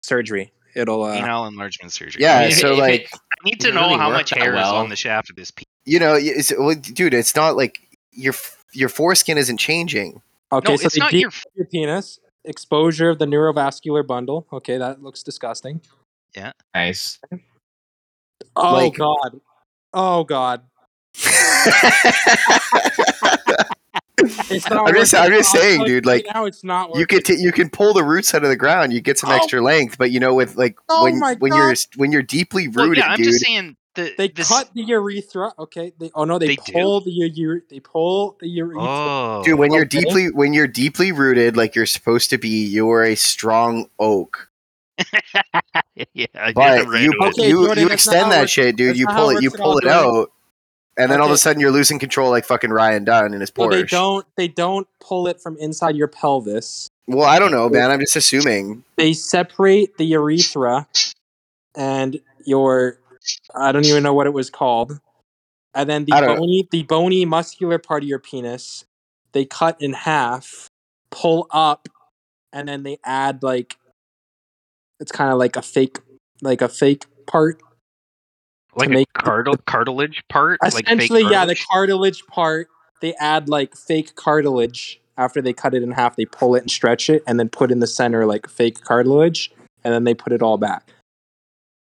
surgery. 0.04 0.52
It'll 0.76 1.04
uh, 1.04 1.16
Penile 1.18 1.48
enlargement 1.48 1.94
surgery. 1.94 2.22
Yeah, 2.22 2.40
I 2.40 2.42
mean, 2.48 2.52
so 2.52 2.68
if 2.74 2.78
it- 2.78 2.82
like 2.82 3.10
I 3.14 3.18
need 3.46 3.62
to 3.62 3.72
know 3.72 3.88
really 3.88 3.98
how 3.98 4.10
much 4.12 4.32
that 4.32 4.40
hair 4.40 4.54
is 4.56 4.68
on 4.68 4.90
the 4.90 4.96
shaft 4.98 5.30
of 5.30 5.38
this 5.38 5.50
penis. 5.52 5.68
you 5.86 6.00
know, 6.00 6.16
it's, 6.20 6.52
well, 6.58 6.76
dude, 6.76 7.14
it's 7.14 7.36
not 7.36 7.56
like 7.56 7.80
your 8.12 8.34
your 8.74 8.90
foreskin 8.90 9.38
isn't 9.38 9.58
changing. 9.58 10.22
okay, 10.52 10.74
no, 10.74 10.78
so 10.78 10.86
it's 10.88 10.98
not 10.98 11.12
deep 11.12 11.22
your. 11.22 11.32
your 11.56 11.66
penis, 11.68 12.20
exposure 12.46 13.10
of 13.10 13.20
the 13.20 13.26
neurovascular 13.26 14.06
bundle. 14.06 14.48
Okay, 14.52 14.78
that 14.78 15.02
looks 15.02 15.24
disgusting. 15.24 15.80
Yeah, 16.36 16.52
nice. 16.76 17.20
Oh 18.58 18.74
Like- 18.74 18.96
god. 18.96 19.40
Oh 19.94 20.24
god. 20.26 20.64
It's 24.50 24.70
not 24.70 24.88
I'm 24.88 24.96
just- 24.96 25.14
I'm 25.16 25.32
just 25.32 25.52
saying, 25.52 25.80
tell 25.80 25.88
you 25.88 25.96
dude, 26.02 26.06
right 26.06 26.24
like, 26.26 26.34
now 26.36 26.46
it's 26.46 26.64
not 26.64 26.90
worth 26.90 27.00
you 27.00 27.06
can 27.08 27.22
t- 27.24 27.38
you 27.40 27.52
can 27.52 27.70
pull 27.70 27.94
the 27.94 28.04
roots 28.04 28.34
out 28.34 28.44
of 28.44 28.50
the 28.50 28.56
ground. 28.56 28.94
You 28.94 29.02
get 29.02 29.18
some 29.20 29.30
Oh. 29.32 29.36
extra 29.36 29.62
length, 29.62 29.98
but 29.98 30.12
you 30.12 30.20
know, 30.20 30.34
with 30.34 30.56
like 30.56 30.78
Oh 30.90 31.04
when 31.04 31.20
when 31.40 31.54
you're 31.54 31.74
when 31.98 32.12
you're 32.12 32.22
deeply 32.24 32.68
Well, 32.68 32.88
rooted, 32.88 33.04
yeah, 33.04 33.12
I'm 33.12 33.18
dude. 33.18 33.26
just 33.28 33.46
saying 33.46 33.76
the 33.96 34.14
They 34.18 34.30
this, 34.30 34.48
cut 34.48 34.70
the 34.74 34.84
urethra. 34.84 35.52
Okay. 35.60 35.92
They 36.00 36.12
oh 36.16 36.24
no, 36.24 36.40
they, 36.40 36.48
They 36.48 36.56
do? 36.56 36.72
pull 36.74 37.02
the 37.02 37.12
u- 37.12 37.62
they 37.70 37.80
pull 37.82 38.38
the 38.40 38.48
urethra. 38.48 38.82
Oh, 38.82 39.42
Dude, 39.44 39.60
when 39.60 39.74
you're 39.74 39.84
Okay. 39.84 40.00
deeply 40.00 40.32
when 40.32 40.54
you're 40.54 40.68
deeply 40.68 41.12
rooted, 41.12 41.58
like 41.58 41.76
you're 41.76 41.86
supposed 41.86 42.30
to 42.30 42.38
be, 42.38 42.66
you're 42.66 43.04
a 43.04 43.16
strong 43.16 43.88
oak. 44.00 44.48
yeah, 46.14 46.28
But 46.54 46.78
did 46.78 46.90
right 46.90 47.02
you. 47.02 47.14
Okay, 47.24 47.50
you, 47.50 47.66
Jordan, 47.66 47.88
you 47.88 47.90
extend 47.94 48.32
that 48.32 48.42
works. 48.42 48.52
shit, 48.52 48.76
dude. 48.76 48.90
That's 48.90 49.00
You 49.00 49.08
pull 49.08 49.30
it 49.32 49.38
it, 49.38 49.44
you 49.44 49.52
pull 49.52 49.78
it 49.78 49.88
out, 49.88 50.32
and 50.98 51.12
then 51.12 51.22
all 51.22 51.28
of 51.28 51.32
a 51.32 51.38
sudden 51.38 51.60
you're 51.60 51.72
losing 51.72 52.00
control, 52.00 52.30
like 52.30 52.46
fucking 52.46 52.70
Ryan 52.70 53.06
Dunn 53.06 53.34
in 53.34 53.40
his 53.40 53.52
Porsche. 53.52 53.72
they 53.72 53.84
don't 53.84 54.26
they 54.36 54.48
don't 54.48 54.88
pull 55.00 55.28
it 55.28 55.42
from 55.42 55.58
inside 55.58 55.96
your 55.96 56.08
pelvis. 56.08 56.90
Well, 57.08 57.28
I 57.28 57.40
don't 57.40 57.52
know, 57.52 57.70
man. 57.70 57.92
I'm 57.92 58.00
just 58.00 58.16
assuming. 58.16 58.84
They 58.98 59.14
separate 59.14 59.98
the 59.98 60.06
urethra 60.06 60.88
and 61.76 62.20
your 62.46 63.00
I 63.56 63.72
don't 63.72 63.86
even 63.86 64.04
know 64.04 64.14
what 64.14 64.28
it 64.28 64.34
was 64.34 64.50
called. 64.50 65.00
And 65.74 65.90
then 65.90 66.06
the 66.06 66.12
don't 66.12 66.24
know. 66.24 66.36
bony 66.36 66.68
the 66.70 66.84
bony 66.84 67.26
muscular 67.26 67.80
part 67.80 68.04
of 68.04 68.10
your 68.10 68.20
penis, 68.20 68.86
they 69.32 69.46
cut 69.46 69.82
in 69.82 69.94
half, 69.94 70.70
pull 71.10 71.48
up, 71.52 71.88
and 72.52 72.68
then 72.68 72.84
they 72.84 72.98
add 73.06 73.44
like 73.44 73.78
it's 75.00 75.12
kind 75.12 75.32
of 75.32 75.38
like 75.38 75.56
a 75.56 75.62
fake 75.62 76.00
like 76.42 76.62
a 76.62 76.70
fake 76.70 77.06
part. 77.26 77.62
Like 78.76 78.90
make- 78.90 79.08
a 79.16 79.20
cartil- 79.22 79.66
cartilage 79.66 80.24
part. 80.30 80.60
like 80.62 80.74
fake 80.74 80.86
Essentially, 80.86 81.22
yeah, 81.24 81.46
the 81.46 81.56
cartilage? 81.56 81.68
cartilage 81.72 82.26
part, 82.28 82.68
they 83.02 83.14
add 83.20 83.50
like 83.50 83.76
fake 83.76 84.16
cartilage 84.16 85.00
after 85.18 85.42
they 85.42 85.54
cut 85.54 85.74
it 85.74 85.84
in 85.84 85.92
half. 85.92 86.16
They 86.16 86.26
pull 86.26 86.56
it 86.56 86.62
and 86.62 86.72
stretch 86.72 87.10
it, 87.10 87.24
and 87.28 87.40
then 87.40 87.50
put 87.50 87.72
in 87.72 87.80
the 87.80 87.88
center 87.88 88.26
like 88.26 88.48
fake 88.48 88.82
cartilage, 88.84 89.52
and 89.84 89.94
then 89.94 90.04
they 90.06 90.14
put 90.14 90.34
it 90.34 90.42
all 90.42 90.58
back. 90.58 90.90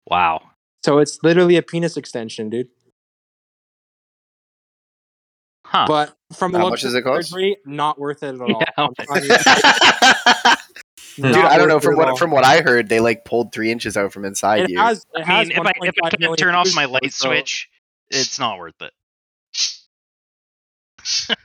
Wow. 0.08 0.42
So 0.84 0.98
it's 0.98 1.18
literally 1.24 1.56
a 1.56 1.62
penis 1.62 1.96
extension, 1.96 2.48
dude. 2.50 2.68
Huh. 5.64 5.86
But 5.88 6.14
from 6.32 6.52
the 6.52 6.58
How 6.58 6.66
looks 6.66 6.84
much 6.84 6.84
of 6.84 6.90
does 6.90 6.94
it 6.94 7.02
cost? 7.02 7.30
surgery, 7.30 7.56
not 7.66 7.98
worth 7.98 8.22
it 8.22 8.36
at 8.36 8.40
all. 8.40 8.62
Yeah, 8.78 10.54
how 11.22 11.28
I'm 11.28 11.32
much? 11.32 11.32
telling 11.32 11.34
you, 11.34 11.42
Dude, 11.42 11.52
I 11.52 11.58
don't 11.58 11.68
know. 11.68 11.80
From 11.80 11.96
what 11.96 12.18
from 12.18 12.30
what 12.30 12.44
I 12.44 12.60
heard, 12.60 12.88
they 12.88 13.00
like 13.00 13.24
pulled 13.24 13.52
three 13.52 13.70
inches 13.70 13.96
out 13.96 14.12
from 14.12 14.24
inside 14.24 14.62
it 14.64 14.70
you. 14.70 14.78
has, 14.78 15.06
it 15.14 15.22
I 15.26 15.32
has 15.32 15.48
mean, 15.48 15.58
if 15.58 15.66
I 15.66 15.72
if 15.82 15.94
I 16.02 16.10
can't 16.10 16.38
turn 16.38 16.54
off 16.54 16.74
my 16.74 16.84
light 16.86 17.12
so- 17.12 17.28
switch, 17.28 17.68
it's 18.10 18.38
not 18.38 18.58
worth 18.58 18.74
it. 18.80 18.92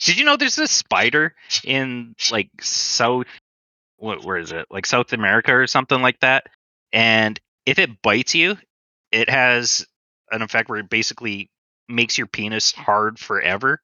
Did 0.00 0.18
you 0.18 0.24
know 0.24 0.36
there's 0.36 0.56
this 0.56 0.70
spider 0.70 1.34
in 1.64 2.14
like 2.30 2.50
South 2.60 3.26
what 3.96 4.24
where 4.24 4.38
is 4.38 4.52
it? 4.52 4.66
Like 4.70 4.86
South 4.86 5.12
America 5.12 5.52
or 5.54 5.66
something 5.66 6.00
like 6.00 6.20
that? 6.20 6.46
And 6.92 7.38
if 7.66 7.78
it 7.78 8.00
bites 8.00 8.34
you, 8.34 8.56
it 9.12 9.28
has 9.28 9.86
an 10.30 10.42
effect 10.42 10.68
where 10.68 10.78
it 10.78 10.88
basically 10.88 11.50
makes 11.88 12.16
your 12.16 12.26
penis 12.26 12.72
hard 12.72 13.18
forever. 13.18 13.80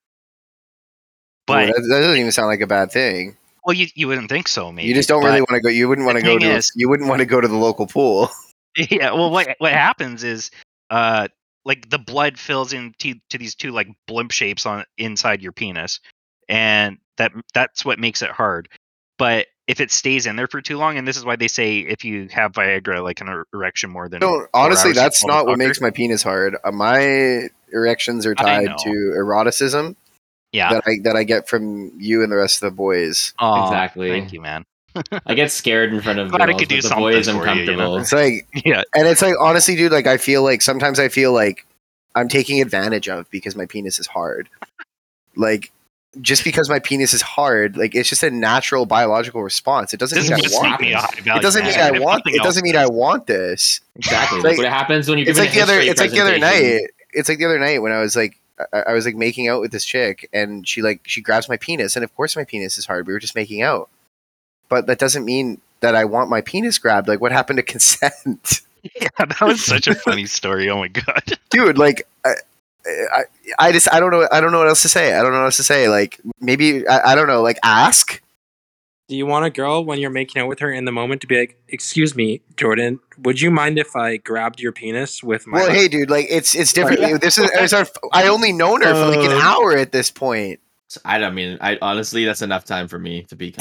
But 1.46 1.68
Ooh, 1.68 1.72
that, 1.72 1.82
that 1.90 2.00
doesn't 2.00 2.16
even 2.18 2.32
sound 2.32 2.48
like 2.48 2.60
a 2.60 2.66
bad 2.66 2.90
thing. 2.92 3.36
Well, 3.64 3.74
you 3.74 3.86
you 3.94 4.08
wouldn't 4.08 4.28
think 4.28 4.48
so, 4.48 4.70
maybe. 4.72 4.88
you 4.88 4.94
just 4.94 5.08
don't 5.08 5.24
really 5.24 5.40
want 5.40 5.52
to 5.52 5.60
go. 5.60 5.68
You 5.68 5.88
wouldn't 5.88 6.06
want 6.06 6.18
to 6.18 6.24
go 6.24 6.38
to. 6.38 6.50
is- 6.56 6.72
you 6.74 6.88
wouldn't 6.88 7.08
want 7.08 7.20
to 7.20 7.26
go 7.26 7.40
to 7.40 7.48
the 7.48 7.56
local 7.56 7.86
pool. 7.86 8.28
yeah 8.76 9.12
well 9.12 9.30
what 9.30 9.54
what 9.58 9.72
happens 9.72 10.24
is 10.24 10.50
uh 10.90 11.28
like 11.64 11.88
the 11.90 11.98
blood 11.98 12.38
fills 12.38 12.72
into 12.72 13.14
to 13.30 13.38
these 13.38 13.54
two 13.54 13.70
like 13.70 13.88
blimp 14.06 14.32
shapes 14.32 14.66
on 14.66 14.84
inside 14.98 15.42
your 15.42 15.52
penis 15.52 16.00
and 16.48 16.98
that 17.16 17.32
that's 17.52 17.84
what 17.84 17.98
makes 17.98 18.22
it 18.22 18.30
hard 18.30 18.68
but 19.16 19.46
if 19.66 19.80
it 19.80 19.90
stays 19.90 20.26
in 20.26 20.36
there 20.36 20.48
for 20.48 20.60
too 20.60 20.76
long 20.76 20.98
and 20.98 21.06
this 21.08 21.16
is 21.16 21.24
why 21.24 21.36
they 21.36 21.48
say 21.48 21.78
if 21.78 22.04
you 22.04 22.28
have 22.30 22.52
viagra 22.52 23.02
like 23.02 23.20
an 23.20 23.28
er- 23.28 23.46
erection 23.54 23.90
more 23.90 24.08
than 24.08 24.20
No, 24.20 24.46
honestly, 24.52 24.92
that's 24.92 25.24
not 25.24 25.46
what 25.46 25.56
makes 25.56 25.80
my 25.80 25.90
penis 25.90 26.22
hard. 26.22 26.56
Uh, 26.62 26.70
my 26.70 27.48
erections 27.72 28.26
are 28.26 28.34
tied 28.34 28.76
to 28.78 28.90
eroticism 29.16 29.96
yeah 30.54 30.70
that 30.72 30.82
I 30.86 30.92
that 31.02 31.16
I 31.16 31.24
get 31.24 31.48
from 31.48 31.92
you 31.98 32.22
and 32.22 32.30
the 32.32 32.36
rest 32.36 32.62
of 32.62 32.70
the 32.70 32.74
boys. 32.76 33.34
Aw, 33.38 33.66
Exactly. 33.68 34.08
thank 34.10 34.32
you 34.32 34.40
man 34.40 34.64
I 35.26 35.34
get 35.34 35.50
scared 35.50 35.92
in 35.92 36.00
front 36.00 36.20
of 36.20 36.30
Glad 36.30 36.48
I 36.50 36.54
could 36.54 36.68
do 36.68 36.76
but 36.76 36.82
the 36.82 36.88
something 36.88 37.04
boys 37.04 37.28
for 37.28 37.46
I'm 37.48 37.58
you, 37.58 37.64
you 37.64 37.76
know? 37.76 37.96
comfortable. 37.96 37.96
It's 37.98 38.12
like, 38.12 38.46
yeah 38.64 38.82
and 38.94 39.06
it's 39.08 39.20
like 39.22 39.34
honestly, 39.40 39.74
dude. 39.76 39.90
Like 39.92 40.06
I 40.06 40.16
feel 40.16 40.42
like 40.44 40.62
sometimes 40.62 40.98
I 41.00 41.08
feel 41.08 41.32
like 41.32 41.66
I'm 42.14 42.28
taking 42.28 42.62
advantage 42.62 43.08
of 43.08 43.28
because 43.30 43.56
my 43.56 43.66
penis 43.66 43.98
is 43.98 44.06
hard. 44.06 44.48
Like 45.36 45.72
just 46.20 46.44
because 46.44 46.68
my 46.70 46.78
penis 46.78 47.12
is 47.12 47.22
hard, 47.22 47.76
like 47.76 47.96
it's 47.96 48.08
just 48.08 48.22
a 48.22 48.30
natural 48.30 48.86
biological 48.86 49.42
response. 49.42 49.92
It 49.92 49.98
doesn't 49.98 50.16
this 50.16 50.30
mean 50.30 50.38
I 50.38 50.68
want. 50.68 50.80
me 50.80 50.92
a 50.92 50.98
happens. 51.00 51.16
high 51.18 51.24
value 51.24 51.38
It 51.40 51.42
doesn't 51.42 51.64
mean. 51.64 51.74
I 51.80 51.98
want. 51.98 52.22
It 52.26 52.42
doesn't 52.44 52.62
mean 52.62 52.76
I 52.76 52.86
want 52.86 53.26
this. 53.26 53.80
Exactly. 53.96 54.38
Like, 54.38 54.44
like- 54.44 54.58
what 54.58 54.68
happens 54.68 55.08
when 55.08 55.18
you're 55.18 55.28
It's 55.28 55.40
like 55.40 55.52
the 55.52 55.60
other. 55.62 55.80
It's 55.80 56.00
like 56.00 56.12
the 56.12 56.20
other 56.20 56.38
night. 56.38 56.82
It's 57.10 57.28
like 57.28 57.38
the 57.38 57.46
other 57.46 57.58
night 57.58 57.82
when 57.82 57.90
I 57.90 57.98
was 58.00 58.14
like, 58.14 58.38
I, 58.72 58.80
I 58.88 58.92
was 58.92 59.04
like 59.04 59.16
making 59.16 59.48
out 59.48 59.60
with 59.60 59.72
this 59.72 59.84
chick, 59.84 60.28
and 60.32 60.66
she 60.66 60.82
like 60.82 61.00
she 61.04 61.20
grabs 61.20 61.48
my 61.48 61.56
penis, 61.56 61.96
and 61.96 62.04
of 62.04 62.14
course 62.16 62.36
my 62.36 62.44
penis 62.44 62.78
is 62.78 62.86
hard. 62.86 63.06
We 63.06 63.12
were 63.12 63.18
just 63.18 63.34
making 63.34 63.62
out, 63.62 63.88
but 64.68 64.86
that 64.86 64.98
doesn't 64.98 65.24
mean 65.24 65.60
that 65.80 65.94
I 65.94 66.04
want 66.04 66.30
my 66.30 66.40
penis 66.40 66.78
grabbed. 66.78 67.08
Like, 67.08 67.20
what 67.20 67.32
happened 67.32 67.58
to 67.58 67.62
consent, 67.74 68.60
yeah 68.82 69.08
that 69.18 69.40
was 69.40 69.64
such 69.64 69.86
a 69.86 69.94
funny 69.94 70.26
story 70.26 70.68
oh 70.68 70.78
my 70.78 70.88
god 70.88 71.22
dude? 71.50 71.78
Like, 71.78 72.06
I, 72.24 72.34
I, 72.86 73.24
I 73.58 73.72
just 73.72 73.92
I 73.92 74.00
don't 74.00 74.10
know. 74.10 74.28
I 74.30 74.40
don't 74.40 74.52
know 74.52 74.58
what 74.58 74.68
else 74.68 74.82
to 74.82 74.88
say. 74.88 75.14
I 75.14 75.22
don't 75.22 75.32
know 75.32 75.38
what 75.38 75.46
else 75.46 75.56
to 75.56 75.64
say. 75.64 75.88
Like, 75.88 76.20
maybe 76.40 76.86
I, 76.86 77.12
I 77.12 77.14
don't 77.14 77.28
know. 77.28 77.42
Like, 77.42 77.58
ask. 77.62 78.20
Do 79.06 79.16
you 79.16 79.26
want 79.26 79.44
a 79.44 79.50
girl 79.50 79.84
when 79.84 79.98
you're 79.98 80.08
making 80.10 80.40
out 80.40 80.48
with 80.48 80.60
her 80.60 80.72
in 80.72 80.86
the 80.86 80.92
moment 80.92 81.20
to 81.20 81.26
be 81.26 81.38
like, 81.38 81.58
"Excuse 81.68 82.14
me, 82.16 82.40
Jordan, 82.56 83.00
would 83.18 83.38
you 83.40 83.50
mind 83.50 83.78
if 83.78 83.94
I 83.94 84.16
grabbed 84.16 84.60
your 84.60 84.72
penis 84.72 85.22
with 85.22 85.46
my?" 85.46 85.58
Well, 85.58 85.70
hey, 85.70 85.88
dude. 85.88 86.08
Like, 86.08 86.26
it's 86.30 86.54
it's 86.54 86.72
different. 86.72 87.20
This 87.20 87.36
is 87.36 87.50
it's 87.54 87.74
our, 87.74 87.86
I 88.12 88.28
only 88.28 88.52
known 88.52 88.80
her 88.80 88.94
for 88.94 89.14
like 89.14 89.28
an 89.30 89.36
Uh, 89.36 89.40
hour 89.42 89.76
at 89.76 89.92
this 89.92 90.10
point. 90.10 90.60
I 91.04 91.18
don't 91.18 91.34
mean. 91.34 91.58
I 91.60 91.76
honestly, 91.82 92.24
that's 92.24 92.40
enough 92.40 92.64
time 92.64 92.88
for 92.88 92.98
me 92.98 93.24
to 93.24 93.36
be. 93.36 93.54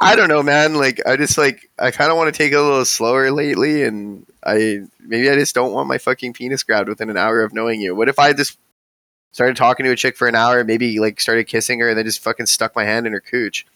I 0.00 0.16
don't 0.16 0.28
know, 0.28 0.42
man. 0.42 0.74
Like, 0.74 1.00
I 1.06 1.16
just 1.16 1.38
like 1.38 1.70
I 1.78 1.90
kind 1.90 2.10
of 2.10 2.16
want 2.16 2.32
to 2.34 2.36
take 2.36 2.52
it 2.52 2.56
a 2.56 2.62
little 2.62 2.84
slower 2.84 3.30
lately, 3.30 3.84
and 3.84 4.26
I 4.44 4.80
maybe 5.00 5.30
I 5.30 5.34
just 5.34 5.54
don't 5.54 5.72
want 5.72 5.88
my 5.88 5.98
fucking 5.98 6.32
penis 6.32 6.62
grabbed 6.62 6.88
within 6.88 7.10
an 7.10 7.16
hour 7.16 7.42
of 7.42 7.52
knowing 7.52 7.80
you. 7.80 7.94
What 7.94 8.08
if 8.08 8.18
I 8.18 8.32
just 8.32 8.58
started 9.34 9.56
talking 9.56 9.84
to 9.84 9.90
a 9.90 9.96
chick 9.96 10.16
for 10.16 10.28
an 10.28 10.36
hour, 10.36 10.62
maybe 10.64 10.98
like 11.00 11.20
started 11.20 11.44
kissing 11.48 11.80
her, 11.80 11.88
and 11.88 11.98
then 11.98 12.04
just 12.06 12.22
fucking 12.22 12.46
stuck 12.46 12.74
my 12.76 12.84
hand 12.84 13.04
in 13.06 13.12
her 13.12 13.20
cooch? 13.20 13.66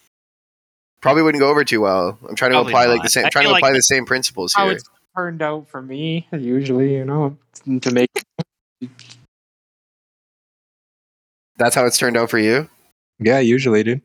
Probably 1.00 1.22
wouldn't 1.22 1.40
go 1.40 1.50
over 1.50 1.64
too 1.64 1.80
well. 1.80 2.16
I'm 2.28 2.34
trying 2.36 2.52
to 2.52 2.56
Probably 2.56 2.72
apply 2.72 2.86
like 2.86 3.02
the 3.02 3.08
same, 3.10 3.26
I 3.26 3.28
trying 3.28 3.44
to 3.44 3.48
feel 3.50 3.56
apply 3.56 3.68
like- 3.70 3.76
the 3.78 3.82
same 3.82 4.06
principles 4.06 4.54
how 4.54 4.64
here. 4.66 4.74
it's 4.74 4.84
turned 5.16 5.42
out 5.42 5.68
for 5.68 5.82
me 5.82 6.26
usually, 6.32 6.94
you 6.94 7.04
know, 7.04 7.36
to 7.80 7.90
make 7.90 8.08
That's 11.56 11.74
how 11.74 11.84
it's 11.86 11.98
turned 11.98 12.16
out 12.16 12.30
for 12.30 12.38
you. 12.38 12.68
Yeah, 13.18 13.40
usually, 13.40 13.82
dude. 13.82 14.00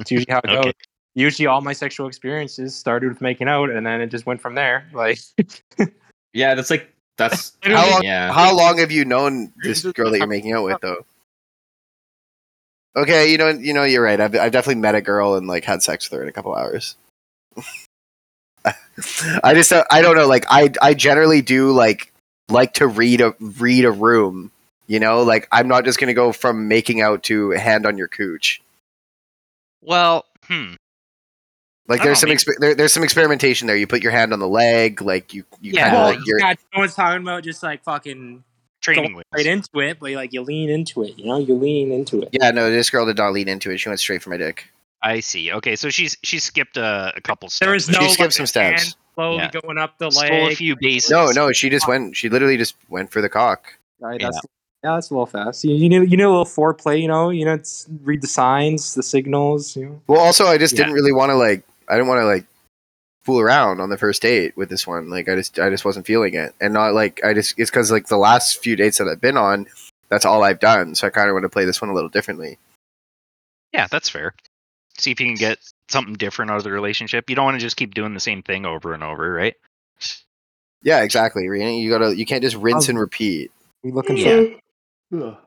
It's 0.00 0.10
usually 0.10 0.32
how 0.32 0.38
it 0.38 0.50
Okay. 0.50 0.62
goes. 0.64 0.72
Usually, 1.14 1.46
all 1.46 1.60
my 1.60 1.74
sexual 1.74 2.08
experiences 2.08 2.74
started 2.74 3.10
with 3.10 3.20
making 3.20 3.46
out, 3.46 3.70
and 3.70 3.86
then 3.86 4.00
it 4.00 4.08
just 4.08 4.26
went 4.26 4.40
from 4.40 4.56
there. 4.56 4.88
Like, 4.92 5.18
yeah, 6.32 6.54
that's 6.56 6.70
like 6.70 6.92
that's. 7.16 7.52
How 7.62 7.90
long- 7.90 8.02
Yeah. 8.02 8.32
How 8.32 8.56
long 8.56 8.78
have 8.78 8.90
you 8.92 9.04
known 9.04 9.52
this 9.62 9.82
girl 9.82 10.10
that 10.10 10.18
you're 10.18 10.26
making 10.26 10.52
out 10.52 10.64
with, 10.64 10.80
though? 10.80 11.04
Okay, 12.94 13.30
you 13.32 13.38
know, 13.38 13.48
you 13.48 13.72
know, 13.72 13.84
you're 13.84 14.02
right. 14.02 14.20
I've, 14.20 14.34
I've 14.36 14.52
definitely 14.52 14.82
met 14.82 14.94
a 14.94 15.00
girl 15.00 15.34
and 15.34 15.46
like 15.46 15.64
had 15.64 15.82
sex 15.82 16.10
with 16.10 16.18
her 16.18 16.22
in 16.22 16.28
a 16.28 16.32
couple 16.32 16.54
hours. 16.54 16.96
I 19.42 19.54
just, 19.54 19.72
uh, 19.72 19.84
I 19.90 20.02
don't 20.02 20.14
know. 20.14 20.26
Like, 20.26 20.44
I, 20.50 20.70
I 20.80 20.94
generally 20.94 21.42
do 21.42 21.72
like 21.72 22.12
like 22.50 22.74
to 22.74 22.86
read 22.86 23.20
a 23.22 23.34
read 23.40 23.84
a 23.86 23.90
room. 23.90 24.50
You 24.88 25.00
know, 25.00 25.22
like 25.22 25.48
I'm 25.50 25.68
not 25.68 25.84
just 25.86 25.98
gonna 25.98 26.12
go 26.12 26.32
from 26.32 26.68
making 26.68 27.00
out 27.00 27.22
to 27.24 27.50
hand 27.50 27.86
on 27.86 27.96
your 27.96 28.08
cooch. 28.08 28.60
well 29.80 30.26
hmm 30.44 30.74
Like, 31.88 32.02
there's 32.02 32.20
some 32.20 32.28
don't 32.28 32.38
exper- 32.38 32.58
there, 32.60 32.74
there's 32.74 32.92
some 32.92 33.02
experimentation 33.02 33.66
there. 33.66 33.76
You 33.76 33.86
put 33.86 34.02
your 34.02 34.12
hand 34.12 34.32
on 34.32 34.38
the 34.38 34.48
leg, 34.48 35.02
like 35.02 35.34
you, 35.34 35.44
you 35.60 35.72
Yeah, 35.72 35.82
kind 35.90 35.96
of 35.96 36.00
well, 36.00 36.14
like 36.14 36.26
you're. 36.26 36.38
God, 36.38 36.56
no 36.74 36.80
one's 36.80 36.94
talking 36.94 37.22
about 37.22 37.42
just 37.42 37.62
like 37.62 37.82
fucking 37.82 38.44
training 38.80 39.04
going 39.04 39.14
wheels. 39.16 39.24
right 39.34 39.46
into 39.46 39.80
it, 39.80 39.98
but 40.00 40.12
like 40.12 40.32
you 40.32 40.42
lean 40.42 40.70
into 40.70 41.02
it. 41.02 41.18
You 41.18 41.26
know, 41.26 41.38
you 41.38 41.54
lean 41.54 41.90
into 41.92 42.22
it. 42.22 42.30
Yeah, 42.32 42.50
no, 42.52 42.70
this 42.70 42.88
girl 42.88 43.04
did 43.06 43.18
not 43.18 43.32
lean 43.32 43.48
into 43.48 43.70
it. 43.70 43.78
She 43.78 43.88
went 43.88 44.00
straight 44.00 44.22
for 44.22 44.30
my 44.30 44.36
dick. 44.36 44.68
I 45.02 45.18
see. 45.20 45.52
Okay, 45.52 45.74
so 45.74 45.90
she's 45.90 46.16
she 46.22 46.38
skipped 46.38 46.76
a, 46.76 47.12
a 47.16 47.20
couple 47.20 47.48
steps. 47.48 47.66
There 47.66 47.74
is 47.74 47.88
no 47.88 47.98
She 47.98 48.10
skipped 48.10 48.20
like, 48.20 48.32
some 48.32 48.46
steps. 48.46 48.94
slowly 49.16 49.38
Yeah. 49.38 49.50
going 49.50 49.76
up 49.78 49.98
the 49.98 50.10
Stole 50.12 50.28
leg. 50.44 50.52
a 50.52 50.54
few 50.56 50.76
bases. 50.76 51.10
No, 51.10 51.30
no, 51.32 51.50
she 51.52 51.68
just 51.68 51.88
went. 51.88 52.14
She 52.16 52.28
literally 52.28 52.56
just 52.56 52.76
went 52.88 53.10
for 53.10 53.20
the 53.20 53.28
cock. 53.28 53.64
Right, 53.98 54.20
that's 54.20 54.36
yeah. 54.84 54.90
that's 54.94 55.10
a 55.10 55.14
little 55.14 55.26
fast. 55.26 55.64
You, 55.64 55.74
you 55.74 55.88
need 55.88 56.08
you 56.10 56.16
need 56.16 56.22
a 56.22 56.30
little 56.30 56.44
foreplay. 56.44 57.02
You 57.02 57.08
know, 57.08 57.30
you 57.30 57.44
know, 57.44 57.54
it's, 57.54 57.86
read 58.04 58.22
the 58.22 58.28
signs, 58.28 58.94
the 58.94 59.02
signals. 59.02 59.74
You 59.76 59.86
know. 59.86 60.02
Well, 60.06 60.20
also, 60.20 60.46
I 60.46 60.56
just 60.58 60.74
Yeah. 60.74 60.84
didn't 60.84 60.94
really 60.94 61.12
want 61.12 61.30
to 61.30 61.34
like. 61.34 61.64
I 61.92 61.96
didn't 61.96 62.08
want 62.08 62.20
to 62.22 62.26
like 62.26 62.46
fool 63.24 63.38
around 63.40 63.80
on 63.80 63.90
the 63.90 63.98
first 63.98 64.22
date 64.22 64.56
with 64.56 64.68
this 64.70 64.86
one. 64.86 65.10
Like, 65.10 65.28
I 65.28 65.36
just, 65.36 65.58
I 65.58 65.68
just 65.70 65.84
wasn't 65.84 66.06
feeling 66.06 66.34
it, 66.34 66.54
and 66.60 66.72
not 66.72 66.94
like 66.94 67.20
I 67.22 67.34
just. 67.34 67.54
It's 67.58 67.70
because 67.70 67.92
like 67.92 68.06
the 68.06 68.16
last 68.16 68.62
few 68.62 68.74
dates 68.76 68.98
that 68.98 69.08
I've 69.08 69.20
been 69.20 69.36
on, 69.36 69.66
that's 70.08 70.24
all 70.24 70.42
I've 70.42 70.58
done. 70.60 70.94
So 70.94 71.06
I 71.06 71.10
kind 71.10 71.28
of 71.28 71.34
want 71.34 71.44
to 71.44 71.48
play 71.50 71.64
this 71.66 71.80
one 71.82 71.90
a 71.90 71.94
little 71.94 72.08
differently. 72.08 72.58
Yeah, 73.72 73.86
that's 73.90 74.08
fair. 74.08 74.34
See 74.98 75.10
if 75.10 75.20
you 75.20 75.26
can 75.26 75.36
get 75.36 75.58
something 75.88 76.14
different 76.14 76.50
out 76.50 76.58
of 76.58 76.64
the 76.64 76.72
relationship. 76.72 77.30
You 77.30 77.36
don't 77.36 77.44
want 77.44 77.54
to 77.56 77.60
just 77.64 77.76
keep 77.76 77.94
doing 77.94 78.14
the 78.14 78.20
same 78.20 78.42
thing 78.42 78.66
over 78.66 78.92
and 78.94 79.02
over, 79.02 79.32
right? 79.32 79.54
Yeah, 80.82 81.02
exactly. 81.02 81.44
You 81.44 81.90
gotta. 81.90 82.16
You 82.16 82.26
can't 82.26 82.42
just 82.42 82.56
rinse 82.56 82.88
Oh. 82.88 82.90
and 82.90 82.98
repeat. 82.98 83.52
We 83.84 83.92
looking 83.92 84.16
Yeah. 84.16 84.44
for 85.10 85.38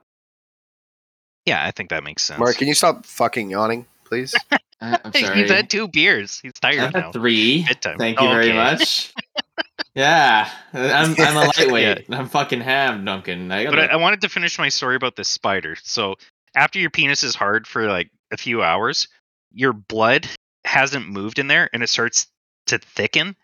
Yeah, 1.45 1.63
I 1.65 1.71
think 1.71 1.89
that 1.89 2.03
makes 2.03 2.23
sense. 2.23 2.39
Mark, 2.39 2.55
can 2.57 2.67
you 2.67 2.73
stop 2.73 3.05
fucking 3.05 3.49
yawning, 3.49 3.85
please? 4.05 4.33
Uh, 4.81 4.97
I'm 5.03 5.13
sorry. 5.13 5.37
He's 5.41 5.51
had 5.51 5.69
two 5.69 5.87
beers. 5.87 6.39
He's 6.39 6.53
tired 6.53 6.79
I've 6.79 6.93
now. 6.93 7.01
had 7.03 7.13
three. 7.13 7.63
Bedtime. 7.65 7.97
Thank 7.97 8.19
you 8.19 8.27
very 8.27 8.49
Okay. 8.49 8.55
much. 8.55 9.13
yeah, 9.95 10.49
I'm 10.73 11.15
I'm 11.19 11.37
a 11.37 11.51
lightweight. 11.57 12.05
I'm 12.09 12.27
fucking 12.29 12.61
ham, 12.61 13.05
Duncan. 13.05 13.51
I 13.51 13.65
But 13.65 13.79
I, 13.79 13.85
I 13.85 13.95
wanted 13.95 14.21
to 14.21 14.29
finish 14.29 14.57
my 14.59 14.69
story 14.69 14.95
about 14.95 15.15
this 15.15 15.27
spider. 15.27 15.75
So 15.83 16.15
after 16.55 16.79
your 16.79 16.89
penis 16.89 17.23
is 17.23 17.35
hard 17.35 17.67
for 17.67 17.87
like 17.87 18.09
a 18.31 18.37
few 18.37 18.61
hours, 18.63 19.07
your 19.51 19.73
blood 19.73 20.27
hasn't 20.65 21.07
moved 21.07 21.39
in 21.39 21.47
there 21.47 21.69
and 21.73 21.83
it 21.83 21.87
starts 21.87 22.27
to 22.67 22.77
thicken. 22.79 23.35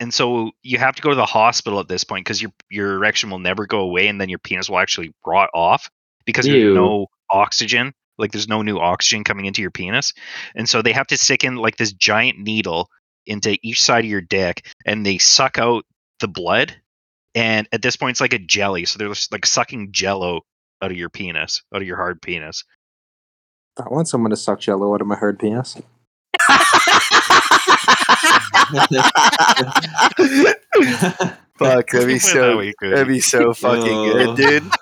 And 0.00 0.14
so 0.14 0.52
you 0.62 0.78
have 0.78 0.94
to 0.94 1.02
go 1.02 1.10
to 1.10 1.16
the 1.16 1.26
hospital 1.26 1.80
at 1.80 1.88
this 1.88 2.04
point 2.04 2.24
because 2.24 2.40
your 2.40 2.52
your 2.70 2.94
erection 2.94 3.30
will 3.30 3.40
never 3.40 3.66
go 3.66 3.80
away 3.80 4.06
and 4.08 4.20
then 4.20 4.28
your 4.28 4.38
penis 4.38 4.70
will 4.70 4.78
actually 4.78 5.12
rot 5.26 5.50
off 5.52 5.90
because 6.24 6.46
Ew. 6.46 6.52
there's 6.52 6.74
no 6.76 7.06
oxygen. 7.30 7.92
Like 8.18 8.32
there's 8.32 8.48
no 8.48 8.62
new 8.62 8.78
oxygen 8.78 9.24
coming 9.24 9.46
into 9.46 9.62
your 9.62 9.70
penis. 9.70 10.12
And 10.54 10.68
so 10.68 10.82
they 10.82 10.92
have 10.92 11.06
to 11.08 11.16
stick 11.16 11.44
in 11.44 11.56
like 11.56 11.76
this 11.76 11.92
giant 11.92 12.38
needle 12.38 12.88
into 13.26 13.56
each 13.62 13.82
side 13.82 14.04
of 14.04 14.10
your 14.10 14.20
dick 14.22 14.66
and 14.86 15.04
they 15.04 15.18
suck 15.18 15.58
out 15.58 15.84
the 16.20 16.28
blood 16.28 16.74
and 17.34 17.68
at 17.72 17.82
this 17.82 17.94
point 17.94 18.12
it's 18.12 18.22
like 18.22 18.32
a 18.32 18.38
jelly 18.38 18.86
so 18.86 18.96
they're 18.98 19.08
just 19.10 19.30
like 19.30 19.44
sucking 19.44 19.92
jello 19.92 20.40
out 20.82 20.90
of 20.90 20.96
your 20.96 21.10
penis 21.10 21.62
out 21.74 21.82
of 21.82 21.86
your 21.86 21.98
hard 21.98 22.22
penis 22.22 22.64
I 23.78 23.84
want 23.90 24.08
someone 24.08 24.30
to 24.30 24.36
suck 24.36 24.60
jello 24.60 24.94
out 24.94 25.02
of 25.02 25.06
my 25.06 25.16
hard 25.16 25.38
penis. 25.38 25.76
Fuck, 31.58 31.90
that'd 31.90 32.06
be 32.06 32.18
so. 32.18 32.62
That'd 32.80 33.08
be 33.08 33.20
so 33.20 33.52
fucking 33.52 33.82
Oh. 33.92 34.34
good, 34.34 34.36
dude. 34.36 34.72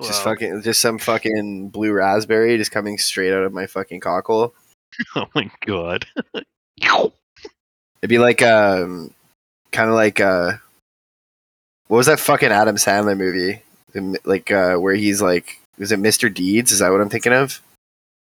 Just 0.00 0.24
Wow. 0.24 0.32
fucking, 0.32 0.62
just 0.62 0.80
some 0.80 0.98
fucking 0.98 1.70
blue 1.70 1.92
raspberry 1.92 2.56
just 2.56 2.70
coming 2.70 2.98
straight 2.98 3.32
out 3.32 3.42
of 3.44 3.52
my 3.52 3.66
fucking 3.66 4.00
cockle. 4.00 4.54
oh 5.16 5.26
my 5.34 5.50
god 5.66 6.06
It'd 8.00 8.08
be 8.08 8.18
like, 8.18 8.42
um, 8.42 9.12
kind 9.72 9.88
of 9.90 9.96
like, 9.96 10.20
uh, 10.20 10.52
what 11.88 11.96
was 11.98 12.06
that 12.06 12.20
fucking 12.20 12.50
Adam 12.52 12.76
Sandler 12.76 13.16
movie? 13.18 13.60
Like, 14.24 14.50
uh, 14.52 14.76
where 14.76 14.94
he's 14.94 15.20
like, 15.20 15.60
is 15.78 15.90
it 15.92 15.98
Mr. 16.00 16.32
Deeds? 16.32 16.70
Is 16.70 16.78
that 16.78 16.90
what 16.90 17.00
I'm 17.00 17.08
thinking 17.10 17.32
of? 17.32 17.60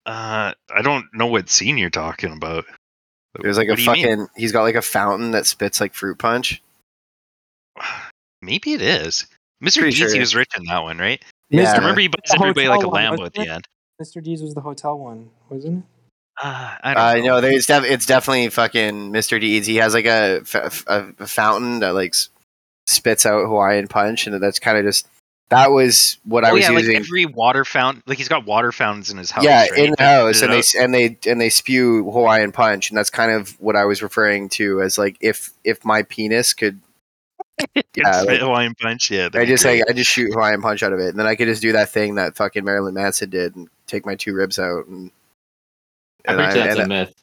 uh 0.06 0.54
i 0.74 0.80
don't 0.80 1.04
know 1.12 1.26
what 1.26 1.50
scene 1.50 1.76
you're 1.76 1.90
talking 1.90 2.32
about 2.32 2.64
There's 3.42 3.58
like 3.58 3.66
a 3.68 3.72
What 3.72 3.78
mean? 3.78 3.86
fucking. 3.86 4.28
He's 4.36 4.52
got 4.52 4.62
like 4.62 4.74
a 4.76 4.80
fountain 4.80 5.32
that 5.32 5.44
spits 5.44 5.82
like 5.82 5.92
fruit 5.92 6.18
punch. 6.18 6.62
Maybe 8.42 8.72
it 8.72 8.80
is. 8.80 9.26
Mr. 9.62 9.80
Pretty 9.80 9.96
Deezy 9.96 10.10
sure. 10.12 10.20
was 10.20 10.34
rich 10.34 10.48
in 10.56 10.64
that 10.66 10.82
one, 10.82 10.96
right? 10.98 11.22
Yeah. 11.50 11.72
I 11.72 11.78
remember 11.78 12.00
he 12.00 12.08
buys 12.08 12.34
everybody 12.34 12.68
like 12.68 12.80
a 12.82 12.88
hotel 12.88 13.16
Lambo 13.16 13.26
at 13.26 13.32
the 13.34 13.48
end. 13.48 13.66
Mr. 14.00 14.22
D's 14.22 14.42
was 14.42 14.54
the 14.54 14.60
hotel 14.60 14.98
one, 14.98 15.30
wasn't 15.50 15.78
it? 15.78 15.84
Uh, 16.40 16.76
I 16.84 16.94
don't 16.94 17.02
Uh, 17.02 17.14
know. 17.14 17.34
no, 17.36 17.40
there's 17.40 17.66
def- 17.66 17.84
it's 17.84 18.06
definitely 18.06 18.48
fucking 18.50 19.10
Mr. 19.12 19.40
Deeds. 19.40 19.66
He 19.66 19.76
has 19.76 19.92
like 19.94 20.04
a, 20.04 20.40
f- 20.42 20.84
a, 20.86 21.12
a 21.18 21.26
fountain 21.26 21.80
that 21.80 21.94
like 21.94 22.10
s- 22.10 22.28
spits 22.86 23.26
out 23.26 23.44
Hawaiian 23.46 23.88
punch, 23.88 24.26
and 24.28 24.40
that's 24.40 24.60
kind 24.60 24.78
of 24.78 24.84
just 24.84 25.08
that 25.50 25.72
was 25.72 26.18
what 26.24 26.44
I 26.44 26.50
oh 26.50 26.54
was 26.54 26.62
yeah, 26.64 26.70
using. 26.72 26.94
like 26.94 27.00
every 27.02 27.26
water 27.26 27.64
fountain. 27.64 28.04
Like 28.06 28.18
he's 28.18 28.28
got 28.28 28.46
water 28.46 28.70
fountains 28.70 29.10
in 29.10 29.16
his 29.18 29.32
house. 29.32 29.42
yeah, 29.42 29.62
right? 29.62 29.72
in 29.78 29.94
the 29.98 30.02
house, 30.04 30.42
and 30.42 30.52
they 30.52 30.62
and 30.78 30.94
they 30.94 31.18
and 31.28 31.40
they 31.40 31.48
spew 31.50 32.04
Hawaiian 32.08 32.52
punch, 32.52 32.90
and 32.90 32.96
that's 32.98 33.10
kind 33.10 33.32
of 33.32 33.60
what 33.60 33.74
I 33.74 33.84
was 33.86 34.00
referring 34.00 34.48
to 34.50 34.80
as 34.80 34.96
like 34.96 35.16
if 35.20 35.50
if 35.64 35.84
my 35.84 36.02
penis 36.04 36.52
could, 36.52 36.78
It's 36.78 36.87
yeah, 37.96 38.22
like- 38.22 38.40
Hawaiian 38.40 38.74
punch. 38.74 39.10
Yeah, 39.10 39.28
I 39.34 39.44
just 39.44 39.64
great. 39.64 39.80
like 39.80 39.90
I 39.90 39.92
just 39.92 40.10
shoot 40.10 40.32
Hawaiian 40.32 40.62
punch 40.62 40.82
out 40.82 40.92
of 40.92 41.00
it, 41.00 41.08
and 41.08 41.18
then 41.18 41.26
I 41.26 41.34
could 41.34 41.48
just 41.48 41.62
do 41.62 41.72
that 41.72 41.90
thing 41.90 42.14
that 42.16 42.36
fucking 42.36 42.64
Marilyn 42.64 42.94
Manson 42.94 43.30
did 43.30 43.56
and 43.56 43.68
take 43.86 44.06
my 44.06 44.14
two 44.14 44.34
ribs 44.34 44.58
out, 44.58 44.86
and, 44.86 45.10
I 46.26 46.32
and 46.32 46.38
bet 46.38 46.56
you 46.56 46.62
that's 46.62 46.78
and 46.78 46.84
a 46.84 46.88
myth. 46.88 47.14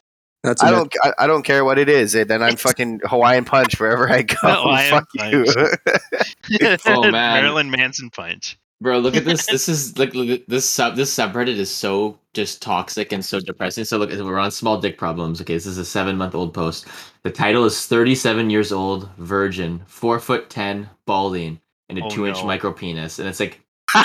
That's 0.45 0.61
I 0.61 0.69
don't. 0.69 0.93
I, 1.01 1.13
I 1.19 1.27
don't 1.27 1.41
care 1.41 1.65
what 1.65 1.79
it 1.79 1.89
is. 1.89 2.13
And 2.13 2.29
then 2.29 2.43
I'm 2.43 2.55
fucking 2.55 3.01
Hawaiian 3.03 3.45
punch 3.45 3.79
wherever 3.79 4.07
I 4.07 4.21
go. 4.21 4.36
Hawaiian 4.43 4.91
Fuck 4.91 5.09
you. 5.15 5.45
Oh, 6.86 7.01
man. 7.01 7.11
Marilyn 7.41 7.71
Manson 7.71 8.11
punch. 8.11 8.57
Bro, 8.82 8.99
look 8.99 9.15
at 9.15 9.26
this. 9.26 9.45
This 9.47 9.69
is 9.69 9.97
like 9.97 10.13
look 10.13 10.45
this 10.47 10.69
sub 10.69 10.95
this 10.95 11.13
subreddit 11.15 11.57
is 11.57 11.71
so 11.71 12.19
just 12.34 12.61
toxic 12.61 13.11
and 13.11 13.23
so 13.23 13.39
depressing. 13.39 13.86
So 13.86 13.97
look, 13.97 14.11
we're 14.11 14.38
on 14.38 14.51
small 14.51 14.80
dick 14.80 14.97
problems. 14.97 15.41
Okay, 15.41 15.53
this 15.53 15.65
is 15.65 15.78
a 15.78 15.86
seven 15.86 16.17
month 16.17 16.36
old 16.36 16.53
post. 16.53 16.86
The 17.23 17.32
title 17.32 17.65
is 17.65 17.86
thirty 17.86 18.15
seven 18.15 18.49
years 18.49 18.71
old, 18.71 19.09
virgin, 19.17 19.82
four 19.88 20.19
foot 20.19 20.49
ten, 20.49 20.89
balding, 21.05 21.59
and 21.89 21.97
a 21.97 22.03
Oh, 22.03 22.09
two 22.09 22.28
inch 22.28 22.38
no. 22.38 22.45
micro 22.47 22.73
penis. 22.73 23.19
And 23.19 23.28
it's 23.30 23.39
like 23.39 23.61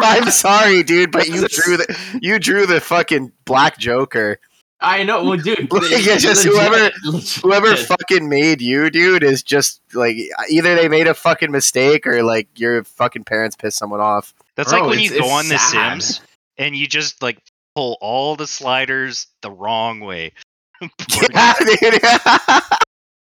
I'm 0.00 0.30
sorry, 0.30 0.82
dude, 0.82 1.12
but 1.12 1.28
you 1.28 1.46
drew 1.48 1.76
the 1.76 2.18
you 2.22 2.38
drew 2.38 2.66
the 2.66 2.80
fucking 2.80 3.32
black 3.44 3.78
Joker. 3.78 4.40
I 4.80 5.04
know, 5.04 5.24
well, 5.24 5.36
dude. 5.38 5.58
Like, 5.72 5.90
it's 5.90 6.22
just 6.22 6.44
legit- 6.44 6.52
whoever- 6.60 6.90
legit. 7.04 7.42
Whoever 7.42 7.76
fucking 7.76 8.28
made 8.28 8.60
you, 8.60 8.90
dude, 8.90 9.22
is 9.22 9.42
just 9.42 9.80
like 9.94 10.16
either 10.50 10.74
they 10.74 10.88
made 10.88 11.06
a 11.08 11.14
fucking 11.14 11.50
mistake 11.50 12.06
or 12.06 12.22
like 12.22 12.48
your 12.56 12.84
fucking 12.84 13.24
parents 13.24 13.56
pissed 13.56 13.78
someone 13.78 14.00
off. 14.00 14.34
That's 14.54 14.70
Bro, 14.70 14.80
like 14.82 14.90
when 14.90 14.98
you 15.00 15.10
go 15.10 15.16
it's 15.16 15.28
on 15.32 15.48
The. 15.48 15.58
Sims 15.58 16.20
and 16.58 16.76
you 16.76 16.86
just 16.86 17.22
like 17.22 17.38
pull 17.74 17.96
all 18.00 18.36
the 18.36 18.46
sliders 18.46 19.26
the 19.42 19.50
wrong 19.50 20.00
way. 20.00 20.32
Yeah, 21.32 21.54
dude. 21.80 22.00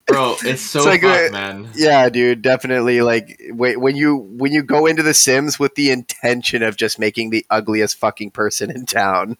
Bro, 0.08 0.36
it's 0.44 0.62
so 0.62 0.80
It's 0.80 0.86
like, 0.88 1.02
fucked, 1.02 1.30
uh, 1.30 1.32
man. 1.32 1.70
yeah, 1.74 2.10
dude, 2.10 2.42
definitely. 2.42 3.02
Like 3.02 3.40
wait, 3.52 3.78
when 3.80 3.96
you 3.96 4.18
when 4.18 4.52
you 4.52 4.62
go 4.62 4.86
into 4.86 5.04
The 5.04 5.14
Sims 5.14 5.58
with 5.58 5.76
the 5.76 5.90
intention 5.92 6.64
of 6.64 6.76
just 6.76 7.00
making 7.00 7.30
the 7.30 7.46
ugliest 7.50 7.98
fucking 7.98 8.32
person 8.32 8.70
in 8.72 8.86
town. 8.86 9.38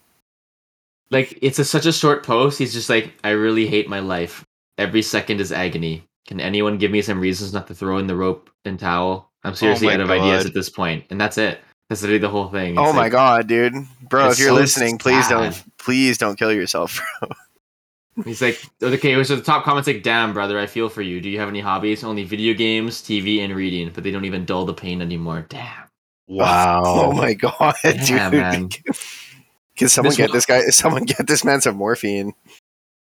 Like 1.12 1.38
it's 1.42 1.60
a, 1.60 1.66
such 1.66 1.86
a 1.86 1.92
short 1.94 2.26
post. 2.26 2.58
He's 2.58 2.74
just 2.74 2.90
like, 2.90 3.14
I 3.24 3.32
really 3.32 3.68
hate 3.68 3.90
my 3.90 4.00
life. 4.00 4.44
Every 4.78 5.02
second 5.02 5.42
is 5.42 5.52
agony. 5.52 6.04
Can 6.26 6.40
anyone 6.40 6.78
give 6.78 6.92
me 6.92 7.02
some 7.02 7.20
reasons 7.20 7.54
not 7.54 7.68
to 7.68 7.76
throw 7.76 7.98
in 7.98 8.08
the 8.08 8.16
rope 8.16 8.50
and 8.66 8.80
towel? 8.80 9.30
I'm 9.44 9.52
oh 9.52 9.56
seriously 9.56 9.88
my 9.88 9.96
out 9.96 10.02
of 10.02 10.12
ideas 10.12 10.46
at 10.46 10.54
this 10.54 10.70
point, 10.70 11.04
and 11.10 11.20
that's 11.20 11.38
it. 11.38 11.60
That's 11.90 12.02
literally 12.02 12.20
the 12.20 12.30
whole 12.30 12.48
thing. 12.48 12.78
oh 12.78 12.86
It's 12.86 12.96
my 12.96 13.10
god, 13.10 13.48
dude, 13.48 13.74
bro! 14.08 14.30
If 14.30 14.40
you're 14.40 14.50
so 14.50 14.54
listening, 14.54 14.98
please 14.98 15.28
don't, 15.28 15.62
please 15.78 16.18
don't 16.18 16.38
kill 16.40 16.54
yourself. 16.54 17.02
He's 18.26 18.42
like, 18.42 18.62
okay, 18.84 19.22
so 19.24 19.36
the 19.36 19.42
top 19.42 19.64
comments 19.64 19.88
like, 19.88 20.04
damn, 20.04 20.34
brother, 20.34 20.60
I 20.60 20.68
feel 20.68 20.90
for 20.90 21.02
you. 21.02 21.20
Do 21.22 21.30
you 21.30 21.40
have 21.40 21.50
any 21.50 21.60
hobbies? 21.60 22.04
Only 22.04 22.24
video 22.24 22.54
games, 22.54 23.02
TV, 23.02 23.40
and 23.40 23.56
reading, 23.56 23.90
but 23.94 24.04
they 24.04 24.12
don't 24.12 24.26
even 24.26 24.46
dull 24.46 24.66
the 24.66 24.74
pain 24.74 25.02
anymore. 25.02 25.46
Damn. 25.50 25.68
Oh 26.30 26.36
wow. 26.36 26.82
oh 26.86 27.12
my 27.12 27.34
god, 27.34 27.76
Yeah, 27.84 28.30
dude! 28.30 28.32
man. 28.32 28.70
Can 29.82 29.90
someone 29.90 30.10
This 30.12 30.18
get 30.18 30.30
one- 30.30 30.38
this 30.38 30.46
guy? 30.46 30.62
Someone 30.70 31.04
get 31.06 31.26
this 31.28 31.44
man 31.44 31.60
some 31.62 31.76
morphine. 31.76 32.34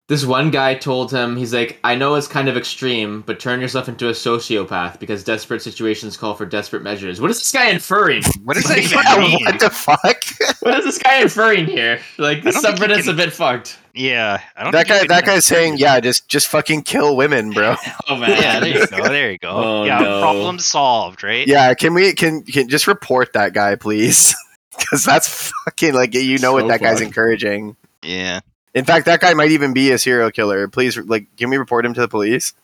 This 0.06 0.26
one 0.26 0.50
guy 0.50 0.74
told 0.74 1.10
him, 1.10 1.34
he's 1.34 1.54
like, 1.54 1.78
I 1.82 1.94
know 1.94 2.14
it's 2.16 2.26
kind 2.28 2.46
of 2.50 2.58
extreme, 2.58 3.22
but 3.22 3.40
turn 3.40 3.62
yourself 3.62 3.88
into 3.88 4.08
a 4.08 4.12
sociopath 4.12 4.98
because 4.98 5.24
desperate 5.24 5.62
situations 5.62 6.18
call 6.18 6.34
for 6.34 6.44
desperate 6.44 6.82
measures. 6.82 7.22
What 7.22 7.30
is 7.30 7.38
this 7.38 7.50
guy 7.50 7.70
inferring? 7.70 8.22
What 8.44 8.54
does 8.56 8.64
that 8.64 8.76
even 8.78 8.98
Yeah, 9.02 9.18
mean? 9.18 9.44
what 9.46 9.60
the 9.60 9.70
fuck? 9.70 10.22
What 10.60 10.78
is 10.80 10.84
this 10.84 10.98
guy 10.98 11.22
inferring 11.22 11.64
here? 11.64 12.00
Like, 12.18 12.42
this 12.42 12.60
don't 12.60 12.76
subreddit's 12.76 13.04
can- 13.06 13.14
a 13.14 13.16
bit 13.16 13.32
fucked. 13.32 13.78
Yeah, 13.94 14.40
I 14.56 14.62
don't. 14.64 14.72
that 14.72 14.88
guy, 14.88 15.06
that 15.06 15.24
guy's 15.24 15.48
infer 15.48 15.54
saying, 15.54 15.78
yeah, 15.78 16.00
just 16.00 16.28
just 16.28 16.48
fucking 16.48 16.82
kill 16.82 17.16
women, 17.16 17.50
bro. 17.50 17.76
Oh, 18.08 18.16
man. 18.16 18.30
Yeah, 18.30 18.60
there 18.60 18.68
you 18.80 18.86
go. 18.88 19.08
There 19.08 19.30
you 19.32 19.38
go. 19.38 19.48
Oh, 19.50 19.84
yeah, 19.84 20.00
no. 20.00 20.20
problem 20.20 20.58
solved, 20.58 21.22
right? 21.22 21.46
Yeah, 21.46 21.72
can 21.74 21.94
we 21.94 22.12
can 22.12 22.42
can 22.42 22.68
just 22.68 22.86
report 22.86 23.32
that 23.34 23.52
guy, 23.54 23.76
please? 23.76 24.34
Because 24.78 25.04
that's 25.04 25.50
fucking 25.64 25.94
like 25.94 26.14
you 26.14 26.38
know 26.38 26.52
what 26.52 26.62
So 26.62 26.68
that 26.68 26.80
guy's 26.80 27.00
encouraging. 27.00 27.76
Yeah. 28.02 28.40
In 28.74 28.84
fact, 28.84 29.06
that 29.06 29.20
guy 29.20 29.34
might 29.34 29.50
even 29.52 29.72
be 29.72 29.92
a 29.92 29.98
serial 29.98 30.30
killer. 30.30 30.66
Please, 30.68 30.96
like, 30.98 31.26
can 31.36 31.48
we 31.50 31.56
report 31.56 31.86
him 31.86 31.94
to 31.94 32.00
the 32.00 32.08
police? 32.08 32.54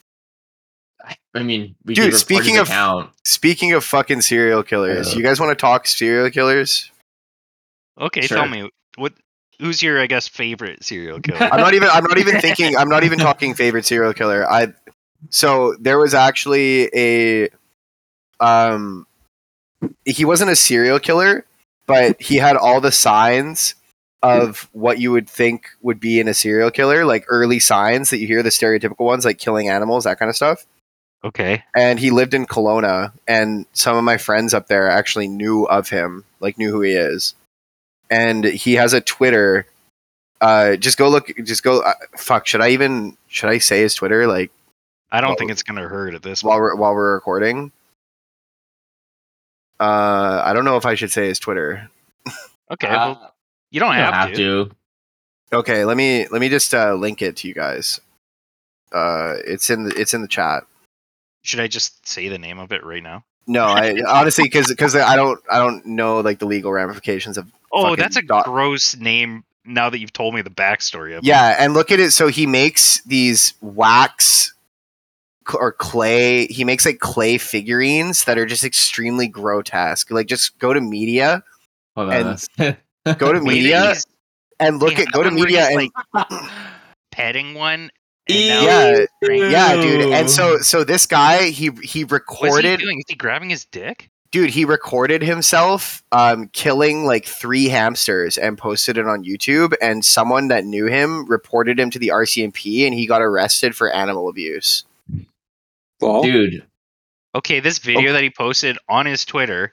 I 1.35 1.43
mean, 1.43 1.77
we 1.85 1.95
Dude, 1.95 2.15
speaking 2.17 2.59
of- 2.59 2.67
account. 2.69 3.11
Speaking 3.25 3.73
of 3.73 3.85
fucking 3.85 4.21
serial 4.23 4.63
killers, 4.63 5.13
Yeah. 5.13 5.19
you 5.19 5.23
guys 5.25 5.41
want 5.41 5.51
to 5.51 5.61
talk 5.61 5.87
serial 5.87 6.29
killers? 6.31 6.91
Okay, 7.99 8.23
Sure. 8.23 8.39
tell 8.39 8.49
me 8.49 8.69
what. 8.97 9.13
Who's 9.61 9.83
your, 9.83 10.01
I 10.01 10.07
guess, 10.07 10.27
favorite 10.27 10.83
serial 10.85 11.21
killer? 11.23 11.43
I'm 11.43 11.61
not 11.61 11.75
even. 11.75 11.89
I'm 11.91 12.05
not 12.05 12.19
even 12.19 12.41
thinking. 12.41 12.77
I'm 12.77 12.89
not 12.89 13.05
even 13.05 13.19
talking 13.19 13.55
favorite 13.55 13.85
serial 13.87 14.13
killer. 14.15 14.51
I. 14.51 14.73
So 15.31 15.75
there 15.79 15.99
was 15.99 16.13
actually 16.15 16.91
a. 16.95 17.49
Um. 18.41 19.07
He 20.05 20.25
wasn't 20.25 20.51
a 20.51 20.57
serial 20.57 20.99
killer, 20.99 21.45
but 21.87 22.21
he 22.21 22.37
had 22.37 22.57
all 22.57 22.81
the 22.81 22.93
signs 22.93 23.75
of 24.23 24.69
what 24.73 24.99
you 24.99 25.11
would 25.13 25.29
think 25.29 25.69
would 25.81 25.99
be 25.99 26.21
in 26.21 26.29
a 26.29 26.35
serial 26.35 26.71
killer, 26.71 27.05
like 27.05 27.25
early 27.29 27.59
signs 27.59 28.11
that 28.11 28.19
you 28.19 28.27
hear 28.27 28.43
the 28.43 28.51
stereotypical 28.51 29.07
ones, 29.07 29.25
like 29.25 29.39
killing 29.39 29.69
animals, 29.69 30.05
that 30.05 30.19
kind 30.19 30.29
of 30.29 30.37
stuff. 30.37 30.67
okay. 31.25 31.65
And 31.75 31.99
he 31.99 32.11
lived 32.11 32.35
in 32.35 32.47
Kelowna, 32.47 33.13
and 33.27 33.67
some 33.73 33.97
of 33.97 34.05
my 34.05 34.17
friends 34.19 34.53
up 34.55 34.67
there 34.69 34.91
actually 34.91 35.29
knew 35.29 35.65
of 35.65 35.89
him, 35.89 36.25
like 36.41 36.59
knew 36.59 36.71
who 36.71 36.83
he 36.83 36.93
is. 36.93 37.35
And 38.11 38.45
he 38.45 38.75
has 38.75 38.93
a 38.93 39.01
Twitter. 39.01 39.67
Uh, 40.41 40.77
just 40.77 40.99
go 40.99 41.09
look. 41.09 41.31
Just 41.45 41.63
go. 41.63 41.81
Uh, 41.83 41.93
fuck. 42.17 42.47
Should 42.47 42.61
I 42.61 42.71
even? 42.71 43.17
Should 43.29 43.51
I 43.51 43.59
say 43.59 43.81
his 43.83 43.95
Twitter? 43.95 44.27
Like 44.27 44.51
I 45.13 45.21
don't 45.21 45.31
Well- 45.31 45.37
think 45.37 45.51
it's 45.53 45.63
gonna 45.63 45.87
hurt 45.89 46.15
at 46.15 46.23
this. 46.23 46.43
while 46.43 46.55
point. 46.57 46.63
we're 46.63 46.75
while 46.77 46.95
we're 46.95 47.15
recording. 47.15 47.71
Uh, 49.81 50.43
I 50.45 50.53
don't 50.53 50.65
know 50.67 50.77
if 50.77 50.85
I 50.87 50.95
should 50.95 51.11
say 51.11 51.27
his 51.29 51.39
Twitter. 51.39 51.89
Okay, 52.71 52.87
Uh, 52.87 53.15
well, 53.15 53.35
you 53.71 53.81
don't 53.81 53.95
you 53.95 54.01
have, 54.01 54.13
don't 54.13 54.21
have 54.21 54.33
to. 54.35 54.65
to. 54.67 55.57
Okay, 55.57 55.85
let 55.85 55.97
me 55.97 56.29
let 56.29 56.41
me 56.41 56.49
just 56.49 56.73
uh, 56.75 56.95
link 56.95 57.23
it 57.23 57.37
to 57.39 57.49
you 57.49 57.55
guys. 57.55 58.01
Uh, 58.93 59.35
it's 59.45 59.71
in 59.71 59.85
the 59.85 59.91
it's 60.01 60.15
in 60.15 60.23
the 60.23 60.29
chat. 60.29 60.65
Should 61.43 61.61
I 61.61 61.67
just 61.69 62.07
say 62.07 62.29
the 62.29 62.39
name 62.39 62.59
of 62.59 62.71
it 62.73 62.85
right 62.85 63.03
now? 63.03 63.25
No, 63.47 63.65
I 63.65 64.01
honestly 64.09 64.45
because 64.45 64.69
because 64.69 64.95
I 64.95 65.17
don't 65.17 65.41
I 65.51 65.59
don't 65.59 65.85
know 65.87 66.21
like 66.21 66.39
the 66.39 66.47
legal 66.47 66.71
ramifications 66.73 67.39
of 67.39 67.51
Oh, 67.73 67.97
that's 67.97 68.17
a 68.17 68.23
dot- 68.23 68.45
gross 68.45 68.97
name. 68.97 69.45
Now 69.65 69.91
that 69.91 69.99
you've 69.99 70.13
told 70.13 70.35
me 70.35 70.43
the 70.43 70.51
backstory 70.51 71.13
of 71.13 71.19
it. 71.19 71.25
Yeah, 71.25 71.55
and 71.59 71.75
look 71.75 71.91
at 71.91 72.01
it. 72.01 72.11
So 72.13 72.29
he 72.29 72.47
makes 72.47 73.01
these 73.03 73.55
wax 73.61 74.25
cl- 74.45 74.55
or 75.55 75.73
clay. 75.73 76.47
He 76.47 76.65
makes 76.65 76.85
like 76.87 76.99
clay 76.99 77.39
figurines 77.39 78.25
that 78.25 78.39
are 78.39 78.47
just 78.47 78.65
extremely 78.65 79.29
grotesque. 79.29 80.11
Like, 80.11 80.27
just 80.27 80.59
go 80.59 80.73
to 80.75 80.81
media, 80.81 81.43
Hold 81.97 82.13
And- 82.13 82.47
go 83.19 83.33
to 83.33 83.41
media, 83.41 83.95
and 84.59 84.79
look 84.79 84.93
he 84.95 85.03
at 85.03 85.13
go 85.13 85.23
to 85.23 85.31
media 85.31 85.67
and 85.69 85.77
like 85.77 86.41
petting 87.11 87.55
one. 87.55 87.91
And 88.29 88.39
Yeah, 88.39 89.07
yeah, 89.23 89.75
dude. 89.77 90.13
And 90.13 90.31
so 90.31 90.59
so 90.59 90.85
this 90.85 91.07
guy 91.07 91.45
he 91.51 91.65
he 91.65 91.69
What's 91.71 91.85
he 91.93 92.05
recorded, 92.05 92.81
doing? 92.81 92.99
Is 92.99 93.05
he 93.09 93.17
grabbing 93.17 93.51
his 93.51 93.65
dick? 93.65 94.09
dude. 94.33 94.51
He 94.51 94.65
recorded 94.65 95.23
himself 95.23 96.05
um 96.13 96.49
killing 96.53 97.05
like 97.05 97.25
three 97.25 97.69
hamsters 97.69 98.39
and 98.39 98.57
posted 98.57 98.97
it 98.99 99.07
on 99.09 99.25
YouTube. 99.25 99.75
And 99.83 100.05
someone 100.05 100.47
that 100.49 100.65
knew 100.65 100.87
him 100.87 101.27
reported 101.27 101.81
him 101.81 101.91
to 101.91 101.99
the 101.99 102.09
RCMP, 102.09 102.87
and 102.87 102.95
he 102.95 103.07
got 103.07 103.23
arrested 103.23 103.75
for 103.75 103.91
animal 103.91 104.29
abuse. 104.29 104.85
Well, 106.01 106.23
Dude. 106.23 106.67
Okay, 107.35 107.61
this 107.61 107.79
video 107.79 108.13
that 108.13 108.23
he 108.23 108.31
posted 108.31 108.77
on 108.89 109.07
his 109.07 109.25
Twitter, 109.25 109.73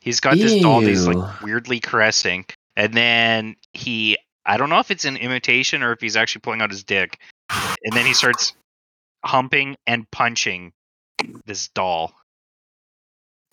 he's 0.00 0.20
got 0.20 0.36
this 0.36 0.60
doll 0.60 0.80
that 0.80 0.88
he's 0.88 1.06
like 1.06 1.42
weirdly 1.42 1.78
caressing, 1.78 2.44
and 2.74 2.92
then 2.94 3.56
he 3.72 4.18
I 4.44 4.56
don't 4.56 4.70
know 4.70 4.78
if 4.78 4.90
it's 4.90 5.04
an 5.04 5.16
imitation 5.16 5.82
or 5.82 5.92
if 5.92 6.00
he's 6.00 6.16
actually 6.16 6.40
pulling 6.40 6.62
out 6.62 6.70
his 6.70 6.82
dick, 6.84 7.18
and 7.50 7.92
then 7.92 8.06
he 8.06 8.14
starts 8.14 8.54
humping 9.24 9.76
and 9.86 10.10
punching 10.10 10.72
this 11.44 11.68
doll. 11.68 12.12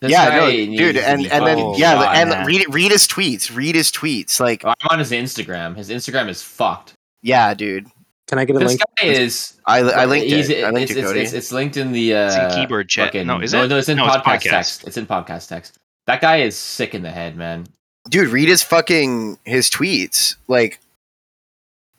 This 0.00 0.10
yeah, 0.10 0.28
guy 0.30 0.66
no, 0.66 0.76
dude, 0.76 0.96
and 0.96 1.26
and 1.26 1.46
then 1.46 1.58
Oh, 1.58 1.76
yeah, 1.76 1.94
shot, 1.94 2.16
and 2.16 2.30
man. 2.30 2.46
read 2.46 2.74
read 2.74 2.92
his 2.92 3.06
tweets. 3.06 3.54
Read 3.54 3.74
his 3.74 3.90
tweets. 3.90 4.40
Like, 4.40 4.64
Oh, 4.64 4.74
I'm 4.80 4.88
on 4.90 4.98
his 4.98 5.12
Instagram. 5.12 5.76
His 5.76 5.90
Instagram 5.90 6.28
is 6.28 6.42
fucked. 6.42 6.94
Yeah, 7.22 7.54
dude. 7.54 7.86
Can 8.26 8.38
I 8.38 8.44
get 8.46 8.56
a 8.56 8.58
link? 8.60 8.70
This 8.70 8.80
link? 8.80 9.16
guy 9.16 9.20
is. 9.22 9.60
I, 9.66 9.80
I 9.80 10.04
linked 10.06 10.26
he's- 10.26 10.48
it. 10.48 10.64
I 10.64 10.70
linked 10.70 10.90
it's, 10.90 10.98
it, 11.00 11.02
Cody. 11.04 11.20
It's, 11.20 11.32
it's, 11.32 11.44
it's 11.46 11.52
linked 11.52 11.76
in 11.76 11.92
the. 11.92 12.14
Uh, 12.14 12.26
It's 12.26 12.36
in 12.36 12.60
keyboard 12.60 12.88
chat. 12.88 13.08
fucking- 13.08 13.26
No, 13.26 13.40
is 13.40 13.52
no, 13.52 13.64
it? 13.64 13.68
No, 13.68 13.78
it's 13.78 13.88
in 13.88 13.96
No, 13.98 14.06
it's 14.06 14.16
podcast 14.16 14.22
podcast. 14.24 14.50
text. 14.50 14.86
It's 14.86 14.96
in 14.96 15.06
podcast 15.06 15.48
text. 15.48 15.78
That 16.06 16.20
guy 16.20 16.38
is 16.38 16.56
sick 16.56 16.94
in 16.94 17.02
the 17.02 17.10
head, 17.10 17.36
man. 17.36 17.66
dude 18.08 18.28
read 18.28 18.48
his 18.48 18.62
fucking 18.62 19.38
his 19.44 19.70
tweets 19.70 20.36
like 20.48 20.78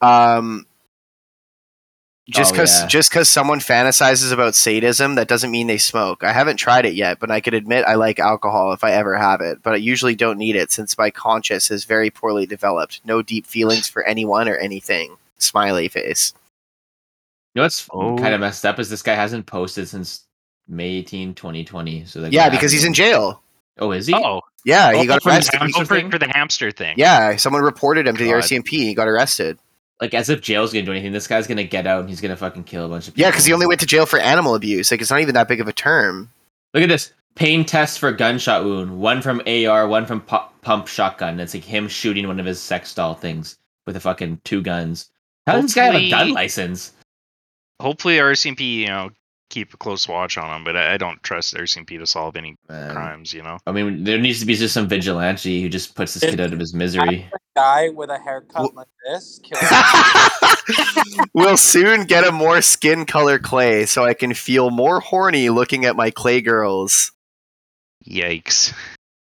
um 0.02 0.66
just 2.30 2.52
Oh, 2.52 2.54
because 2.54 2.82
yeah. 2.82 2.88
just 2.88 3.10
because 3.10 3.30
someone 3.30 3.60
fantasizes 3.60 4.32
about 4.32 4.54
sadism 4.56 5.16
that 5.16 5.28
doesn't 5.28 5.50
mean 5.52 5.66
they 5.68 5.78
smoke 5.80 6.24
i 6.24 6.32
haven't 6.32 6.58
tried 6.58 6.86
it 6.86 6.94
yet 6.96 7.20
but 7.20 7.32
i 7.32 7.40
could 7.42 7.54
admit 7.56 7.86
i 7.88 7.96
like 7.96 8.20
alcohol 8.20 8.74
if 8.74 8.84
i 8.84 8.92
ever 8.92 9.16
have 9.16 9.42
it 9.42 9.64
but 9.64 9.74
i 9.74 9.78
usually 9.78 10.16
don't 10.16 10.38
need 10.38 10.56
it 10.56 10.72
since 10.72 10.98
my 10.98 11.10
conscience 11.10 11.72
is 11.72 11.86
very 11.86 12.10
poorly 12.12 12.46
developed 12.46 13.02
no 13.06 13.22
deep 13.24 13.46
feelings 13.48 13.88
for 13.88 14.04
anyone 14.04 14.48
or 14.48 14.58
anything 14.58 15.18
smiley 15.38 15.88
face 15.88 16.34
You 17.54 17.60
know 17.60 17.64
what's 17.66 17.88
Oh. 17.92 18.18
kind 18.18 18.34
of 18.34 18.40
messed 18.40 18.66
up 18.66 18.80
is 18.80 18.90
this 18.90 19.02
guy 19.02 19.16
hasn't 19.16 19.46
posted 19.46 19.88
since 19.88 20.24
May 20.68 20.90
18, 20.96 21.34
2020. 21.36 22.06
So 22.06 22.20
like, 22.22 22.32
yeah 22.34 22.44
what 22.46 22.52
because 22.54 22.72
he's 22.72 22.84
in 22.86 22.94
jail 22.94 23.42
Oh, 23.78 23.92
is 23.92 24.08
he? 24.08 24.14
Oh, 24.16 24.42
yeah 24.64 24.92
he 24.94 25.00
Oh, 25.00 25.06
got 25.06 25.26
arrested 25.26 25.60
down- 25.60 25.72
oh, 25.76 25.84
for, 25.86 26.10
for 26.10 26.18
the 26.18 26.28
hamster 26.34 26.72
thing. 26.72 26.96
yeah 26.98 27.36
someone 27.36 27.62
reported 27.62 28.08
him 28.08 28.16
to 28.18 28.24
the 28.24 28.32
God. 28.32 28.44
rcmp 28.44 28.68
he 28.68 28.94
got 28.94 29.08
arrested 29.08 29.58
Like 30.02 30.14
as 30.14 30.30
if 30.30 30.42
jail's 30.42 30.74
gonna 30.74 30.86
do 30.86 30.92
anything. 30.92 31.12
This 31.12 31.28
guy's 31.28 31.48
gonna 31.48 31.64
get 31.64 31.86
out 31.88 32.02
and 32.02 32.10
he's 32.10 32.22
gonna 32.22 32.36
fucking 32.38 32.64
kill 32.66 32.86
a 32.86 32.90
bunch 32.90 33.08
of 33.08 33.14
people. 33.14 33.26
yeah 33.28 33.32
because 33.32 33.46
he 33.46 33.54
only 33.54 33.68
went 33.68 33.80
to 33.82 33.86
jail 33.86 34.06
for 34.06 34.20
animal 34.20 34.56
abuse 34.56 34.90
like 34.92 35.02
it's 35.02 35.12
not 35.12 35.22
even 35.22 35.34
that 35.36 35.48
big 35.48 35.62
of 35.62 35.68
a 35.68 35.74
term 35.74 36.30
Look 36.74 36.84
at 36.84 36.90
this 36.90 37.14
pain 37.36 37.64
test 37.66 38.00
for 38.00 38.12
gunshot 38.12 38.66
wound. 38.66 39.00
One 39.00 39.22
from 39.22 39.42
AR, 39.48 39.88
one 39.88 40.06
from 40.06 40.20
pu- 40.20 40.50
pump 40.62 40.88
shotgun. 40.88 41.40
It's 41.40 41.54
like 41.54 41.64
him 41.64 41.88
shooting 41.88 42.28
one 42.28 42.38
of 42.40 42.46
his 42.46 42.62
sex 42.62 42.94
doll 42.94 43.14
things 43.14 43.58
with 43.88 43.96
a 43.96 44.00
fucking 44.02 44.42
two 44.44 44.62
guns. 44.62 45.10
How 45.48 45.54
does 45.54 45.64
this 45.66 45.74
guy 45.76 45.86
have 45.86 45.96
a 45.96 46.00
Hopefully- 46.00 46.10
gun 46.12 46.32
license? 46.32 46.92
Hopefully, 47.82 48.18
RCMP, 48.18 48.62
you 48.78 48.88
know, 48.88 49.10
keep 49.50 49.74
a 49.74 49.78
close 49.78 50.08
watch 50.08 50.38
on 50.38 50.56
him. 50.56 50.64
But 50.64 50.78
I, 50.78 50.94
I 50.94 50.98
don't 50.98 51.22
trust 51.24 51.54
RCMP 51.54 52.00
to 52.00 52.08
solve 52.08 52.36
any 52.38 52.56
Man. 52.70 52.92
crimes. 52.94 53.34
You 53.34 53.44
know. 53.44 53.58
I 53.68 53.72
mean, 53.74 54.04
there 54.06 54.18
needs 54.18 54.40
to 54.40 54.46
be 54.46 54.56
just 54.56 54.74
some 54.74 54.88
vigilante 54.88 55.62
who 55.62 55.68
just 55.70 55.94
puts 55.94 56.14
this 56.14 56.24
kid 56.30 56.40
out 56.40 56.54
of 56.54 56.60
his 56.60 56.74
misery. 56.74 57.30
Guy 57.56 57.90
with 57.90 58.10
a 58.10 58.18
haircut 58.18 58.62
Well- 58.62 58.72
like 58.76 58.88
this. 59.08 59.42
We'll 61.34 61.58
soon 61.58 62.06
get 62.06 62.26
a 62.26 62.32
more 62.32 62.62
skin 62.62 63.06
color 63.06 63.38
clay 63.38 63.86
so 63.86 64.04
I 64.04 64.14
can 64.16 64.34
feel 64.34 64.72
more 64.72 65.00
horny 65.00 65.50
looking 65.50 65.86
at 65.86 65.96
my 65.96 66.10
clay 66.10 66.42
girls. 66.42 67.12
Yikes. 68.08 68.74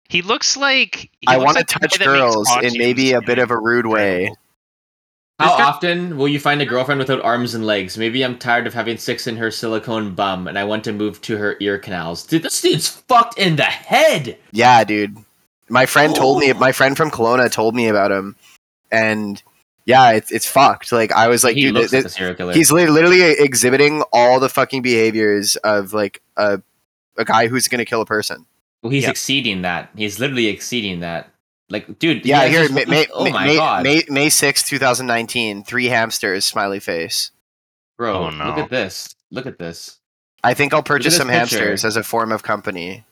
He 0.09 0.21
looks 0.21 0.57
like. 0.57 1.09
he 1.21 1.27
I 1.27 1.37
looks 1.37 1.45
want 1.45 1.57
to 1.57 1.59
like 1.79 1.91
touch 1.91 1.99
girls 1.99 2.49
in 2.61 2.73
maybe 2.77 3.13
a 3.13 3.21
bit 3.21 3.39
of 3.39 3.51
a 3.51 3.57
rude 3.57 3.85
way. 3.85 4.33
How 5.39 5.47
This 5.47 5.57
guy- 5.57 5.63
often 5.69 6.17
will 6.17 6.27
you 6.27 6.39
find 6.39 6.61
a 6.61 6.65
girlfriend 6.65 6.99
without 6.99 7.21
arms 7.23 7.55
and 7.55 7.65
legs? 7.65 7.97
Maybe 7.97 8.23
I'm 8.25 8.37
tired 8.37 8.67
of 8.67 8.73
having 8.73 8.97
six 8.97 9.25
in 9.25 9.37
her 9.37 9.49
silicone 9.51 10.13
bum 10.13 10.47
and 10.47 10.59
I 10.59 10.65
want 10.65 10.83
to 10.83 10.91
move 10.91 11.21
to 11.23 11.37
her 11.37 11.55
ear 11.61 11.77
canals. 11.79 12.25
Dude, 12.25 12.43
this 12.43 12.61
dude's 12.61 12.87
fucked 12.89 13.37
in 13.39 13.55
the 13.55 13.63
head. 13.63 14.37
Yeah, 14.51 14.83
dude. 14.83 15.17
My 15.69 15.85
friend 15.85 16.13
told 16.15 16.39
me, 16.39 16.51
my 16.53 16.71
friend 16.73 16.97
from 16.97 17.09
Kelowna 17.09 17.49
told 17.51 17.73
me 17.75 17.87
about 17.87 18.11
him. 18.11 18.35
And 18.91 19.41
yeah, 19.85 20.11
it's, 20.11 20.31
it's 20.31 20.45
fucked. 20.45 20.91
Like, 20.91 21.11
I 21.13 21.29
was 21.29 21.43
like, 21.43 21.55
he 21.55 21.61
dude, 21.63 21.73
looks 21.75 21.91
th- 21.91 22.03
like 22.03 22.11
a 22.11 22.13
serial 22.13 22.35
killer. 22.35 22.53
he's 22.53 22.71
literally 22.71 23.21
exhibiting 23.21 24.01
all 24.11 24.39
the 24.39 24.49
fucking 24.49 24.81
behaviors 24.81 25.55
of 25.57 25.93
like 25.93 26.21
a, 26.37 26.61
a 27.17 27.23
guy 27.25 27.47
who's 27.47 27.67
going 27.67 27.79
to 27.79 27.85
kill 27.85 28.01
a 28.01 28.05
person. 28.05 28.45
Well, 28.81 28.91
he's 28.91 29.03
Yeah. 29.03 29.11
exceeding 29.11 29.61
that. 29.61 29.89
He's 29.95 30.19
literally 30.19 30.47
exceeding 30.47 30.99
that. 31.01 31.29
Like, 31.69 31.99
dude. 31.99 32.25
Yeah, 32.25 32.47
here, 32.47 32.67
this- 32.67 32.87
May, 32.87 33.05
oh 33.13 33.23
May, 33.23 33.29
oh 33.29 33.29
my 33.33 33.45
May, 33.45 33.55
god, 33.55 33.83
May, 33.83 34.03
May 34.09 34.27
6th, 34.27 34.65
2019, 34.67 35.63
three 35.63 35.85
hamsters, 35.85 36.45
smiley 36.45 36.79
face. 36.79 37.31
bro! 37.97 38.25
Oh, 38.27 38.29
Look 38.29 38.57
at 38.57 38.69
this. 38.69 39.15
Look 39.31 39.45
at 39.45 39.59
this. 39.59 39.97
I 40.43 40.53
think 40.53 40.73
I'll 40.73 40.81
purchase 40.81 41.17
some 41.17 41.27
picture. 41.27 41.37
hamsters 41.37 41.85
as 41.85 41.95
a 41.97 42.01
form 42.03 42.31
of 42.31 42.41
company. 42.43 43.03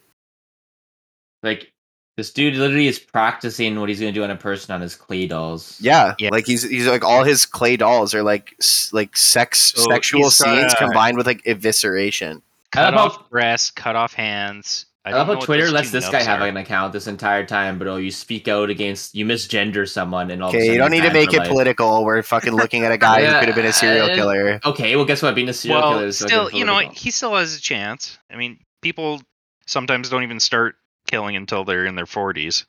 Like, 1.43 1.71
this 2.15 2.33
dude 2.33 2.55
literally 2.55 2.87
is 2.87 2.97
practicing 2.97 3.79
what 3.79 3.89
he's 3.89 3.99
gonna 3.99 4.11
do 4.11 4.23
on 4.23 4.31
a 4.31 4.35
person 4.35 4.73
on 4.73 4.81
his 4.81 4.95
clay 4.95 5.27
dolls. 5.27 5.77
Yeah, 5.79 6.15
Yeah. 6.17 6.29
like 6.31 6.47
he's 6.47 6.63
he's 6.63 6.87
like 6.87 7.03
all 7.03 7.23
his 7.23 7.45
clay 7.45 7.77
dolls 7.77 8.15
are 8.15 8.23
like 8.23 8.55
s- 8.59 8.89
like 8.91 9.15
sex 9.15 9.73
So 9.75 9.83
sexual 9.83 10.23
he's 10.23 10.39
got 10.41 10.47
scenes 10.57 10.73
a- 10.73 10.77
combined 10.77 11.15
with 11.17 11.27
like 11.27 11.43
evisceration. 11.43 12.41
Cut 12.71 12.95
love 12.95 13.11
off 13.11 13.29
breasts, 13.29 13.69
cut 13.69 13.95
off 13.95 14.13
hands. 14.13 14.86
I, 15.07 15.11
I, 15.11 15.13
love 15.19 15.27
know 15.27 15.33
how 15.35 15.39
Twitter 15.39 15.63
those 15.65 15.73
lets 15.73 15.91
this 15.91 16.09
guy 16.09 16.21
have 16.21 16.41
are. 16.41 16.47
an 16.47 16.57
account 16.57 16.91
this 16.91 17.07
entire 17.07 17.45
time, 17.45 17.79
but 17.79 17.87
oh, 17.87 17.95
you 17.95 18.11
speak 18.11 18.47
out 18.47 18.69
against, 18.69 19.15
you 19.15 19.25
misgender 19.25 19.87
someone, 19.89 20.31
and 20.31 20.43
all. 20.43 20.49
of 20.49 20.55
a 20.55 20.57
Okay, 20.57 20.73
you 20.73 20.77
don't 20.77 20.91
need 20.91 21.03
to 21.03 21.13
make 21.13 21.33
it 21.33 21.39
life. 21.39 21.47
political. 21.47 22.03
We're 22.03 22.21
fucking 22.23 22.53
looking 22.53 22.83
at 22.83 22.91
a 22.91 22.97
guy 22.97 23.25
who 23.25 23.39
could 23.39 23.47
have 23.47 23.55
been 23.55 23.65
a 23.65 23.73
serial 23.73 24.09
killer. 24.09 24.59
Okay, 24.65 24.95
well, 24.95 25.05
guess 25.05 25.21
what? 25.21 25.33
Being 25.33 25.49
a 25.49 25.53
serial 25.53 25.81
well, 25.81 25.91
killer 25.91 26.07
is 26.07 26.19
still, 26.19 26.51
you 26.51 26.65
know, 26.65 26.79
he 26.79 27.11
still 27.11 27.35
has 27.35 27.55
a 27.55 27.61
chance. 27.61 28.17
I 28.29 28.35
mean, 28.35 28.59
people 28.81 29.21
sometimes 29.65 30.09
don't 30.09 30.23
even 30.23 30.39
start 30.39 30.75
killing 31.07 31.35
until 31.35 31.63
they're 31.63 31.85
in 31.85 31.95
their 31.95 32.05
forties. 32.05 32.65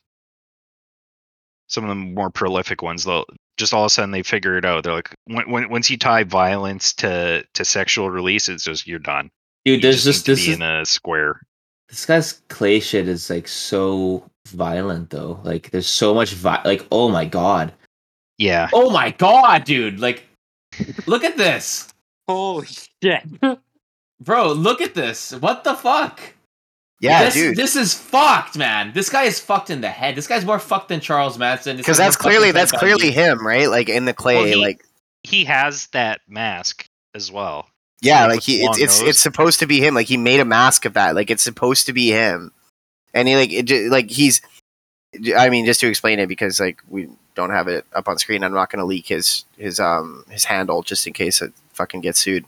Some 1.66 1.84
of 1.84 1.89
the 1.89 1.97
more 1.97 2.30
prolific 2.30 2.82
ones, 2.82 3.05
they'll 3.05 3.24
just 3.59 3.74
all 3.74 3.82
of 3.82 3.86
a 3.86 3.91
sudden 3.91 4.12
they 4.12 4.22
figure 4.22 4.57
it 4.57 4.64
out. 4.64 4.84
They're 4.84 4.95
like, 4.95 5.14
when, 5.26 5.51
when 5.51 5.68
once 5.68 5.91
you 5.91 5.99
tie 5.99 6.24
violence 6.24 6.93
to 6.95 7.45
to 7.55 7.64
sexual 7.64 8.11
release, 8.11 8.49
it's 8.49 8.64
just 8.64 8.86
you're 8.86 9.01
done. 9.01 9.30
dude, 9.64 9.76
You 9.76 9.82
there's 9.82 10.05
just 10.05 10.20
need 10.20 10.24
to 10.24 10.30
this 10.32 10.47
be 10.47 10.53
is 10.53 10.57
in 10.57 10.62
a 10.62 10.86
square. 10.86 11.43
This 11.89 12.07
guy's 12.07 12.43
clay 12.49 12.80
shit 12.80 13.09
is 13.09 13.30
like 13.30 13.49
so 13.49 14.22
violent 14.49 15.11
though. 15.11 15.41
Like, 15.43 15.70
there's 15.70 15.86
so 15.86 16.14
much 16.14 16.32
vi- 16.32 16.62
like, 16.64 16.86
oh 16.93 17.09
my 17.09 17.24
god, 17.24 17.72
Yeah, 18.39 18.68
oh 18.72 18.91
my 18.91 19.11
god, 19.12 19.64
dude, 19.64 20.01
like, 20.01 20.24
look 21.07 21.24
at 21.24 21.36
this, 21.36 21.89
Holy 22.28 22.66
shit. 23.03 23.22
bro, 24.20 24.53
look 24.53 24.80
at 24.80 24.95
this. 24.95 25.32
What 25.32 25.64
the 25.64 25.74
fuck? 25.74 26.20
Yeah, 27.01 27.24
this, 27.26 27.34
dude. 27.34 27.57
This 27.57 27.76
is 27.76 27.95
fucked, 27.95 28.59
man. 28.59 28.93
This 28.93 29.09
guy 29.09 29.22
is 29.22 29.39
fucked 29.39 29.70
in 29.70 29.80
the 29.82 29.89
head. 29.89 30.16
This 30.16 30.26
guy's 30.26 30.45
more 30.45 30.59
fucked 30.59 30.89
than 30.89 30.99
Charles 30.99 31.39
Manson. 31.39 31.76
Because 31.76 31.97
that's 31.97 32.16
clearly 32.16 32.51
that's 32.51 32.72
clearly 32.72 33.12
him, 33.12 33.47
right? 33.47 33.68
Like 33.70 33.89
in 33.89 34.05
the 34.05 34.12
clay, 34.12 34.34
Well, 34.36 34.45
he- 34.47 34.55
like 34.57 34.84
he 35.22 35.45
has 35.45 35.86
that 35.89 36.20
mask 36.28 36.86
as 37.14 37.30
well. 37.30 37.68
Yeah, 38.01 38.27
like 38.27 38.43
he 38.43 38.65
it's 38.65 38.79
it's 38.79 39.01
it's 39.01 39.19
supposed 39.19 39.61
to 39.61 39.67
be 39.67 39.81
him. 39.81 39.95
Like 39.95 40.07
he 40.07 40.17
made 40.17 40.41
a 40.41 40.45
mask 40.45 40.85
of 40.85 40.95
that. 40.95 41.15
Like 41.15 41.31
it's 41.31 41.43
supposed 41.43 41.87
to 41.87 41.93
be 41.93 42.11
him, 42.11 42.53
and 43.13 43.27
he 43.27 43.37
like 43.37 43.53
it, 43.53 43.91
like 43.91 44.11
he's. 44.11 44.41
I 45.37 45.49
mean, 45.49 45.65
just 45.65 45.81
to 45.81 45.89
explain 45.89 46.19
it 46.19 46.29
because 46.29 46.61
like 46.61 46.83
we 46.89 47.09
don't 47.35 47.51
have 47.51 47.67
it 47.67 47.87
up 47.93 48.09
on 48.09 48.19
screen. 48.19 48.45
I'm 48.45 48.53
not 48.53 48.71
going 48.71 48.81
to 48.81 48.85
leak 48.85 49.07
his 49.07 49.45
his 49.57 49.81
um 49.81 50.25
his 50.29 50.45
handle 50.45 50.83
just 50.83 51.07
in 51.07 51.13
case 51.13 51.41
it 51.43 51.53
fucking 51.73 52.03
gets 52.03 52.21
sued. 52.21 52.45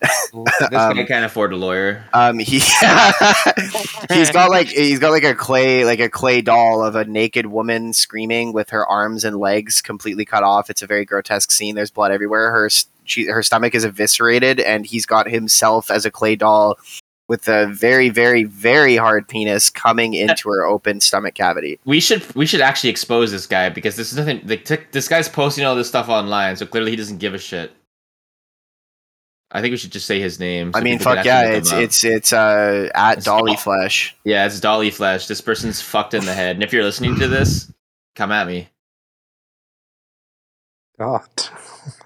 This 0.32 0.72
Um, 0.72 0.96
guy 0.96 1.04
can't 1.04 1.24
afford 1.24 1.52
a 1.52 1.56
lawyer. 1.56 2.04
Um, 2.12 2.38
he 2.38 2.58
he's 4.12 4.30
got 4.30 4.50
like 4.50 4.68
he's 4.68 4.98
got 4.98 5.10
like 5.10 5.24
a 5.24 5.34
clay 5.34 5.84
like 5.84 6.00
a 6.00 6.08
clay 6.08 6.40
doll 6.40 6.84
of 6.84 6.94
a 6.94 7.04
naked 7.04 7.46
woman 7.46 7.92
screaming 7.92 8.52
with 8.52 8.70
her 8.70 8.86
arms 8.86 9.24
and 9.24 9.36
legs 9.36 9.82
completely 9.82 10.24
cut 10.24 10.42
off. 10.42 10.70
It's 10.70 10.82
a 10.82 10.86
very 10.86 11.04
grotesque 11.04 11.50
scene. 11.50 11.74
There's 11.74 11.90
blood 11.90 12.12
everywhere. 12.12 12.50
Her 12.50 12.70
she 13.04 13.26
her 13.26 13.42
stomach 13.42 13.74
is 13.74 13.84
eviscerated, 13.84 14.60
and 14.60 14.86
he's 14.86 15.04
got 15.06 15.28
himself 15.28 15.90
as 15.90 16.04
a 16.06 16.10
clay 16.10 16.36
doll 16.36 16.78
with 17.28 17.48
a 17.48 17.66
very 17.66 18.08
very 18.08 18.44
very 18.44 18.96
hard 18.96 19.28
penis 19.28 19.68
coming 19.70 20.14
into 20.14 20.48
her 20.48 20.64
open 20.64 21.00
stomach 21.00 21.34
cavity. 21.34 21.78
We 21.84 22.00
should 22.00 22.24
we 22.34 22.46
should 22.46 22.60
actually 22.60 22.90
expose 22.90 23.32
this 23.32 23.46
guy 23.46 23.68
because 23.68 23.96
this 23.96 24.12
is 24.12 24.16
nothing. 24.18 24.40
Like, 24.44 24.64
t- 24.64 24.76
this 24.92 25.08
guy's 25.08 25.28
posting 25.28 25.64
all 25.64 25.74
this 25.74 25.88
stuff 25.88 26.08
online, 26.08 26.56
so 26.56 26.66
clearly 26.66 26.90
he 26.90 26.96
doesn't 26.96 27.18
give 27.18 27.34
a 27.34 27.38
shit. 27.38 27.72
I 29.52 29.60
think 29.60 29.72
we 29.72 29.76
should 29.78 29.90
just 29.92 30.06
say 30.06 30.20
his 30.20 30.38
name. 30.38 30.72
so 30.72 30.78
I 30.78 30.82
mean, 30.82 30.98
fuck 31.00 31.24
yeah, 31.24 31.48
it's 31.50 31.72
it's 31.72 32.04
it's 32.04 32.32
uh 32.32 32.88
at 32.94 33.18
It's 33.18 33.26
Dolly 33.26 33.52
all- 33.52 33.56
Flesh. 33.56 34.14
yeah, 34.24 34.46
it's 34.46 34.60
Dolly 34.60 34.90
Flesh. 34.90 35.26
This 35.26 35.40
person's 35.40 35.80
fucked 35.80 36.14
in 36.14 36.24
the 36.24 36.34
head, 36.34 36.56
and 36.56 36.62
if 36.62 36.72
you're 36.72 36.84
listening 36.84 37.16
to 37.18 37.26
this, 37.28 37.72
come 38.14 38.30
at 38.30 38.46
me. 38.46 38.68
God. 40.98 41.22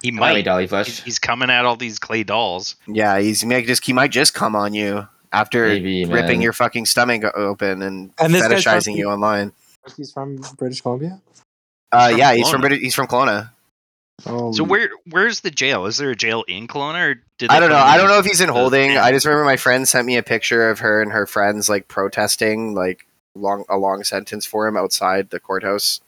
He 0.02 0.10
Come 0.10 0.22
at 0.22 0.28
me, 0.28 0.34
might. 0.36 0.44
Dolly 0.44 0.62
He's, 0.62 0.70
Flesh. 0.70 1.02
he's 1.02 1.18
coming 1.18 1.50
at 1.50 1.64
all 1.64 1.76
these 1.76 1.98
clay 1.98 2.22
dolls. 2.22 2.76
Yeah, 2.86 3.18
he's 3.18 3.40
he 3.40 3.46
might 3.48 3.66
just 3.66 3.84
he 3.84 3.92
might 3.92 4.10
just 4.12 4.32
come 4.34 4.54
on 4.54 4.72
you 4.72 5.06
after 5.32 5.66
Maybe, 5.66 6.04
man. 6.04 6.14
ripping 6.14 6.40
your 6.42 6.52
fucking 6.52 6.86
stomach 6.86 7.24
open 7.34 7.82
and, 7.82 8.12
And 8.18 8.32
fetishizing 8.32 8.84
from- 8.92 8.94
you 8.96 9.10
online. 9.10 9.52
He's 9.96 10.12
from 10.12 10.36
British 10.56 10.80
Columbia? 10.80 11.20
Uh, 11.92 12.08
from 12.10 12.18
yeah, 12.18 12.32
he's 12.34 12.48
from 12.48 12.60
Kelowna. 12.62 12.68
Brit- 12.68 12.80
he's 12.80 12.94
from 12.94 13.06
Kelowna. 13.06 13.50
Oh, 14.26 14.52
So 14.52 14.62
where 14.64 14.90
where's 15.10 15.40
the 15.40 15.50
jail? 15.50 15.86
Is 15.86 15.96
there 15.96 16.10
a 16.10 16.16
jail 16.16 16.44
in 16.48 16.68
Kelowna, 16.68 17.10
or 17.12 17.22
did 17.38 17.50
I 17.50 17.58
don't 17.60 17.70
know. 17.70 17.76
I 17.76 17.96
don't 17.96 18.08
know 18.08 18.18
if 18.18 18.24
he's 18.24 18.40
in 18.40 18.46
the- 18.46 18.52
holding. 18.52 18.96
I 18.96 19.10
just 19.10 19.26
remember 19.26 19.44
my 19.44 19.56
friend 19.56 19.86
sent 19.88 20.06
me 20.06 20.16
a 20.16 20.22
picture 20.22 20.70
of 20.70 20.78
her 20.78 21.02
and 21.02 21.12
her 21.12 21.26
friends 21.26 21.68
like 21.68 21.88
protesting 21.88 22.74
like 22.74 23.06
long 23.34 23.64
a 23.68 23.76
long 23.76 24.04
sentence 24.04 24.46
for 24.46 24.66
him 24.66 24.76
outside 24.76 25.30
the 25.30 25.40
courthouse. 25.40 26.00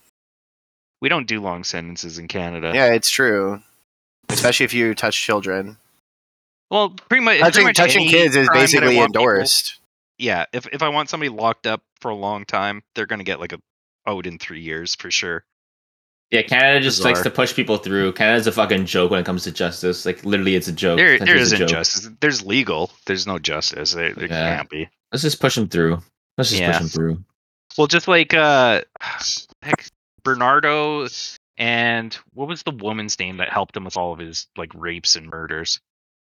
We 1.03 1.09
don't 1.09 1.27
do 1.27 1.41
long 1.41 1.65
sentences 1.65 2.19
in 2.19 2.29
Canada. 2.29 2.73
Yeah, 2.75 2.93
it's 2.93 3.11
true. 3.11 3.61
Especially 4.29 4.65
if 4.65 4.73
you 4.73 4.95
touch 4.95 5.21
children. 5.21 5.77
Well, 6.71 6.91
pretty 6.91 7.25
much 7.25 7.39
Touching 7.41 7.53
pretty 7.53 7.67
much 7.67 7.77
touching 7.77 8.03
any 8.03 8.11
kids 8.11 8.35
is 8.37 8.47
crime 8.49 8.55
that 8.57 8.61
I 8.61 8.63
basically 8.63 8.97
want 8.97 9.13
people- 9.13 9.23
endorsed. 9.29 9.81
yeah, 10.19 10.47
if 10.53 10.67
if 10.73 10.83
I 10.83 10.89
want 10.89 11.11
somebody 11.11 11.29
locked 11.29 11.67
up 11.67 11.83
for 12.01 12.11
a 12.11 12.15
long 12.15 12.45
time, 12.45 12.83
they're 12.95 13.07
gonna 13.07 13.25
get 13.25 13.41
like 13.41 13.53
a 13.53 13.59
out 14.07 14.27
in 14.27 14.39
three 14.39 14.61
years 14.63 14.95
for 14.95 15.11
sure. 15.11 15.45
Yeah, 16.31 16.43
Canada 16.43 16.81
just 16.81 17.05
likes 17.05 17.23
to 17.23 17.31
push 17.31 17.55
people 17.55 17.77
through. 17.79 18.13
Canada's 18.13 18.49
a 18.49 18.53
fucking 18.53 18.87
joke 18.87 19.13
when 19.13 19.21
it 19.21 19.27
comes 19.27 19.45
to 19.45 19.53
justice. 19.53 20.05
Like 20.05 20.25
literally, 20.25 20.57
it's 20.57 20.67
a 20.67 20.73
joke. 20.73 20.97
There, 20.97 21.11
there 21.11 21.19
Country's 21.19 21.53
a 21.53 21.55
isn't 21.55 21.59
joke. 21.59 21.69
justice. 21.69 22.11
There's 22.21 22.45
legal. 22.45 22.91
There's 23.07 23.27
no 23.29 23.39
justice. 23.39 23.93
There, 23.93 24.13
there 24.13 24.27
Yeah. 24.29 24.57
can't 24.57 24.69
be. 24.69 24.89
Let's 25.13 25.23
just 25.23 25.41
push 25.41 25.55
them 25.55 25.69
through. 25.69 26.03
Let's 26.37 26.51
just 26.51 26.61
Yeah. 26.61 26.73
push 26.73 26.79
them 26.81 26.89
through. 26.89 27.25
Well, 27.79 27.87
just 27.87 28.09
like 28.09 28.35
uh, 28.35 28.83
heck, 29.63 29.87
Bernardo 30.25 31.07
and 31.59 32.19
what 32.35 32.49
was 32.49 32.63
the 32.65 32.73
woman's 32.73 33.19
name 33.19 33.37
that 33.37 33.51
helped 33.51 33.77
him 33.77 33.85
with 33.85 33.97
all 33.97 34.13
of 34.13 34.19
his 34.19 34.49
like 34.57 34.73
rapes 34.75 35.15
and 35.15 35.29
murders? 35.29 35.81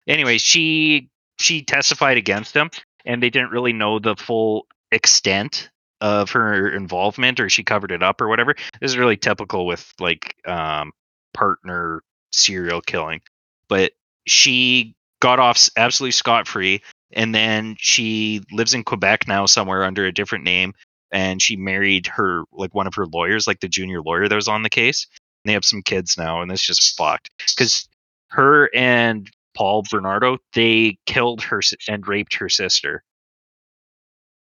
Anyway, 0.05 0.37
she 0.37 1.09
she 1.39 1.63
testified 1.63 2.17
against 2.17 2.55
him, 2.55 2.69
and 3.05 3.23
they 3.23 3.29
didn't 3.29 3.51
really 3.51 3.73
know 3.73 3.99
the 3.99 4.15
full 4.15 4.67
extent 4.91 5.69
of 6.01 6.31
her 6.31 6.69
involvement, 6.69 7.39
or 7.39 7.49
she 7.49 7.63
covered 7.63 7.91
it 7.91 8.03
up 8.03 8.21
or 8.21 8.27
whatever. 8.27 8.55
This 8.79 8.91
is 8.91 8.97
really 8.97 9.17
typical 9.17 9.65
with 9.65 9.93
like 9.99 10.35
um, 10.47 10.91
partner 11.33 12.03
serial 12.31 12.81
killing, 12.81 13.21
but 13.69 13.93
she 14.27 14.95
got 15.19 15.39
off 15.39 15.69
absolutely 15.77 16.11
scot 16.11 16.47
free, 16.47 16.81
and 17.13 17.33
then 17.33 17.75
she 17.79 18.43
lives 18.51 18.73
in 18.73 18.83
Quebec 18.83 19.27
now 19.27 19.45
somewhere 19.45 19.83
under 19.83 20.05
a 20.05 20.11
different 20.11 20.43
name 20.43 20.73
and 21.11 21.41
she 21.41 21.55
married 21.55 22.07
her 22.07 22.43
like 22.51 22.73
one 22.73 22.87
of 22.87 22.95
her 22.95 23.05
lawyers, 23.07 23.47
like 23.47 23.59
the 23.59 23.67
junior 23.67 24.01
lawyer 24.01 24.27
that 24.27 24.35
was 24.35 24.47
on 24.47 24.63
the 24.63 24.69
case. 24.69 25.07
And 25.43 25.49
they 25.49 25.53
have 25.53 25.65
some 25.65 25.81
kids 25.81 26.17
now, 26.17 26.41
and 26.41 26.51
it's 26.51 26.65
just 26.65 26.97
fucked 26.97 27.29
because 27.55 27.87
her 28.29 28.69
and 28.75 29.29
Paul 29.55 29.83
Bernardo 29.89 30.37
they 30.53 30.97
killed 31.05 31.41
her 31.43 31.61
and 31.87 32.07
raped 32.07 32.35
her 32.35 32.49
sister. 32.49 33.03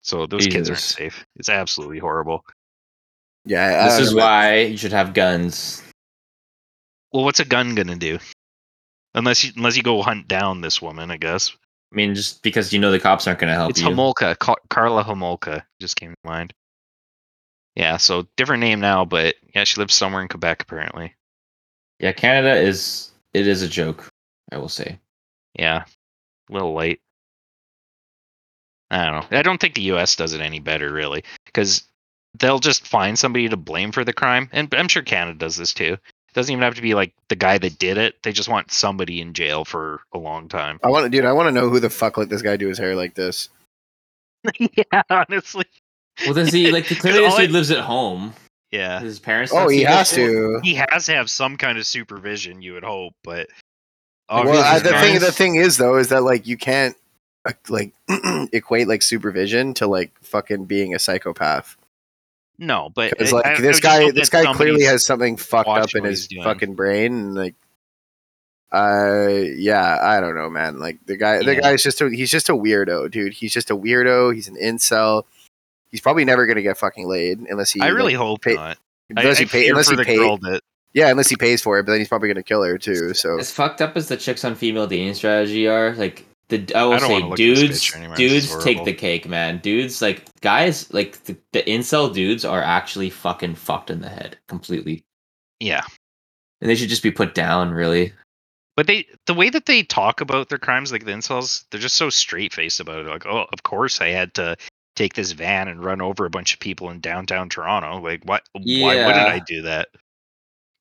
So 0.06 0.24
those 0.24 0.46
kids 0.46 0.70
aren't 0.70 0.80
safe. 0.80 1.26
It's 1.34 1.48
absolutely 1.48 1.98
horrible. 1.98 2.44
Yeah, 3.44 3.80
I 3.82 3.88
This 3.88 3.98
is 3.98 4.14
know, 4.14 4.22
why 4.22 4.60
you 4.60 4.76
should 4.76 4.92
have 4.92 5.14
guns. 5.14 5.82
Well, 7.12 7.24
what's 7.24 7.40
a 7.40 7.44
gun 7.44 7.74
gonna 7.74 7.96
do? 7.96 8.20
Unless 9.16 9.42
you 9.42 9.52
unless 9.56 9.76
you 9.76 9.82
go 9.82 10.02
hunt 10.02 10.28
down 10.28 10.60
this 10.60 10.80
woman, 10.80 11.10
I 11.10 11.16
guess. 11.16 11.50
I 11.92 11.96
mean, 11.96 12.14
just 12.14 12.44
because 12.44 12.72
you 12.72 12.78
know 12.78 12.92
the 12.92 13.00
cops 13.00 13.26
aren't 13.26 13.40
going 13.40 13.48
to 13.48 13.54
help 13.54 13.70
It's 13.70 13.80
you. 13.80 13.88
Homolka, 13.88 14.36
Ca- 14.38 14.56
Karla 14.68 15.04
Homolka 15.04 15.62
just 15.80 15.94
came 15.94 16.10
to 16.10 16.16
mind. 16.24 16.52
Yeah, 17.76 17.96
so 17.96 18.26
different 18.36 18.60
name 18.60 18.80
now, 18.80 19.04
but 19.04 19.36
yeah, 19.54 19.64
she 19.64 19.80
lives 19.80 19.94
somewhere 19.94 20.22
in 20.22 20.28
Quebec 20.28 20.62
apparently. 20.62 21.14
Yeah, 22.00 22.12
Canada 22.12 22.54
is 22.54 23.10
it 23.34 23.46
is 23.46 23.62
a 23.62 23.68
joke. 23.68 24.08
I 24.52 24.58
will 24.58 24.68
say. 24.68 24.98
Yeah, 25.58 25.84
a 26.48 26.52
little 26.52 26.74
late. 26.74 27.00
I 28.90 29.04
don't 29.10 29.30
know. 29.30 29.38
I 29.38 29.42
don't 29.42 29.60
think 29.60 29.74
the 29.74 29.82
U.S. 29.82 30.14
does 30.16 30.32
it 30.32 30.40
any 30.40 30.60
better, 30.60 30.92
really, 30.92 31.24
because 31.44 31.82
they'll 32.38 32.58
just 32.58 32.86
find 32.86 33.18
somebody 33.18 33.48
to 33.48 33.56
blame 33.56 33.92
for 33.92 34.04
the 34.04 34.12
crime, 34.12 34.48
and 34.52 34.72
I'm 34.74 34.88
sure 34.88 35.02
Canada 35.02 35.38
does 35.38 35.56
this 35.56 35.72
too. 35.74 35.94
It 35.94 36.34
doesn't 36.34 36.52
even 36.52 36.62
have 36.62 36.74
to 36.76 36.82
be 36.82 36.94
like 36.94 37.12
the 37.28 37.36
guy 37.36 37.58
that 37.58 37.78
did 37.78 37.98
it. 37.98 38.22
They 38.22 38.32
just 38.32 38.48
want 38.48 38.70
somebody 38.70 39.20
in 39.20 39.32
jail 39.32 39.64
for 39.64 40.00
a 40.12 40.18
long 40.18 40.48
time. 40.48 40.78
I 40.84 40.88
want 40.88 41.04
to, 41.04 41.10
dude. 41.10 41.24
I 41.24 41.32
want 41.32 41.48
to 41.48 41.52
know 41.52 41.68
who 41.68 41.80
the 41.80 41.90
fuck 41.90 42.16
let 42.16 42.28
this 42.28 42.42
guy 42.42 42.56
do 42.56 42.68
his 42.68 42.78
hair 42.78 42.94
like 42.94 43.14
this. 43.14 43.48
yeah, 44.58 45.02
honestly. 45.10 45.64
Well, 46.24 46.34
does 46.34 46.52
he 46.52 46.70
like 46.70 46.86
clearly 47.00 47.20
all 47.24 47.30
this 47.30 47.34
I- 47.38 47.42
dude 47.42 47.50
lives 47.52 47.70
at 47.70 47.80
home? 47.80 48.34
Yeah, 48.72 48.98
His 49.00 49.20
parents. 49.20 49.52
Oh, 49.54 49.68
he 49.68 49.82
has 49.82 50.10
to. 50.10 50.58
he 50.62 50.74
has 50.74 51.06
to 51.06 51.14
have 51.14 51.30
some 51.30 51.56
kind 51.56 51.78
of 51.78 51.86
supervision. 51.86 52.60
You 52.60 52.74
would 52.74 52.82
hope, 52.82 53.14
but 53.22 53.46
Well, 54.28 54.48
I, 54.60 54.74
his 54.74 54.82
the 54.82 54.90
thing, 54.98 55.18
the 55.20 55.32
thing 55.32 55.54
is 55.56 55.76
though, 55.76 55.96
is 55.96 56.08
that 56.08 56.24
like 56.24 56.46
you 56.48 56.56
can't 56.56 56.96
like 57.68 57.92
equate 58.52 58.88
like 58.88 59.02
supervision 59.02 59.74
to 59.74 59.86
like 59.86 60.12
fucking 60.22 60.64
being 60.64 60.94
a 60.94 60.98
psychopath. 60.98 61.76
no. 62.58 62.90
But 62.94 63.10
Because 63.10 63.32
I- 63.32 63.36
like 63.36 63.46
I- 63.46 63.52
I 63.52 63.54
this 63.54 63.62
would 63.62 63.72
just 63.72 63.82
guy, 63.82 64.10
this 64.10 64.28
guy 64.30 64.52
clearly 64.54 64.84
has 64.84 65.04
something 65.04 65.36
fucked 65.36 65.68
up 65.68 65.94
in 65.94 66.04
his 66.04 66.28
fucking 66.42 66.74
brain, 66.74 67.12
and 67.14 67.34
like, 67.34 67.54
uh, 68.72 69.28
yeah, 69.56 69.98
I 70.02 70.20
don't 70.20 70.34
know, 70.34 70.50
man. 70.50 70.78
Like 70.78 70.98
the 71.06 71.16
guy, 71.16 71.38
the 71.38 71.54
Yeah. 71.54 71.60
guy's 71.60 71.82
just 71.82 72.00
a, 72.00 72.10
he's 72.10 72.30
just 72.30 72.48
a 72.48 72.52
weirdo, 72.52 73.10
dude. 73.10 73.32
He's 73.32 73.52
just 73.52 73.70
a 73.70 73.76
weirdo. 73.76 74.34
He's 74.34 74.48
an 74.48 74.56
incel. 74.56 75.24
He's 75.90 76.00
probably 76.00 76.24
never 76.24 76.46
gonna 76.46 76.62
get 76.62 76.76
fucking 76.76 77.06
laid 77.06 77.38
unless 77.40 77.70
he. 77.70 77.80
I 77.80 77.88
really 77.88 78.14
like, 78.14 78.22
hope 78.22 78.42
pay- 78.42 78.54
not. 78.54 78.78
Unless 79.10 79.36
I, 79.36 79.40
he 79.40 79.44
I 79.44 79.48
pay, 79.48 79.62
fear 79.62 79.70
unless 79.70 79.88
he 79.88 79.96
the 79.96 80.04
pay, 80.04 80.16
girl 80.16 80.36
that 80.38 80.60
yeah, 80.92 81.10
unless 81.10 81.28
he 81.28 81.36
pays 81.36 81.62
for 81.62 81.78
it, 81.78 81.84
but 81.84 81.92
then 81.92 82.00
he's 82.00 82.08
probably 82.08 82.28
gonna 82.28 82.42
kill 82.42 82.62
her 82.64 82.76
too. 82.76 83.14
So 83.14 83.38
As 83.38 83.52
fucked 83.52 83.80
up 83.80 83.96
as 83.96 84.08
the 84.08 84.16
chicks 84.16 84.44
on 84.44 84.56
female 84.56 84.86
dating 84.88 85.14
strategy 85.14 85.68
are, 85.68 85.92
like 85.94 86.26
the 86.48 86.72
I 86.74 86.84
will 86.84 86.94
I 86.94 86.98
say, 86.98 87.22
look 87.22 87.32
at 87.32 87.36
this 87.36 87.58
dudes, 87.58 87.80
picture 87.80 87.98
anymore, 87.98 88.16
this 88.16 88.32
is 88.32 88.50
dudes 88.50 88.64
take 88.64 88.84
the 88.84 88.92
cake, 88.92 89.28
man. 89.28 89.58
Dudes, 89.58 90.00
like 90.00 90.24
guys, 90.40 90.92
like 90.92 91.22
the, 91.24 91.36
the 91.52 91.62
incel 91.64 92.12
dudes 92.12 92.44
are 92.44 92.62
actually 92.62 93.10
fucking 93.10 93.56
fucked 93.56 93.90
in 93.90 94.00
the 94.00 94.08
head 94.08 94.38
completely, 94.46 95.04
yeah. 95.58 95.82
and 96.60 96.70
they 96.70 96.76
should 96.76 96.88
just 96.88 97.02
be 97.02 97.10
put 97.10 97.34
down. 97.34 97.70
Really, 97.70 98.12
But 98.76 98.86
they, 98.86 99.06
the 99.26 99.34
way 99.34 99.50
that 99.50 99.66
they 99.66 99.82
talk 99.82 100.20
about 100.20 100.48
their 100.48 100.58
crimes, 100.58 100.92
like 100.92 101.04
the 101.04 101.12
incels, 101.12 101.64
they're 101.70 101.80
just 101.80 101.96
so 101.96 102.10
straight 102.10 102.52
faced 102.52 102.78
about 102.78 103.00
it. 103.00 103.06
Like, 103.06 103.26
oh, 103.26 103.46
of 103.52 103.62
course 103.62 104.00
I 104.00 104.08
had 104.08 104.34
to 104.34 104.56
take 104.94 105.14
this 105.14 105.32
van 105.32 105.68
and 105.68 105.84
run 105.84 106.00
over 106.00 106.26
a 106.26 106.30
bunch 106.30 106.54
of 106.54 106.60
people 106.60 106.90
in 106.90 107.00
downtown 107.00 107.48
Toronto. 107.48 108.00
Like, 108.00 108.22
what? 108.24 108.42
Why 108.52 109.04
wouldn't 109.04 109.28
I 109.28 109.40
do 109.46 109.62
that? 109.62 109.88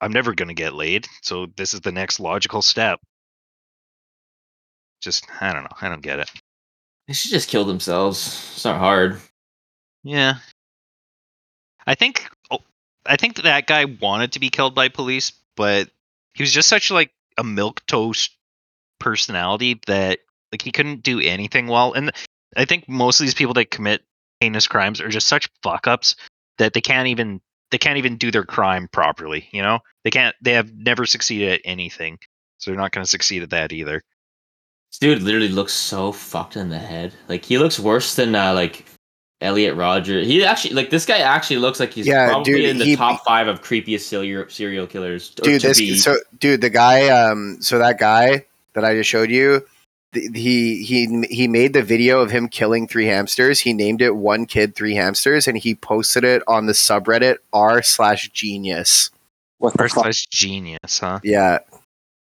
I'm 0.02 0.12
never 0.12 0.34
gonna 0.34 0.54
get 0.54 0.74
laid, 0.74 1.08
so 1.22 1.48
this 1.58 1.74
is 1.74 1.82
the 1.82 1.92
next 1.92 2.20
logical 2.20 2.62
step. 2.62 3.00
Just, 5.02 5.28
I 5.42 5.54
don't 5.54 5.64
know. 5.64 5.76
I 5.82 5.90
don't 5.90 6.02
get 6.02 6.20
it. 6.20 6.32
they 7.08 7.14
should 7.14 7.32
just 7.32 7.50
kill 7.50 7.66
themselves. 7.66 8.52
It's 8.54 8.66
not 8.66 8.80
hard. 8.80 9.20
Yeah. 10.04 10.36
I 11.88 11.96
think 11.96 12.28
oh, 12.52 12.60
I 13.06 13.18
think 13.18 13.36
that 13.36 13.68
guy 13.68 13.86
wanted 13.86 14.34
to 14.34 14.40
be 14.40 14.50
killed 14.50 14.76
by 14.76 14.90
police, 14.90 15.32
but 15.56 15.90
he 16.34 16.44
was 16.44 16.52
just 16.52 16.70
such 16.70 16.92
like 16.92 17.12
a 17.38 17.44
milk 17.44 17.86
toast 17.86 18.36
personality 19.00 19.80
that 19.88 20.20
like 20.52 20.62
he 20.62 20.72
couldn't 20.72 21.04
do 21.04 21.20
anything 21.20 21.68
well. 21.68 21.94
And 21.94 22.12
I 22.56 22.66
think 22.66 22.88
most 22.88 23.20
of 23.20 23.26
these 23.26 23.34
people 23.34 23.54
that 23.56 23.72
commit 23.72 24.04
heinous 24.40 24.68
crimes 24.68 25.02
are 25.02 25.10
just 25.10 25.28
such 25.28 25.50
fuck 25.64 25.88
ups 25.88 26.16
that 26.58 26.74
they 26.74 26.82
can't 26.82 27.08
even 27.08 27.42
they 27.72 27.78
can't 27.78 27.98
even 27.98 28.18
do 28.18 28.32
their 28.32 28.44
crime 28.44 28.88
properly, 28.92 29.50
you 29.52 29.62
know? 29.62 29.80
They 30.04 30.12
can't 30.12 30.36
they 30.42 30.54
have 30.54 30.74
never 30.74 31.06
succeeded 31.06 31.52
at 31.54 31.62
anything. 31.66 32.20
So 32.58 32.72
they're 32.72 32.80
not 32.80 32.92
going 32.92 33.04
to 33.04 33.10
succeed 33.10 33.44
at 33.44 33.50
that 33.52 33.74
either. 33.74 34.02
This 34.96 35.00
dude 35.18 35.24
literally 35.24 35.50
looks 35.50 35.74
so 35.74 36.14
fucked 36.14 36.56
in 36.56 36.70
the 36.70 36.80
head. 36.80 37.14
Like 37.28 37.44
he 37.44 37.58
looks 37.58 37.78
worse 37.78 38.16
than 38.16 38.34
uh, 38.34 38.54
like 38.54 38.86
Elliot 39.42 39.76
Rodger. 39.76 40.22
He 40.22 40.46
actually 40.46 40.74
like 40.74 40.90
this 40.90 41.06
guy 41.06 41.18
actually 41.18 41.58
looks 41.58 41.82
like 41.82 41.92
he's 41.92 42.08
Yeah, 42.08 42.30
probably 42.30 42.54
dude, 42.54 42.66
in 42.70 42.78
the 42.78 42.86
he- 42.86 42.96
top 42.96 43.22
five 43.26 43.50
of 43.50 43.62
creepiest 43.62 44.02
serial 44.04 44.46
serial 44.48 44.88
killers. 44.88 45.32
dude 45.32 45.62
this 45.62 45.80
be. 45.80 45.98
so 45.98 46.16
dude 46.40 46.62
the 46.62 46.70
guy 46.70 47.10
um 47.10 47.58
so 47.62 47.78
that 47.78 48.00
guy 48.00 48.46
that 48.74 48.86
i 48.86 48.94
just 48.94 49.10
showed 49.10 49.30
you 49.30 49.66
th- 50.14 50.30
he 50.34 50.82
he 50.84 51.26
he 51.30 51.48
made 51.50 51.74
the 51.74 51.84
video 51.84 52.22
of 52.22 52.32
him 52.32 52.48
killing 52.48 52.88
three 52.88 53.06
hamsters 53.08 53.60
he 53.60 53.74
named 53.74 54.02
it 54.02 54.16
one 54.16 54.46
kid 54.46 54.76
three 54.76 54.96
hamsters 54.96 55.46
and 55.48 55.58
he 55.58 55.76
posted 55.76 56.24
it 56.24 56.42
on 56.48 56.66
the 56.68 56.74
subreddit 56.74 57.38
r 57.52 57.82
slash 57.84 58.30
genius 58.30 59.12
What 59.58 59.74
the 59.74 59.80
First 59.80 59.96
fuck? 59.96 60.14
genius, 60.30 61.00
huh? 61.00 61.20
yeah 61.24 61.60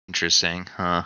Interesting, 0.09 0.67
huh? 0.77 1.05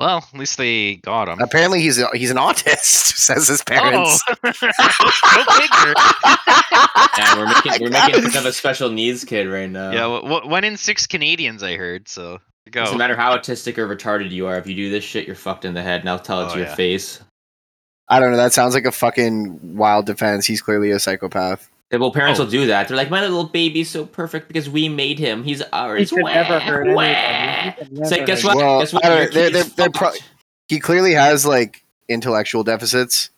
Well, 0.00 0.26
at 0.32 0.38
least 0.38 0.56
they 0.56 0.96
got 0.96 1.28
him. 1.28 1.38
apparently 1.40 1.80
he's 1.82 1.98
a, 1.98 2.08
he's 2.14 2.30
an 2.30 2.38
autist 2.38 2.82
says 3.16 3.46
his 3.48 3.62
parents 3.62 4.20
Oh, 4.28 4.34
go 4.42 4.52
figure. 4.52 5.94
Man, 7.18 7.38
we're 7.38 7.46
making 7.64 7.82
we're 7.82 7.90
making 7.90 8.22
fun 8.30 8.36
of 8.38 8.46
a 8.46 8.52
special 8.52 8.90
needs 8.90 9.24
kid 9.24 9.46
right 9.46 9.68
now. 9.68 9.90
yeah, 9.92 10.00
w- 10.00 10.22
w- 10.22 10.48
one 10.50 10.64
in 10.64 10.76
six 10.76 11.06
Canadians 11.06 11.62
I 11.62 11.76
heard. 11.76 12.08
So 12.08 12.22
there 12.30 12.38
you 12.66 12.72
Doesn't 12.72 12.98
matter 12.98 13.14
how 13.16 13.36
autistic 13.36 13.76
or 13.78 13.86
retarded 13.88 14.30
you 14.30 14.46
are, 14.46 14.56
if 14.58 14.66
you 14.66 14.74
do 14.74 14.90
this 14.90 15.04
shit, 15.04 15.26
you're 15.26 15.36
fucked 15.36 15.64
in 15.64 15.74
the 15.74 15.82
head. 15.82 16.04
Now 16.04 16.16
tell 16.16 16.40
it 16.40 16.46
Oh, 16.46 16.52
to 16.54 16.58
your 16.60 16.68
yeah. 16.68 16.74
face. 16.74 17.20
i 18.08 18.18
don't 18.18 18.30
know 18.30 18.36
that 18.38 18.52
sounds 18.52 18.74
like 18.74 18.86
a 18.86 18.92
fucking 18.92 19.76
wild 19.76 20.06
defense 20.06 20.46
he's 20.46 20.62
clearly 20.62 20.90
a 20.90 20.98
psychopath 20.98 21.68
Yeah, 21.68 21.79
well, 21.98 22.12
parents 22.12 22.38
Oh. 22.38 22.44
will 22.44 22.50
do 22.50 22.66
that. 22.68 22.86
They're 22.88 22.96
like, 22.96 23.10
my 23.10 23.20
little 23.20 23.44
baby's 23.44 23.90
so 23.90 24.04
perfect 24.06 24.46
because 24.48 24.68
we 24.70 24.88
made 24.88 25.18
him. 25.18 25.42
He's 25.42 25.58
He 25.58 25.64
ours. 25.72 26.10
could 26.10 26.22
Wah, 26.22 26.32
never 26.32 26.60
hurt 26.60 26.86
wah." 26.94 27.02
anybody. 27.02 27.70
He 27.80 27.84
could 27.88 27.98
It's 27.98 28.10
like, 28.12 28.26
guess 28.26 28.44
what? 28.44 28.56
Well, 28.56 28.80
guess 28.80 28.92
what? 28.92 29.04
I 29.04 29.08
don't 29.08 29.18
Your 29.18 29.26
know. 29.26 29.32
They're- 29.32 29.50
kid 29.50 29.54
they're- 29.54 29.72
they're 29.76 29.90
pro- 29.90 30.12
he 30.68 30.78
clearly 30.78 31.14
has 31.14 31.44
like 31.44 31.82
intellectual 32.08 32.62
deficits 32.64 33.30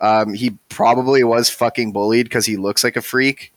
um 0.00 0.32
he 0.34 0.50
probably 0.70 1.22
was 1.24 1.48
fucking 1.50 1.92
bullied 1.92 2.24
because 2.26 2.46
he 2.46 2.56
looks 2.56 2.82
like 2.84 2.96
a 2.96 3.02
freak 3.02 3.52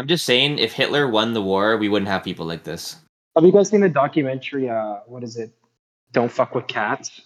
I'm 0.00 0.08
just 0.08 0.24
saying, 0.26 0.58
if 0.58 0.72
Hitler 0.72 1.06
won 1.08 1.34
the 1.34 1.42
war, 1.42 1.76
we 1.76 1.88
wouldn't 1.88 2.08
have 2.08 2.24
people 2.24 2.44
like 2.46 2.64
this. 2.64 2.96
Have 3.36 3.44
you 3.44 3.52
guys 3.52 3.68
seen 3.68 3.80
the 3.80 3.88
documentary? 3.88 4.68
Uh, 4.68 4.96
what 5.06 5.22
is 5.22 5.36
it? 5.36 5.52
Don't 6.12 6.30
fuck 6.32 6.52
with 6.56 6.66
cats. 6.66 7.20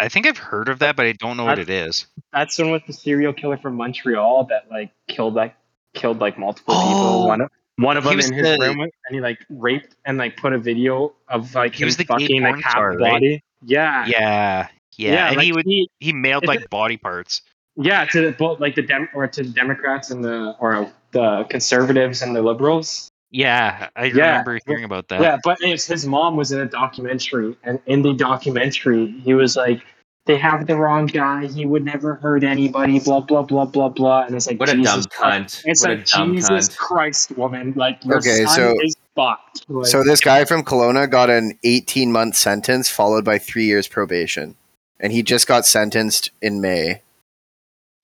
I 0.00 0.08
think 0.08 0.26
I've 0.26 0.38
heard 0.38 0.68
of 0.68 0.78
that, 0.80 0.96
but 0.96 1.06
I 1.06 1.12
don't 1.12 1.36
know 1.36 1.44
what 1.44 1.58
it 1.58 1.70
is. 1.70 2.06
That's 2.32 2.56
the 2.56 2.64
one 2.64 2.72
with 2.72 2.86
the 2.86 2.92
serial 2.92 3.32
killer 3.32 3.56
from 3.58 3.74
Montreal 3.76 4.44
that 4.44 4.70
like 4.70 4.90
killed 5.08 5.34
like 5.34 5.54
killed 5.94 6.18
like 6.20 6.38
multiple 6.38 6.74
Oh. 6.76 6.86
people. 6.88 7.26
One 7.28 7.40
of 7.42 7.50
one 7.76 7.96
of 7.96 8.04
them 8.04 8.12
in 8.20 8.32
his 8.34 8.58
the- 8.58 8.58
room, 8.60 8.80
and 8.80 8.90
he 9.10 9.20
like 9.20 9.38
raped 9.48 9.96
and 10.04 10.18
like 10.18 10.36
put 10.36 10.52
a 10.52 10.58
video 10.58 11.12
of 11.28 11.54
like 11.54 11.74
He 11.74 11.84
was 11.84 11.96
the 11.96 12.04
fucking 12.04 12.42
like 12.42 12.56
half 12.56 12.72
star, 12.72 12.90
right? 12.98 13.12
body. 13.12 13.42
Yeah, 13.64 14.06
Yeah, 14.06 14.68
yeah, 14.96 15.28
and 15.28 15.36
like, 15.36 15.44
he 15.46 15.52
would 15.52 15.64
he, 15.66 15.88
he 15.98 16.12
mailed 16.12 16.46
like 16.46 16.68
body 16.70 16.96
parts. 16.98 17.42
Yeah, 17.76 18.04
to 18.06 18.20
the 18.26 18.32
both 18.32 18.60
like 18.60 18.74
the 18.74 18.82
dem 18.82 19.08
or 19.14 19.26
to 19.28 19.42
the 19.42 19.48
Democrats 19.50 20.10
and 20.10 20.22
the 20.24 20.54
or 20.60 20.90
the 21.12 21.44
conservatives 21.48 22.20
and 22.22 22.34
the 22.36 22.42
liberals. 22.42 23.09
Yeah, 23.30 23.88
I 23.94 24.06
Yeah. 24.06 24.26
remember 24.40 24.58
hearing 24.66 24.84
about 24.84 25.08
that. 25.08 25.20
Yeah, 25.20 25.36
but 25.44 25.58
it's, 25.60 25.86
his 25.86 26.04
mom 26.06 26.36
was 26.36 26.50
in 26.52 26.60
a 26.60 26.66
documentary, 26.66 27.56
and 27.62 27.78
in 27.86 28.02
the 28.02 28.12
documentary, 28.12 29.12
he 29.24 29.34
was 29.34 29.54
like, 29.56 29.82
"They 30.26 30.36
have 30.36 30.66
the 30.66 30.76
wrong 30.76 31.06
guy. 31.06 31.46
He 31.46 31.64
would 31.64 31.84
never 31.84 32.16
hurt 32.16 32.42
anybody." 32.42 32.98
Blah 32.98 33.20
blah 33.20 33.42
blah 33.42 33.66
blah 33.66 33.88
blah. 33.88 34.24
And 34.24 34.34
it's 34.34 34.48
like, 34.48 34.58
What 34.58 34.68
a 34.68 34.74
Jesus 34.74 35.06
dumb 35.06 35.10
Christ. 35.10 35.58
cunt. 35.58 35.62
It's 35.66 35.82
What 35.82 35.90
like 35.90 35.98
a 36.00 36.04
dumb 36.04 36.34
Jesus 36.34 36.68
cunt. 36.70 36.76
Christ, 36.76 37.30
woman! 37.36 37.72
Like 37.76 38.04
your 38.04 38.16
Okay, 38.18 38.44
son 38.46 38.54
so- 38.56 38.74
is 38.82 38.96
fucked. 39.14 39.64
Like, 39.68 39.86
So 39.86 40.02
this 40.02 40.20
guy 40.20 40.44
from 40.44 40.64
Kelowna 40.64 41.08
got 41.08 41.30
an 41.30 41.56
18 41.62 42.10
month 42.10 42.34
sentence 42.34 42.88
followed 42.90 43.24
by 43.24 43.38
three 43.38 43.64
years 43.66 43.86
probation, 43.86 44.56
and 44.98 45.12
he 45.12 45.22
just 45.22 45.46
got 45.46 45.66
sentenced 45.66 46.30
in 46.42 46.60
May. 46.60 47.02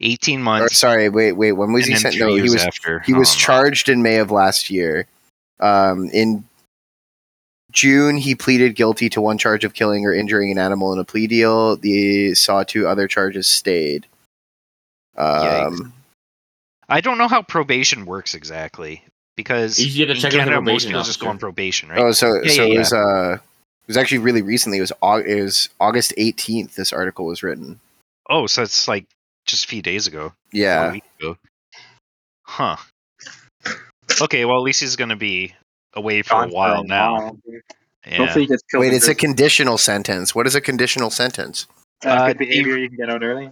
18 0.01 0.41
Or 0.41 0.43
months. 0.43 0.79
sorry, 0.79 1.09
wait, 1.09 1.33
wait. 1.33 1.53
When 1.53 1.73
was 1.73 1.87
he 1.87 1.95
then 1.95 2.01
sentenced? 2.01 2.21
No, 2.21 2.35
he 2.37 2.43
was 2.43 2.57
after. 2.65 3.01
he 3.01 3.15
oh, 3.15 3.19
was 3.19 3.31
Oh, 3.31 3.35
no. 3.35 3.39
charged 3.39 3.89
in 3.89 4.03
May 4.03 4.19
of 4.19 4.31
last 4.31 4.71
year. 4.71 5.07
Um, 5.61 6.11
in 6.13 6.45
June, 7.73 8.17
he 8.17 8.35
pleaded 8.35 8.75
guilty 8.75 9.09
to 9.11 9.21
one 9.21 9.39
charge 9.39 9.65
of 9.65 9.75
killing 9.75 10.05
or 10.05 10.13
injuring 10.15 10.51
an 10.51 10.59
animal 10.59 10.93
in 10.93 10.99
a 10.99 11.05
plea 11.05 11.27
deal. 11.27 11.77
The 11.77 12.35
saw 12.35 12.63
two 12.63 12.87
other 12.87 13.09
charges 13.09 13.47
stayed. 13.47 14.07
Um, 15.17 15.93
I 16.89 17.01
don't 17.01 17.19
know 17.19 17.29
how 17.29 17.43
probation 17.43 18.07
works 18.07 18.35
exactly 18.35 19.03
because 19.37 19.79
You 19.79 20.07
have 20.07 20.09
to 20.09 20.15
in 20.15 20.21
check 20.21 20.33
with 20.33 20.41
Canada, 20.41 20.61
most 20.61 20.65
probation 20.65 20.91
people 20.91 21.03
just 21.05 21.21
go 21.21 21.29
on 21.29 21.39
probation, 21.39 21.89
right? 21.89 22.01
Oh, 22.01 22.13
so 22.13 22.43
Yeah, 22.43 22.51
so 22.53 22.63
yeah, 22.67 22.75
it 22.75 22.79
was 22.79 22.93
uh, 22.93 23.33
it 23.35 23.89
was 23.89 23.97
actually 23.97 24.19
really 24.19 24.43
recently. 24.43 24.79
It 24.79 24.83
was 24.83 24.93
Au- 25.03 25.17
it 25.17 25.43
was 25.43 25.69
August 25.81 26.13
eighteenth. 26.17 26.75
This 26.77 26.93
article 26.93 27.27
was 27.27 27.43
written. 27.43 27.81
Oh, 28.29 28.47
so 28.47 28.63
it's 28.63 28.89
like 28.89 29.07
just 29.47 29.65
a 29.65 29.69
few 29.69 29.83
days 29.83 30.07
ago. 30.07 30.25
One 30.25 30.33
Yeah, 30.53 30.93
week 30.93 31.05
ago. 31.21 31.37
Huh. 32.43 32.77
Okay, 34.21 34.45
well 34.45 34.57
at 34.57 34.63
least 34.63 34.81
he's 34.81 34.97
gonna 34.97 35.17
be 35.17 35.55
away 35.95 36.23
for 36.23 36.43
a 36.43 36.47
gone 36.47 36.51
while 36.51 36.85
now. 36.85 37.15
while. 37.15 37.39
Yeah. 38.07 38.19
Hopefully, 38.19 38.45
he 38.45 38.49
gets 38.49 38.63
killed. 38.71 38.83
wait, 38.83 38.93
it's 38.93 39.07
a 39.07 39.15
prison. 39.15 39.29
conditional 39.29 39.79
sentence. 39.79 40.35
What 40.35 40.47
is 40.47 40.55
a 40.55 40.61
conditional 40.61 41.11
sentence? 41.11 41.67
Uh, 42.05 42.09
uh, 42.09 42.27
good 42.29 42.39
behavior. 42.39 42.79
You 42.79 42.89
can 42.89 42.99
get 42.99 43.11
out 43.11 43.23
early. 43.23 43.51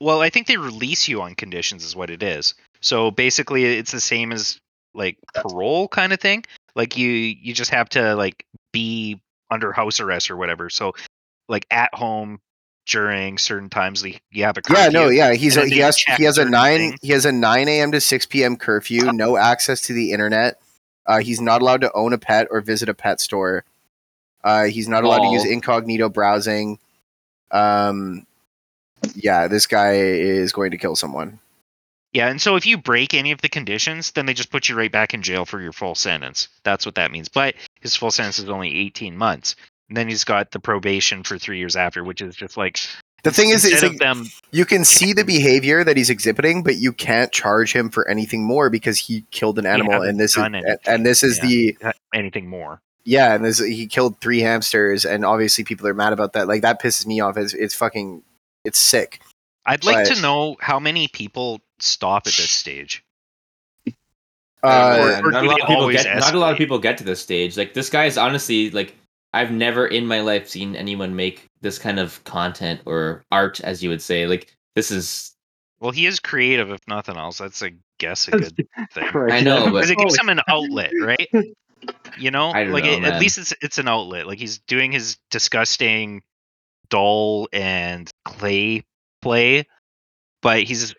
Well, 0.00 0.20
I 0.20 0.30
think 0.30 0.46
they 0.46 0.56
release 0.56 1.08
you 1.08 1.22
on 1.22 1.34
conditions, 1.34 1.84
is 1.84 1.94
what 1.94 2.10
it 2.10 2.22
is. 2.22 2.54
So 2.80 3.10
basically, 3.10 3.64
it's 3.64 3.92
the 3.92 4.00
same 4.00 4.32
as 4.32 4.60
like 4.94 5.18
parole 5.34 5.88
kind 5.88 6.12
of 6.12 6.20
thing. 6.20 6.44
Like 6.74 6.96
you, 6.96 7.10
you 7.10 7.52
just 7.52 7.70
have 7.70 7.88
to 7.90 8.14
like 8.14 8.44
be 8.72 9.20
under 9.50 9.72
house 9.72 10.00
arrest 10.00 10.30
or 10.30 10.36
whatever. 10.36 10.70
So, 10.70 10.94
like 11.48 11.66
at 11.70 11.94
home 11.94 12.40
during 12.88 13.38
certain 13.38 13.68
times, 13.68 14.02
like, 14.02 14.22
you 14.30 14.44
have 14.44 14.56
a 14.56 14.62
curfew. 14.62 14.82
Yeah, 14.82 14.88
no, 14.88 15.08
yeah, 15.08 15.34
he's 15.34 15.56
a, 15.56 15.66
he 15.66 15.78
has 15.78 15.96
he 15.98 16.24
has 16.24 16.38
a 16.38 16.44
nine 16.44 16.78
things. 16.78 17.00
he 17.02 17.12
has 17.12 17.24
a 17.24 17.32
nine 17.32 17.68
a.m. 17.68 17.92
to 17.92 18.00
six 18.00 18.26
p.m. 18.26 18.56
curfew. 18.56 19.12
No 19.12 19.36
access 19.36 19.82
to 19.82 19.92
the 19.92 20.12
internet. 20.12 20.58
Uh, 21.06 21.18
he's 21.18 21.40
not 21.40 21.62
allowed 21.62 21.80
to 21.82 21.92
own 21.92 22.12
a 22.12 22.18
pet 22.18 22.48
or 22.50 22.60
visit 22.60 22.88
a 22.88 22.94
pet 22.94 23.20
store. 23.20 23.64
Uh, 24.44 24.64
he's 24.64 24.88
not 24.88 25.04
allowed 25.04 25.20
to 25.20 25.32
use 25.32 25.44
incognito 25.44 26.08
browsing. 26.08 26.78
Um, 27.50 28.26
yeah, 29.14 29.48
this 29.48 29.66
guy 29.66 29.94
is 29.94 30.52
going 30.52 30.70
to 30.72 30.78
kill 30.78 30.96
someone. 30.96 31.38
Yeah, 32.12 32.28
and 32.28 32.40
so 32.40 32.56
if 32.56 32.64
you 32.66 32.78
break 32.78 33.12
any 33.12 33.32
of 33.32 33.42
the 33.42 33.48
conditions, 33.48 34.12
then 34.12 34.26
they 34.26 34.34
just 34.34 34.50
put 34.50 34.68
you 34.68 34.74
right 34.74 34.90
back 34.90 35.12
in 35.12 35.22
jail 35.22 35.44
for 35.44 35.60
your 35.60 35.72
full 35.72 35.94
sentence. 35.94 36.48
That's 36.62 36.86
what 36.86 36.94
that 36.94 37.10
means. 37.10 37.28
But 37.28 37.54
his 37.80 37.96
full 37.96 38.10
sentence 38.10 38.38
is 38.38 38.48
only 38.48 38.74
18 38.74 39.16
months. 39.16 39.56
And 39.88 39.96
then 39.96 40.08
he's 40.08 40.24
got 40.24 40.50
the 40.50 40.60
probation 40.60 41.22
for 41.22 41.38
three 41.38 41.58
years 41.58 41.74
after, 41.76 42.04
which 42.04 42.20
is 42.20 42.36
just 42.36 42.56
like 42.56 42.78
The 43.22 43.30
thing 43.30 43.50
is, 43.50 43.64
instead 43.64 43.84
of 43.84 43.90
like 43.92 44.00
them. 44.00 44.26
you 44.52 44.64
can 44.66 44.84
see 44.84 45.12
the 45.14 45.24
behavior 45.24 45.82
that 45.82 45.96
he's 45.96 46.10
exhibiting, 46.10 46.62
but 46.62 46.76
you 46.76 46.92
can't 46.92 47.32
charge 47.32 47.72
him 47.72 47.88
for 47.88 48.06
anything 48.08 48.44
more 48.44 48.68
because 48.68 48.98
he 48.98 49.24
killed 49.30 49.58
an 49.58 49.64
animal, 49.66 50.02
and 50.02 50.20
this 50.20 50.32
is 50.36 50.42
and, 50.42 50.56
anything, 50.56 50.76
and 50.86 51.06
this 51.06 51.22
is 51.22 51.38
yeah. 51.42 51.72
the 51.82 51.94
anything 52.12 52.48
more. 52.48 52.80
yeah, 53.04 53.34
and 53.34 53.44
this 53.44 53.58
he 53.58 53.86
killed 53.86 54.20
three 54.20 54.40
hamsters, 54.40 55.06
and 55.06 55.24
obviously 55.24 55.64
people 55.64 55.86
are 55.88 55.94
mad 55.94 56.12
about 56.12 56.34
that. 56.34 56.46
Like 56.48 56.60
that 56.62 56.82
pisses 56.82 57.06
me 57.06 57.20
off. 57.20 57.38
It's, 57.38 57.54
it's 57.54 57.74
fucking 57.74 58.22
it's 58.64 58.78
sick. 58.78 59.22
I'd 59.64 59.84
like 59.84 60.06
But- 60.06 60.14
to 60.16 60.20
know 60.22 60.56
how 60.60 60.78
many 60.78 61.08
people 61.08 61.60
stop 61.78 62.26
at 62.26 62.34
this 62.34 62.50
stage. 62.50 63.02
Uh, 64.62 65.20
Or- 65.22 65.28
or 65.28 65.30
not, 65.30 65.44
a 65.44 65.46
lot 65.46 65.60
of 65.60 65.66
people 65.68 65.82
always 65.82 66.02
get, 66.02 66.18
not 66.18 66.34
a 66.34 66.38
lot 66.38 66.52
of 66.52 66.58
people 66.58 66.78
get 66.78 66.98
to 66.98 67.04
this 67.04 67.20
stage. 67.20 67.56
Like 67.56 67.74
this 67.74 67.88
guy 67.88 68.06
is 68.06 68.18
honestly 68.18 68.70
like 68.70 68.94
I've 69.32 69.50
never 69.52 69.86
in 69.86 70.06
my 70.06 70.20
life 70.20 70.48
seen 70.48 70.74
anyone 70.74 71.14
make 71.14 71.46
this 71.60 71.78
kind 71.78 71.98
of 72.00 72.22
content 72.24 72.80
or 72.86 73.22
art, 73.30 73.60
as 73.60 73.82
you 73.82 73.90
would 73.90 74.02
say. 74.02 74.26
Like 74.26 74.54
this 74.74 74.90
is 74.90 75.34
Well, 75.80 75.90
he 75.90 76.06
is 76.06 76.18
creative, 76.20 76.70
if 76.70 76.80
nothing 76.88 77.16
else. 77.16 77.38
That's, 77.38 77.62
I 77.62 77.74
guess, 77.98 78.28
a 78.28 78.32
good 78.32 78.56
thing. 78.92 79.08
I 79.30 79.40
know, 79.40 79.66
Because 79.70 79.90
it 79.90 79.98
gives 79.98 80.18
him 80.18 80.28
an 80.28 80.40
oh, 80.48 80.64
outlet, 80.64 80.92
right? 81.00 81.28
You 82.18 82.30
know, 82.30 82.50
I 82.50 82.64
don't 82.64 82.72
like 82.72 82.84
know, 82.84 82.92
it- 82.92 83.04
at 83.04 83.20
least 83.20 83.38
it's 83.38 83.54
it's 83.62 83.78
an 83.78 83.86
outlet. 83.86 84.26
Like 84.26 84.38
he's 84.38 84.58
doing 84.60 84.90
his 84.90 85.16
disgusting 85.30 86.22
doll 86.88 87.48
and 87.52 88.10
clay 88.24 88.84
play, 89.22 89.66
but 90.42 90.62
he's 90.62 90.94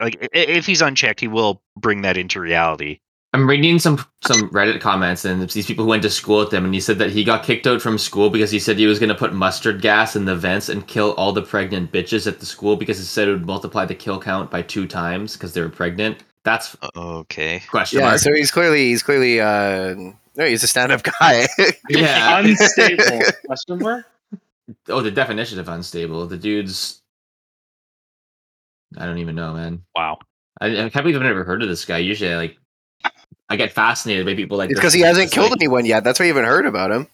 like 0.00 0.28
if 0.32 0.66
he's 0.66 0.82
unchecked, 0.82 1.20
he 1.20 1.28
will 1.28 1.62
bring 1.76 2.02
that 2.02 2.16
into 2.16 2.40
reality. 2.40 3.00
I'm 3.34 3.48
reading 3.48 3.80
some 3.80 3.98
some 4.22 4.48
Reddit 4.50 4.80
comments 4.80 5.24
and 5.24 5.42
it's 5.42 5.54
these 5.54 5.66
people 5.66 5.84
who 5.84 5.90
went 5.90 6.04
to 6.04 6.10
school 6.10 6.38
with 6.38 6.54
him, 6.54 6.64
and 6.64 6.72
he 6.72 6.78
said 6.78 6.98
that 6.98 7.10
he 7.10 7.24
got 7.24 7.42
kicked 7.42 7.66
out 7.66 7.82
from 7.82 7.98
school 7.98 8.30
because 8.30 8.52
he 8.52 8.60
said 8.60 8.78
he 8.78 8.86
was 8.86 9.00
going 9.00 9.08
to 9.08 9.14
put 9.14 9.32
mustard 9.34 9.82
gas 9.82 10.14
in 10.14 10.24
the 10.24 10.36
vents 10.36 10.68
and 10.68 10.86
kill 10.86 11.14
all 11.14 11.32
the 11.32 11.42
pregnant 11.42 11.90
bitches 11.90 12.28
at 12.28 12.38
the 12.38 12.46
school 12.46 12.76
because 12.76 12.96
he 12.96 13.02
said 13.04 13.26
it 13.26 13.32
would 13.32 13.44
multiply 13.44 13.84
the 13.84 13.94
kill 13.94 14.20
count 14.20 14.52
by 14.52 14.62
two 14.62 14.86
times 14.86 15.32
because 15.32 15.52
they 15.52 15.60
were 15.60 15.68
pregnant. 15.68 16.22
That's 16.44 16.76
Okay. 16.94 17.60
question 17.68 17.98
yeah, 17.98 18.06
mark. 18.10 18.18
so 18.20 18.32
he's 18.32 18.52
clearly 18.52 18.88
he's 18.90 19.02
clearly 19.02 19.40
uh 19.40 19.94
no, 20.36 20.44
he's 20.46 20.62
a 20.62 20.68
stand-up 20.68 21.02
guy. 21.02 21.46
yeah. 21.88 22.38
Unstable. 22.38 23.20
Question 23.46 23.78
mark. 23.80 24.06
oh, 24.88 25.00
the 25.00 25.10
definition 25.10 25.58
of 25.58 25.68
unstable. 25.68 26.26
The 26.26 26.36
dude's. 26.36 27.02
I 28.96 29.06
don't 29.06 29.18
even 29.18 29.34
know, 29.34 29.54
man. 29.54 29.82
Wow. 29.94 30.18
I, 30.60 30.66
I 30.84 30.88
can't 30.90 31.04
believe 31.04 31.16
I've 31.16 31.22
never 31.22 31.44
heard 31.44 31.62
of 31.62 31.68
this 31.68 31.84
guy. 31.84 31.98
Usually, 31.98 32.32
I, 32.32 32.36
like, 32.36 32.58
I 33.54 33.56
get 33.56 33.72
fascinated 33.72 34.26
by 34.26 34.34
people 34.34 34.58
like 34.58 34.70
it's 34.70 34.76
this 34.76 34.80
because 34.80 34.92
he 34.94 35.00
hasn't 35.00 35.30
killed 35.32 35.50
like, 35.50 35.60
anyone 35.60 35.86
yet. 35.86 36.04
That's 36.04 36.18
why 36.20 36.26
you 36.26 36.34
haven't 36.34 36.48
heard 36.48 36.66
about 36.66 36.90
him. 36.90 37.06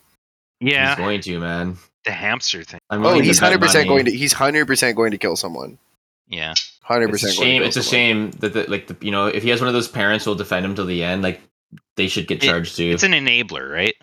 Yeah, 0.60 0.90
He's 0.90 0.98
going 0.98 1.20
to, 1.22 1.38
man. 1.40 1.76
the 2.04 2.12
hamster 2.12 2.62
thing. 2.64 2.80
I'm 2.90 3.04
Oh, 3.04 3.18
he's 3.18 3.38
hundred 3.38 3.60
percent 3.60 3.88
going 3.88 4.04
to 4.06 4.10
he's 4.10 4.32
hundred 4.32 4.66
percent 4.66 4.96
going 4.96 5.12
to 5.12 5.18
kill 5.18 5.36
someone. 5.36 5.78
Yeah. 6.28 6.54
Hundred 6.82 7.10
It's 7.10 7.22
a 7.22 7.26
percent. 7.26 7.34
shame. 7.44 7.62
It's 7.62 7.76
a 7.76 7.82
shame 7.82 8.30
that 8.40 8.52
the, 8.52 8.70
like 8.70 8.86
the, 8.86 8.96
you 9.00 9.10
know 9.10 9.26
if 9.26 9.42
he 9.42 9.48
has 9.50 9.60
one 9.60 9.68
of 9.68 9.74
those 9.74 9.88
parents 9.88 10.24
who'll 10.24 10.34
defend 10.34 10.64
him 10.66 10.74
till 10.74 10.86
the 10.86 11.02
end, 11.02 11.22
like 11.22 11.40
they 11.96 12.08
should 12.08 12.26
get 12.26 12.42
It- 12.42 12.46
charged 12.48 12.76
too. 12.76 12.90
It's 12.90 13.02
an 13.04 13.12
enabler, 13.12 13.70
right? 13.72 13.94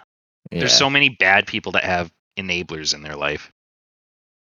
Yeah. 0.52 0.60
There's 0.60 0.74
so 0.74 0.90
many 0.90 1.10
bad 1.10 1.46
people 1.48 1.74
that 1.74 1.84
have 1.84 2.12
enablers 2.40 2.94
in 2.94 3.02
their 3.04 3.16
life. 3.16 3.52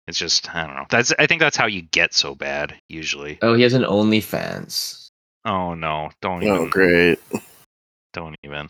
It's 0.08 0.18
just 0.20 0.54
I 0.54 0.66
don't 0.68 0.76
know. 0.76 0.86
That's 0.90 1.14
I 1.18 1.28
think 1.28 1.40
that's 1.40 1.56
how 1.58 1.66
you 1.68 1.82
get 1.82 2.14
so 2.14 2.36
bad 2.36 2.76
usually. 2.90 3.40
Oh, 3.42 3.54
he 3.56 3.64
has 3.64 3.74
an 3.74 3.84
OnlyFans. 3.84 5.10
Oh 5.46 5.74
no, 5.74 6.10
don't 6.22 6.44
Oh, 6.44 6.56
even 6.56 6.70
great. 6.70 7.20
Don't 8.14 8.36
even. 8.44 8.70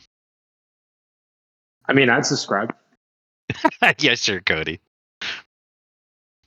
I 1.88 1.94
mean, 1.94 2.10
I'd 2.10 2.26
subscribe. 2.26 2.74
yeah, 4.00 4.16
sure, 4.16 4.42
Cody. 4.42 4.80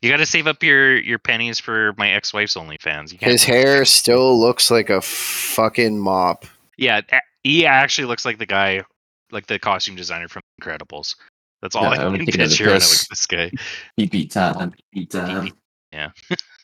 You 0.02 0.10
got 0.10 0.18
to 0.18 0.26
save 0.26 0.46
up 0.46 0.62
your 0.62 0.96
your 0.98 1.18
pennies 1.18 1.58
for 1.58 1.94
my 1.96 2.10
ex-wife's 2.10 2.54
OnlyFans. 2.54 3.12
You 3.12 3.18
can't. 3.18 3.32
His 3.32 3.44
hair 3.44 3.84
still 3.84 4.38
looks 4.38 4.70
like 4.70 4.90
a 4.90 5.00
fucking 5.00 5.98
mop. 5.98 6.44
yeah, 6.76 7.00
he 7.44 7.66
actually 7.66 8.06
looks 8.06 8.24
like 8.24 8.38
the 8.38 8.46
guy, 8.46 8.82
like 9.30 9.46
the 9.46 9.58
costume 9.58 9.96
designer 9.96 10.28
from 10.28 10.42
Incredibles. 10.60 11.16
That's 11.62 11.74
all 11.74 11.84
Yeah, 11.84 11.88
I 12.02 12.06
I'm 12.06 12.16
can 12.16 12.26
thinking 12.26 12.42
of 12.42 12.50
the 12.50 12.56
picture 12.56 12.64
when 12.64 12.72
I 12.72 12.74
look 12.74 12.82
piss. 12.82 13.02
at 13.04 13.08
this 13.10 13.26
guy. 13.26 13.50
Beat 13.96 14.10
beat 14.10 14.30
time. 14.30 14.74
Beat 14.92 15.10
time. 15.10 15.52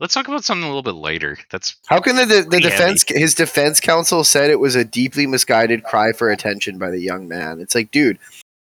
Let's 0.00 0.14
talk 0.14 0.28
about 0.28 0.44
something 0.44 0.64
a 0.64 0.66
little 0.66 0.82
bit 0.82 0.94
lighter. 0.94 1.36
That's 1.50 1.76
How 1.86 2.00
can 2.00 2.16
the 2.16 2.24
the, 2.24 2.42
the 2.42 2.48
Pretty 2.48 2.68
defense 2.70 3.04
his 3.08 3.34
defense 3.34 3.80
counsel 3.80 4.24
said 4.24 4.50
it 4.50 4.58
was 4.58 4.74
a 4.74 4.84
deeply 4.84 5.26
misguided 5.26 5.84
cry 5.84 6.12
for 6.12 6.30
attention 6.30 6.78
by 6.78 6.90
the 6.90 6.98
young 7.00 7.28
man? 7.28 7.60
It's 7.60 7.74
like, 7.74 7.90
dude, 7.90 8.18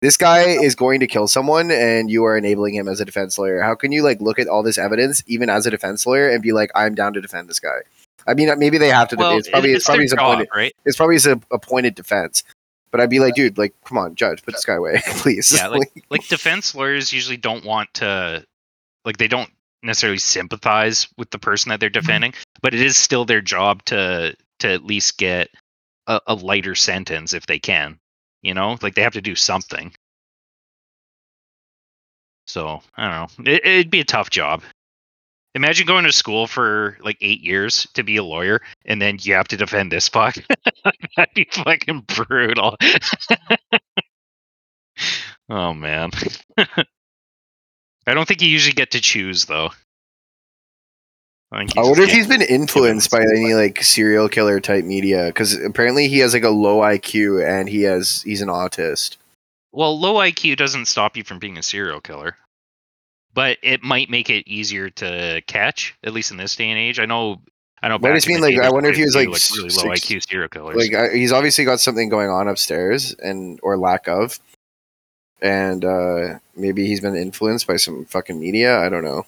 this 0.01 0.15
guy 0.15 0.41
is 0.41 0.75
going 0.75 0.99
to 0.99 1.07
kill 1.07 1.27
someone, 1.27 1.71
and 1.71 2.11
you 2.11 2.23
are 2.25 2.37
enabling 2.37 2.75
him 2.75 2.87
as 2.87 2.99
a 2.99 3.05
defense 3.05 3.39
lawyer. 3.39 3.61
How 3.61 3.73
can 3.73 3.91
you 3.91 4.03
like 4.03 4.21
look 4.21 4.37
at 4.37 4.47
all 4.47 4.61
this 4.61 4.77
evidence, 4.77 5.23
even 5.25 5.49
as 5.49 5.65
a 5.65 5.71
defense 5.71 6.05
lawyer, 6.05 6.29
and 6.29 6.43
be 6.43 6.51
like, 6.51 6.69
I'm 6.75 6.93
down 6.93 7.13
to 7.13 7.21
defend 7.21 7.49
this 7.49 7.59
guy? 7.59 7.79
I 8.27 8.35
mean, 8.35 8.49
uh, 8.49 8.55
maybe 8.55 8.77
they 8.77 8.89
have 8.89 9.09
to. 9.09 9.15
well, 9.15 9.37
it's 9.37 9.49
probably 9.49 9.71
it- 9.71 9.77
it's, 9.77 9.85
probably 9.85 10.03
his 10.03 10.11
their 10.11 10.17
job, 10.19 10.33
appointed. 10.33 10.49
right? 10.55 10.75
It's 10.85 10.97
probably 10.97 11.15
his 11.15 11.25
appointed 11.25 11.95
defense. 11.95 12.43
But 12.91 13.01
I'd 13.01 13.09
be 13.09 13.19
like, 13.19 13.33
dude, 13.33 13.57
like, 13.57 13.73
come 13.85 13.97
on, 13.97 14.13
judge, 14.13 14.43
put 14.43 14.53
this 14.53 14.65
guy 14.65 14.75
away, 14.75 15.01
please. 15.07 15.51
Yeah, 15.51 15.67
like 15.67 15.91
like 16.11 16.27
defense 16.27 16.75
lawyers 16.75 17.11
usually 17.11 17.37
don't 17.37 17.65
want 17.65 17.91
to 17.95 18.45
like 19.03 19.17
they 19.17 19.27
don't 19.27 19.49
necessarily 19.83 20.17
sympathize 20.19 21.07
with 21.17 21.29
the 21.31 21.39
person 21.39 21.69
that 21.69 21.79
they're 21.79 21.89
Mm-hmm. 21.93 21.99
defending, 22.07 22.33
but 22.61 22.73
it 22.73 22.81
is 22.81 22.97
still 22.97 23.25
their 23.25 23.41
job 23.41 23.83
to 23.85 24.35
to 24.59 24.69
at 24.71 24.85
least 24.85 25.17
get 25.17 25.49
a, 26.07 26.21
a 26.27 26.35
lighter 26.35 26.75
sentence 26.75 27.33
if 27.33 27.45
they 27.45 27.59
can. 27.59 27.99
You 28.41 28.53
know, 28.53 28.77
like 28.81 28.95
they 28.95 29.03
have 29.03 29.13
to 29.13 29.21
do 29.21 29.35
something. 29.35 29.93
So 32.47 32.81
I 32.95 33.09
don't 33.09 33.45
know. 33.45 33.51
It, 33.51 33.65
it'd 33.65 33.91
be 33.91 34.01
a 34.01 34.05
tough 34.05 34.29
job. 34.29 34.63
Imagine 35.55 35.85
going 35.85 36.05
to 36.05 36.11
school 36.11 36.47
for 36.47 36.97
like 37.01 37.17
eight 37.21 37.41
years 37.41 37.87
to 37.93 38.03
be 38.03 38.17
a 38.17 38.23
lawyer, 38.23 38.61
and 38.85 39.01
then 39.01 39.17
you 39.21 39.35
have 39.35 39.47
to 39.49 39.57
defend 39.57 39.91
this 39.91 40.09
fuck. 40.09 40.35
That'd 41.17 41.33
be 41.35 41.47
fucking 41.51 42.01
brutal. 42.07 42.75
oh 45.49 45.73
man. 45.73 46.11
I 48.05 48.13
don't 48.13 48.27
think 48.27 48.41
you 48.41 48.49
usually 48.49 48.73
get 48.73 48.91
to 48.91 49.01
choose 49.01 49.45
though. 49.45 49.71
I, 51.51 51.61
you 51.61 51.67
I 51.77 51.81
wonder 51.81 52.01
if 52.01 52.09
he's 52.09 52.27
been 52.27 52.41
influenced 52.41 53.11
by 53.11 53.21
any 53.21 53.53
like 53.53 53.83
serial 53.83 54.27
killer 54.27 54.59
type 54.59 54.85
media 54.85 55.27
because 55.27 55.53
apparently 55.53 56.07
he 56.07 56.19
has 56.19 56.33
like 56.33 56.43
a 56.43 56.49
low 56.49 56.79
IQ 56.79 57.45
and 57.47 57.69
he 57.69 57.83
has 57.83 58.23
he's 58.23 58.41
an 58.41 58.49
autist. 58.49 59.17
Well, 59.71 59.99
low 59.99 60.15
IQ 60.15 60.57
doesn't 60.57 60.85
stop 60.85 61.15
you 61.17 61.23
from 61.23 61.39
being 61.39 61.57
a 61.57 61.63
serial 61.63 62.01
killer, 62.01 62.37
but 63.33 63.57
it 63.63 63.83
might 63.83 64.09
make 64.09 64.29
it 64.29 64.47
easier 64.47 64.89
to 64.91 65.41
catch. 65.47 65.95
At 66.03 66.13
least 66.13 66.31
in 66.31 66.37
this 66.37 66.55
day 66.55 66.69
and 66.69 66.79
age, 66.79 66.99
I 66.99 67.05
know. 67.05 67.41
I 67.81 67.89
know. 67.89 67.99
But 67.99 68.11
I 68.11 68.15
just 68.15 68.27
mean, 68.27 68.39
like, 68.39 68.57
I 68.59 68.69
wonder 68.69 68.89
if 68.89 68.95
he 68.95 69.03
was, 69.03 69.15
few, 69.15 69.31
like, 69.31 69.41
really 69.51 69.63
low 69.63 69.95
six- 69.95 70.05
IQ 70.05 70.29
serial 70.29 70.47
killers. 70.49 70.75
Like 70.75 70.93
I, 70.93 71.15
he's 71.15 71.31
obviously 71.31 71.65
got 71.65 71.79
something 71.79 72.07
going 72.07 72.29
on 72.29 72.47
upstairs 72.47 73.13
and 73.15 73.59
or 73.61 73.77
lack 73.77 74.07
of, 74.07 74.39
and 75.43 75.83
uh 75.85 76.39
maybe 76.55 76.87
he's 76.87 77.01
been 77.01 77.15
influenced 77.15 77.67
by 77.67 77.75
some 77.75 78.05
fucking 78.05 78.39
media. 78.39 78.79
I 78.79 78.89
don't 78.89 79.03
know. 79.03 79.25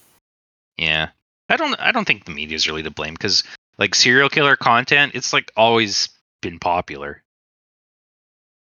Yeah, 0.78 1.10
I 1.50 1.58
don't. 1.58 1.80
I 1.80 1.92
don't 1.92 2.06
think 2.06 2.26
the 2.26 2.32
media 2.32 2.56
is 2.56 2.68
really 2.68 2.84
to 2.84 2.90
blame 2.90 3.14
because 3.14 3.44
like 3.78 3.94
serial 3.94 4.30
killer 4.30 4.56
content, 4.56 5.12
it's 5.14 5.34
like 5.34 5.52
always 5.56 6.10
been 6.42 6.58
popular. 6.58 7.22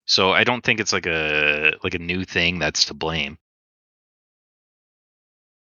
So 0.07 0.33
I 0.33 0.45
don't 0.45 0.63
think 0.63 0.81
it's 0.81 0.93
like 0.93 1.07
a 1.07 1.75
like 1.83 1.95
a 1.95 1.99
new 1.99 2.25
thing 2.25 2.59
that's 2.59 2.85
to 2.87 2.95
blame. 2.95 3.39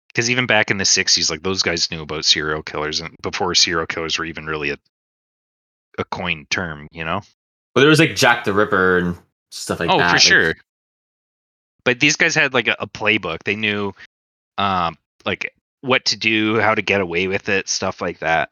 Because 0.07 0.29
even 0.29 0.45
back 0.45 0.71
in 0.71 0.77
the 0.77 0.83
'60s, 0.83 1.29
like 1.29 1.43
those 1.43 1.61
guys 1.61 1.91
knew 1.91 2.01
about 2.01 2.25
serial 2.25 2.63
killers, 2.63 2.99
and 3.01 3.15
before 3.21 3.53
serial 3.53 3.85
killers 3.85 4.17
were 4.17 4.25
even 4.25 4.45
really 4.45 4.71
a 4.71 4.77
a 5.99 6.05
coined 6.05 6.49
term, 6.49 6.87
you 6.91 7.03
know. 7.03 7.21
Well, 7.75 7.81
there 7.81 7.89
was 7.89 7.99
like 7.99 8.15
Jack 8.15 8.45
the 8.45 8.53
Ripper 8.53 8.97
and 8.97 9.17
stuff 9.51 9.79
like 9.79 9.89
oh, 9.89 9.97
that. 9.97 10.05
Oh, 10.05 10.09
for 10.09 10.13
like- 10.13 10.21
sure. 10.21 10.55
But 11.83 11.99
these 11.99 12.15
guys 12.15 12.35
had 12.35 12.53
like 12.53 12.67
a, 12.67 12.75
a 12.79 12.87
playbook. 12.87 13.39
They 13.43 13.55
knew, 13.55 13.93
um, 14.57 14.97
like 15.25 15.53
what 15.81 16.05
to 16.05 16.17
do, 16.17 16.59
how 16.59 16.75
to 16.75 16.81
get 16.81 17.01
away 17.01 17.27
with 17.27 17.49
it, 17.49 17.67
stuff 17.67 18.01
like 18.01 18.19
that. 18.19 18.51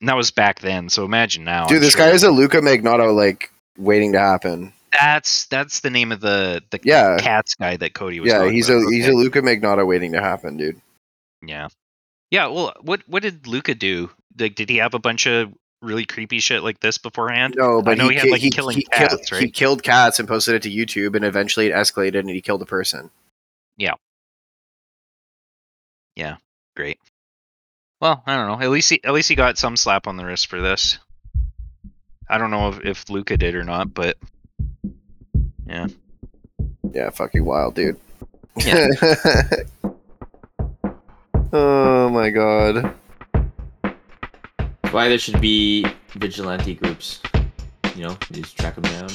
And 0.00 0.08
that 0.08 0.16
was 0.16 0.30
back 0.30 0.60
then. 0.60 0.88
So 0.88 1.04
imagine 1.04 1.44
now. 1.44 1.66
Dude, 1.66 1.76
I'm 1.76 1.82
this 1.82 1.92
sure- 1.92 2.06
guy 2.06 2.10
is 2.10 2.22
a 2.24 2.30
Luka 2.30 2.58
Magnotta 2.60 3.14
like 3.14 3.52
waiting 3.78 4.12
to 4.12 4.18
happen. 4.20 4.72
That's 4.92 5.46
that's 5.46 5.80
the 5.80 5.90
name 5.90 6.10
of 6.10 6.20
the 6.20 6.62
the 6.70 6.80
Yeah. 6.82 7.18
cats 7.20 7.54
guy 7.54 7.76
that 7.76 7.94
Cody 7.94 8.18
was. 8.18 8.28
Yeah, 8.32 8.50
he's 8.50 8.68
about. 8.68 8.82
a 8.88 8.90
he's 8.90 9.04
Okay. 9.04 9.12
a 9.12 9.16
Luka 9.16 9.40
Magnotta 9.40 9.86
waiting 9.86 10.12
to 10.12 10.20
happen, 10.20 10.56
dude. 10.56 10.80
yeah, 11.46 11.68
yeah. 12.32 12.48
Well, 12.48 12.74
what 12.80 13.02
what 13.06 13.22
did 13.22 13.46
Luca 13.46 13.74
do? 13.76 14.10
Like, 14.38 14.56
did 14.56 14.68
he 14.68 14.78
have 14.78 14.94
a 14.94 14.98
bunch 14.98 15.26
of 15.28 15.52
really 15.82 16.04
creepy 16.04 16.38
shit 16.38 16.62
like 16.62 16.80
this 16.80 16.98
beforehand? 16.98 17.54
No, 17.56 17.82
but 17.82 17.98
know 17.98 18.08
he 18.08 18.14
he, 18.14 18.20
had, 18.20 18.30
like, 18.30 18.40
he, 18.40 18.50
killing 18.50 18.76
he 18.76 18.84
cats, 18.84 19.14
killed, 19.14 19.32
right? 19.32 19.42
he 19.42 19.50
killed 19.50 19.82
cats 19.82 20.18
and 20.18 20.28
posted 20.28 20.54
it 20.54 20.62
to 20.62 20.70
YouTube, 20.70 21.16
and 21.16 21.24
eventually 21.24 21.66
it 21.66 21.74
escalated 21.74 22.20
and 22.20 22.30
he 22.30 22.40
killed 22.40 22.62
a 22.62 22.66
person. 22.66 23.10
Yeah. 23.76 23.94
Yeah. 26.16 26.36
Great. 26.76 26.98
Well, 28.00 28.22
I 28.26 28.36
don't 28.36 28.46
know. 28.46 28.64
At 28.64 28.70
least 28.70 28.90
he 28.90 29.02
at 29.04 29.12
least 29.12 29.28
he 29.28 29.34
got 29.34 29.58
some 29.58 29.76
slap 29.76 30.06
on 30.06 30.16
the 30.16 30.24
wrist 30.24 30.46
for 30.46 30.60
this. 30.60 30.98
I 32.28 32.38
don't 32.38 32.50
know 32.50 32.68
if, 32.68 32.84
if 32.84 33.10
Luka 33.10 33.36
did 33.36 33.54
or 33.54 33.64
not, 33.64 33.92
but 33.92 34.16
yeah. 35.66 35.88
Yeah, 36.92 37.10
fucking 37.10 37.44
wild, 37.44 37.74
dude. 37.74 37.98
Yeah. 38.64 38.86
oh 41.52 42.08
my 42.08 42.30
god. 42.30 42.94
Why 44.92 45.08
there 45.08 45.18
should 45.18 45.40
be 45.40 45.86
vigilante 46.16 46.74
groups. 46.74 47.20
You 47.94 48.08
know, 48.08 48.16
you 48.34 48.42
just 48.42 48.58
track 48.58 48.74
them 48.74 48.82
down. 48.84 49.08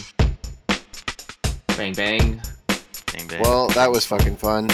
Bang 1.75 1.93
bang. 1.93 2.41
dang, 3.07 3.27
dang. 3.27 3.41
Well, 3.41 3.67
that 3.69 3.91
was 3.91 4.05
fucking 4.05 4.37
fun. 4.37 4.69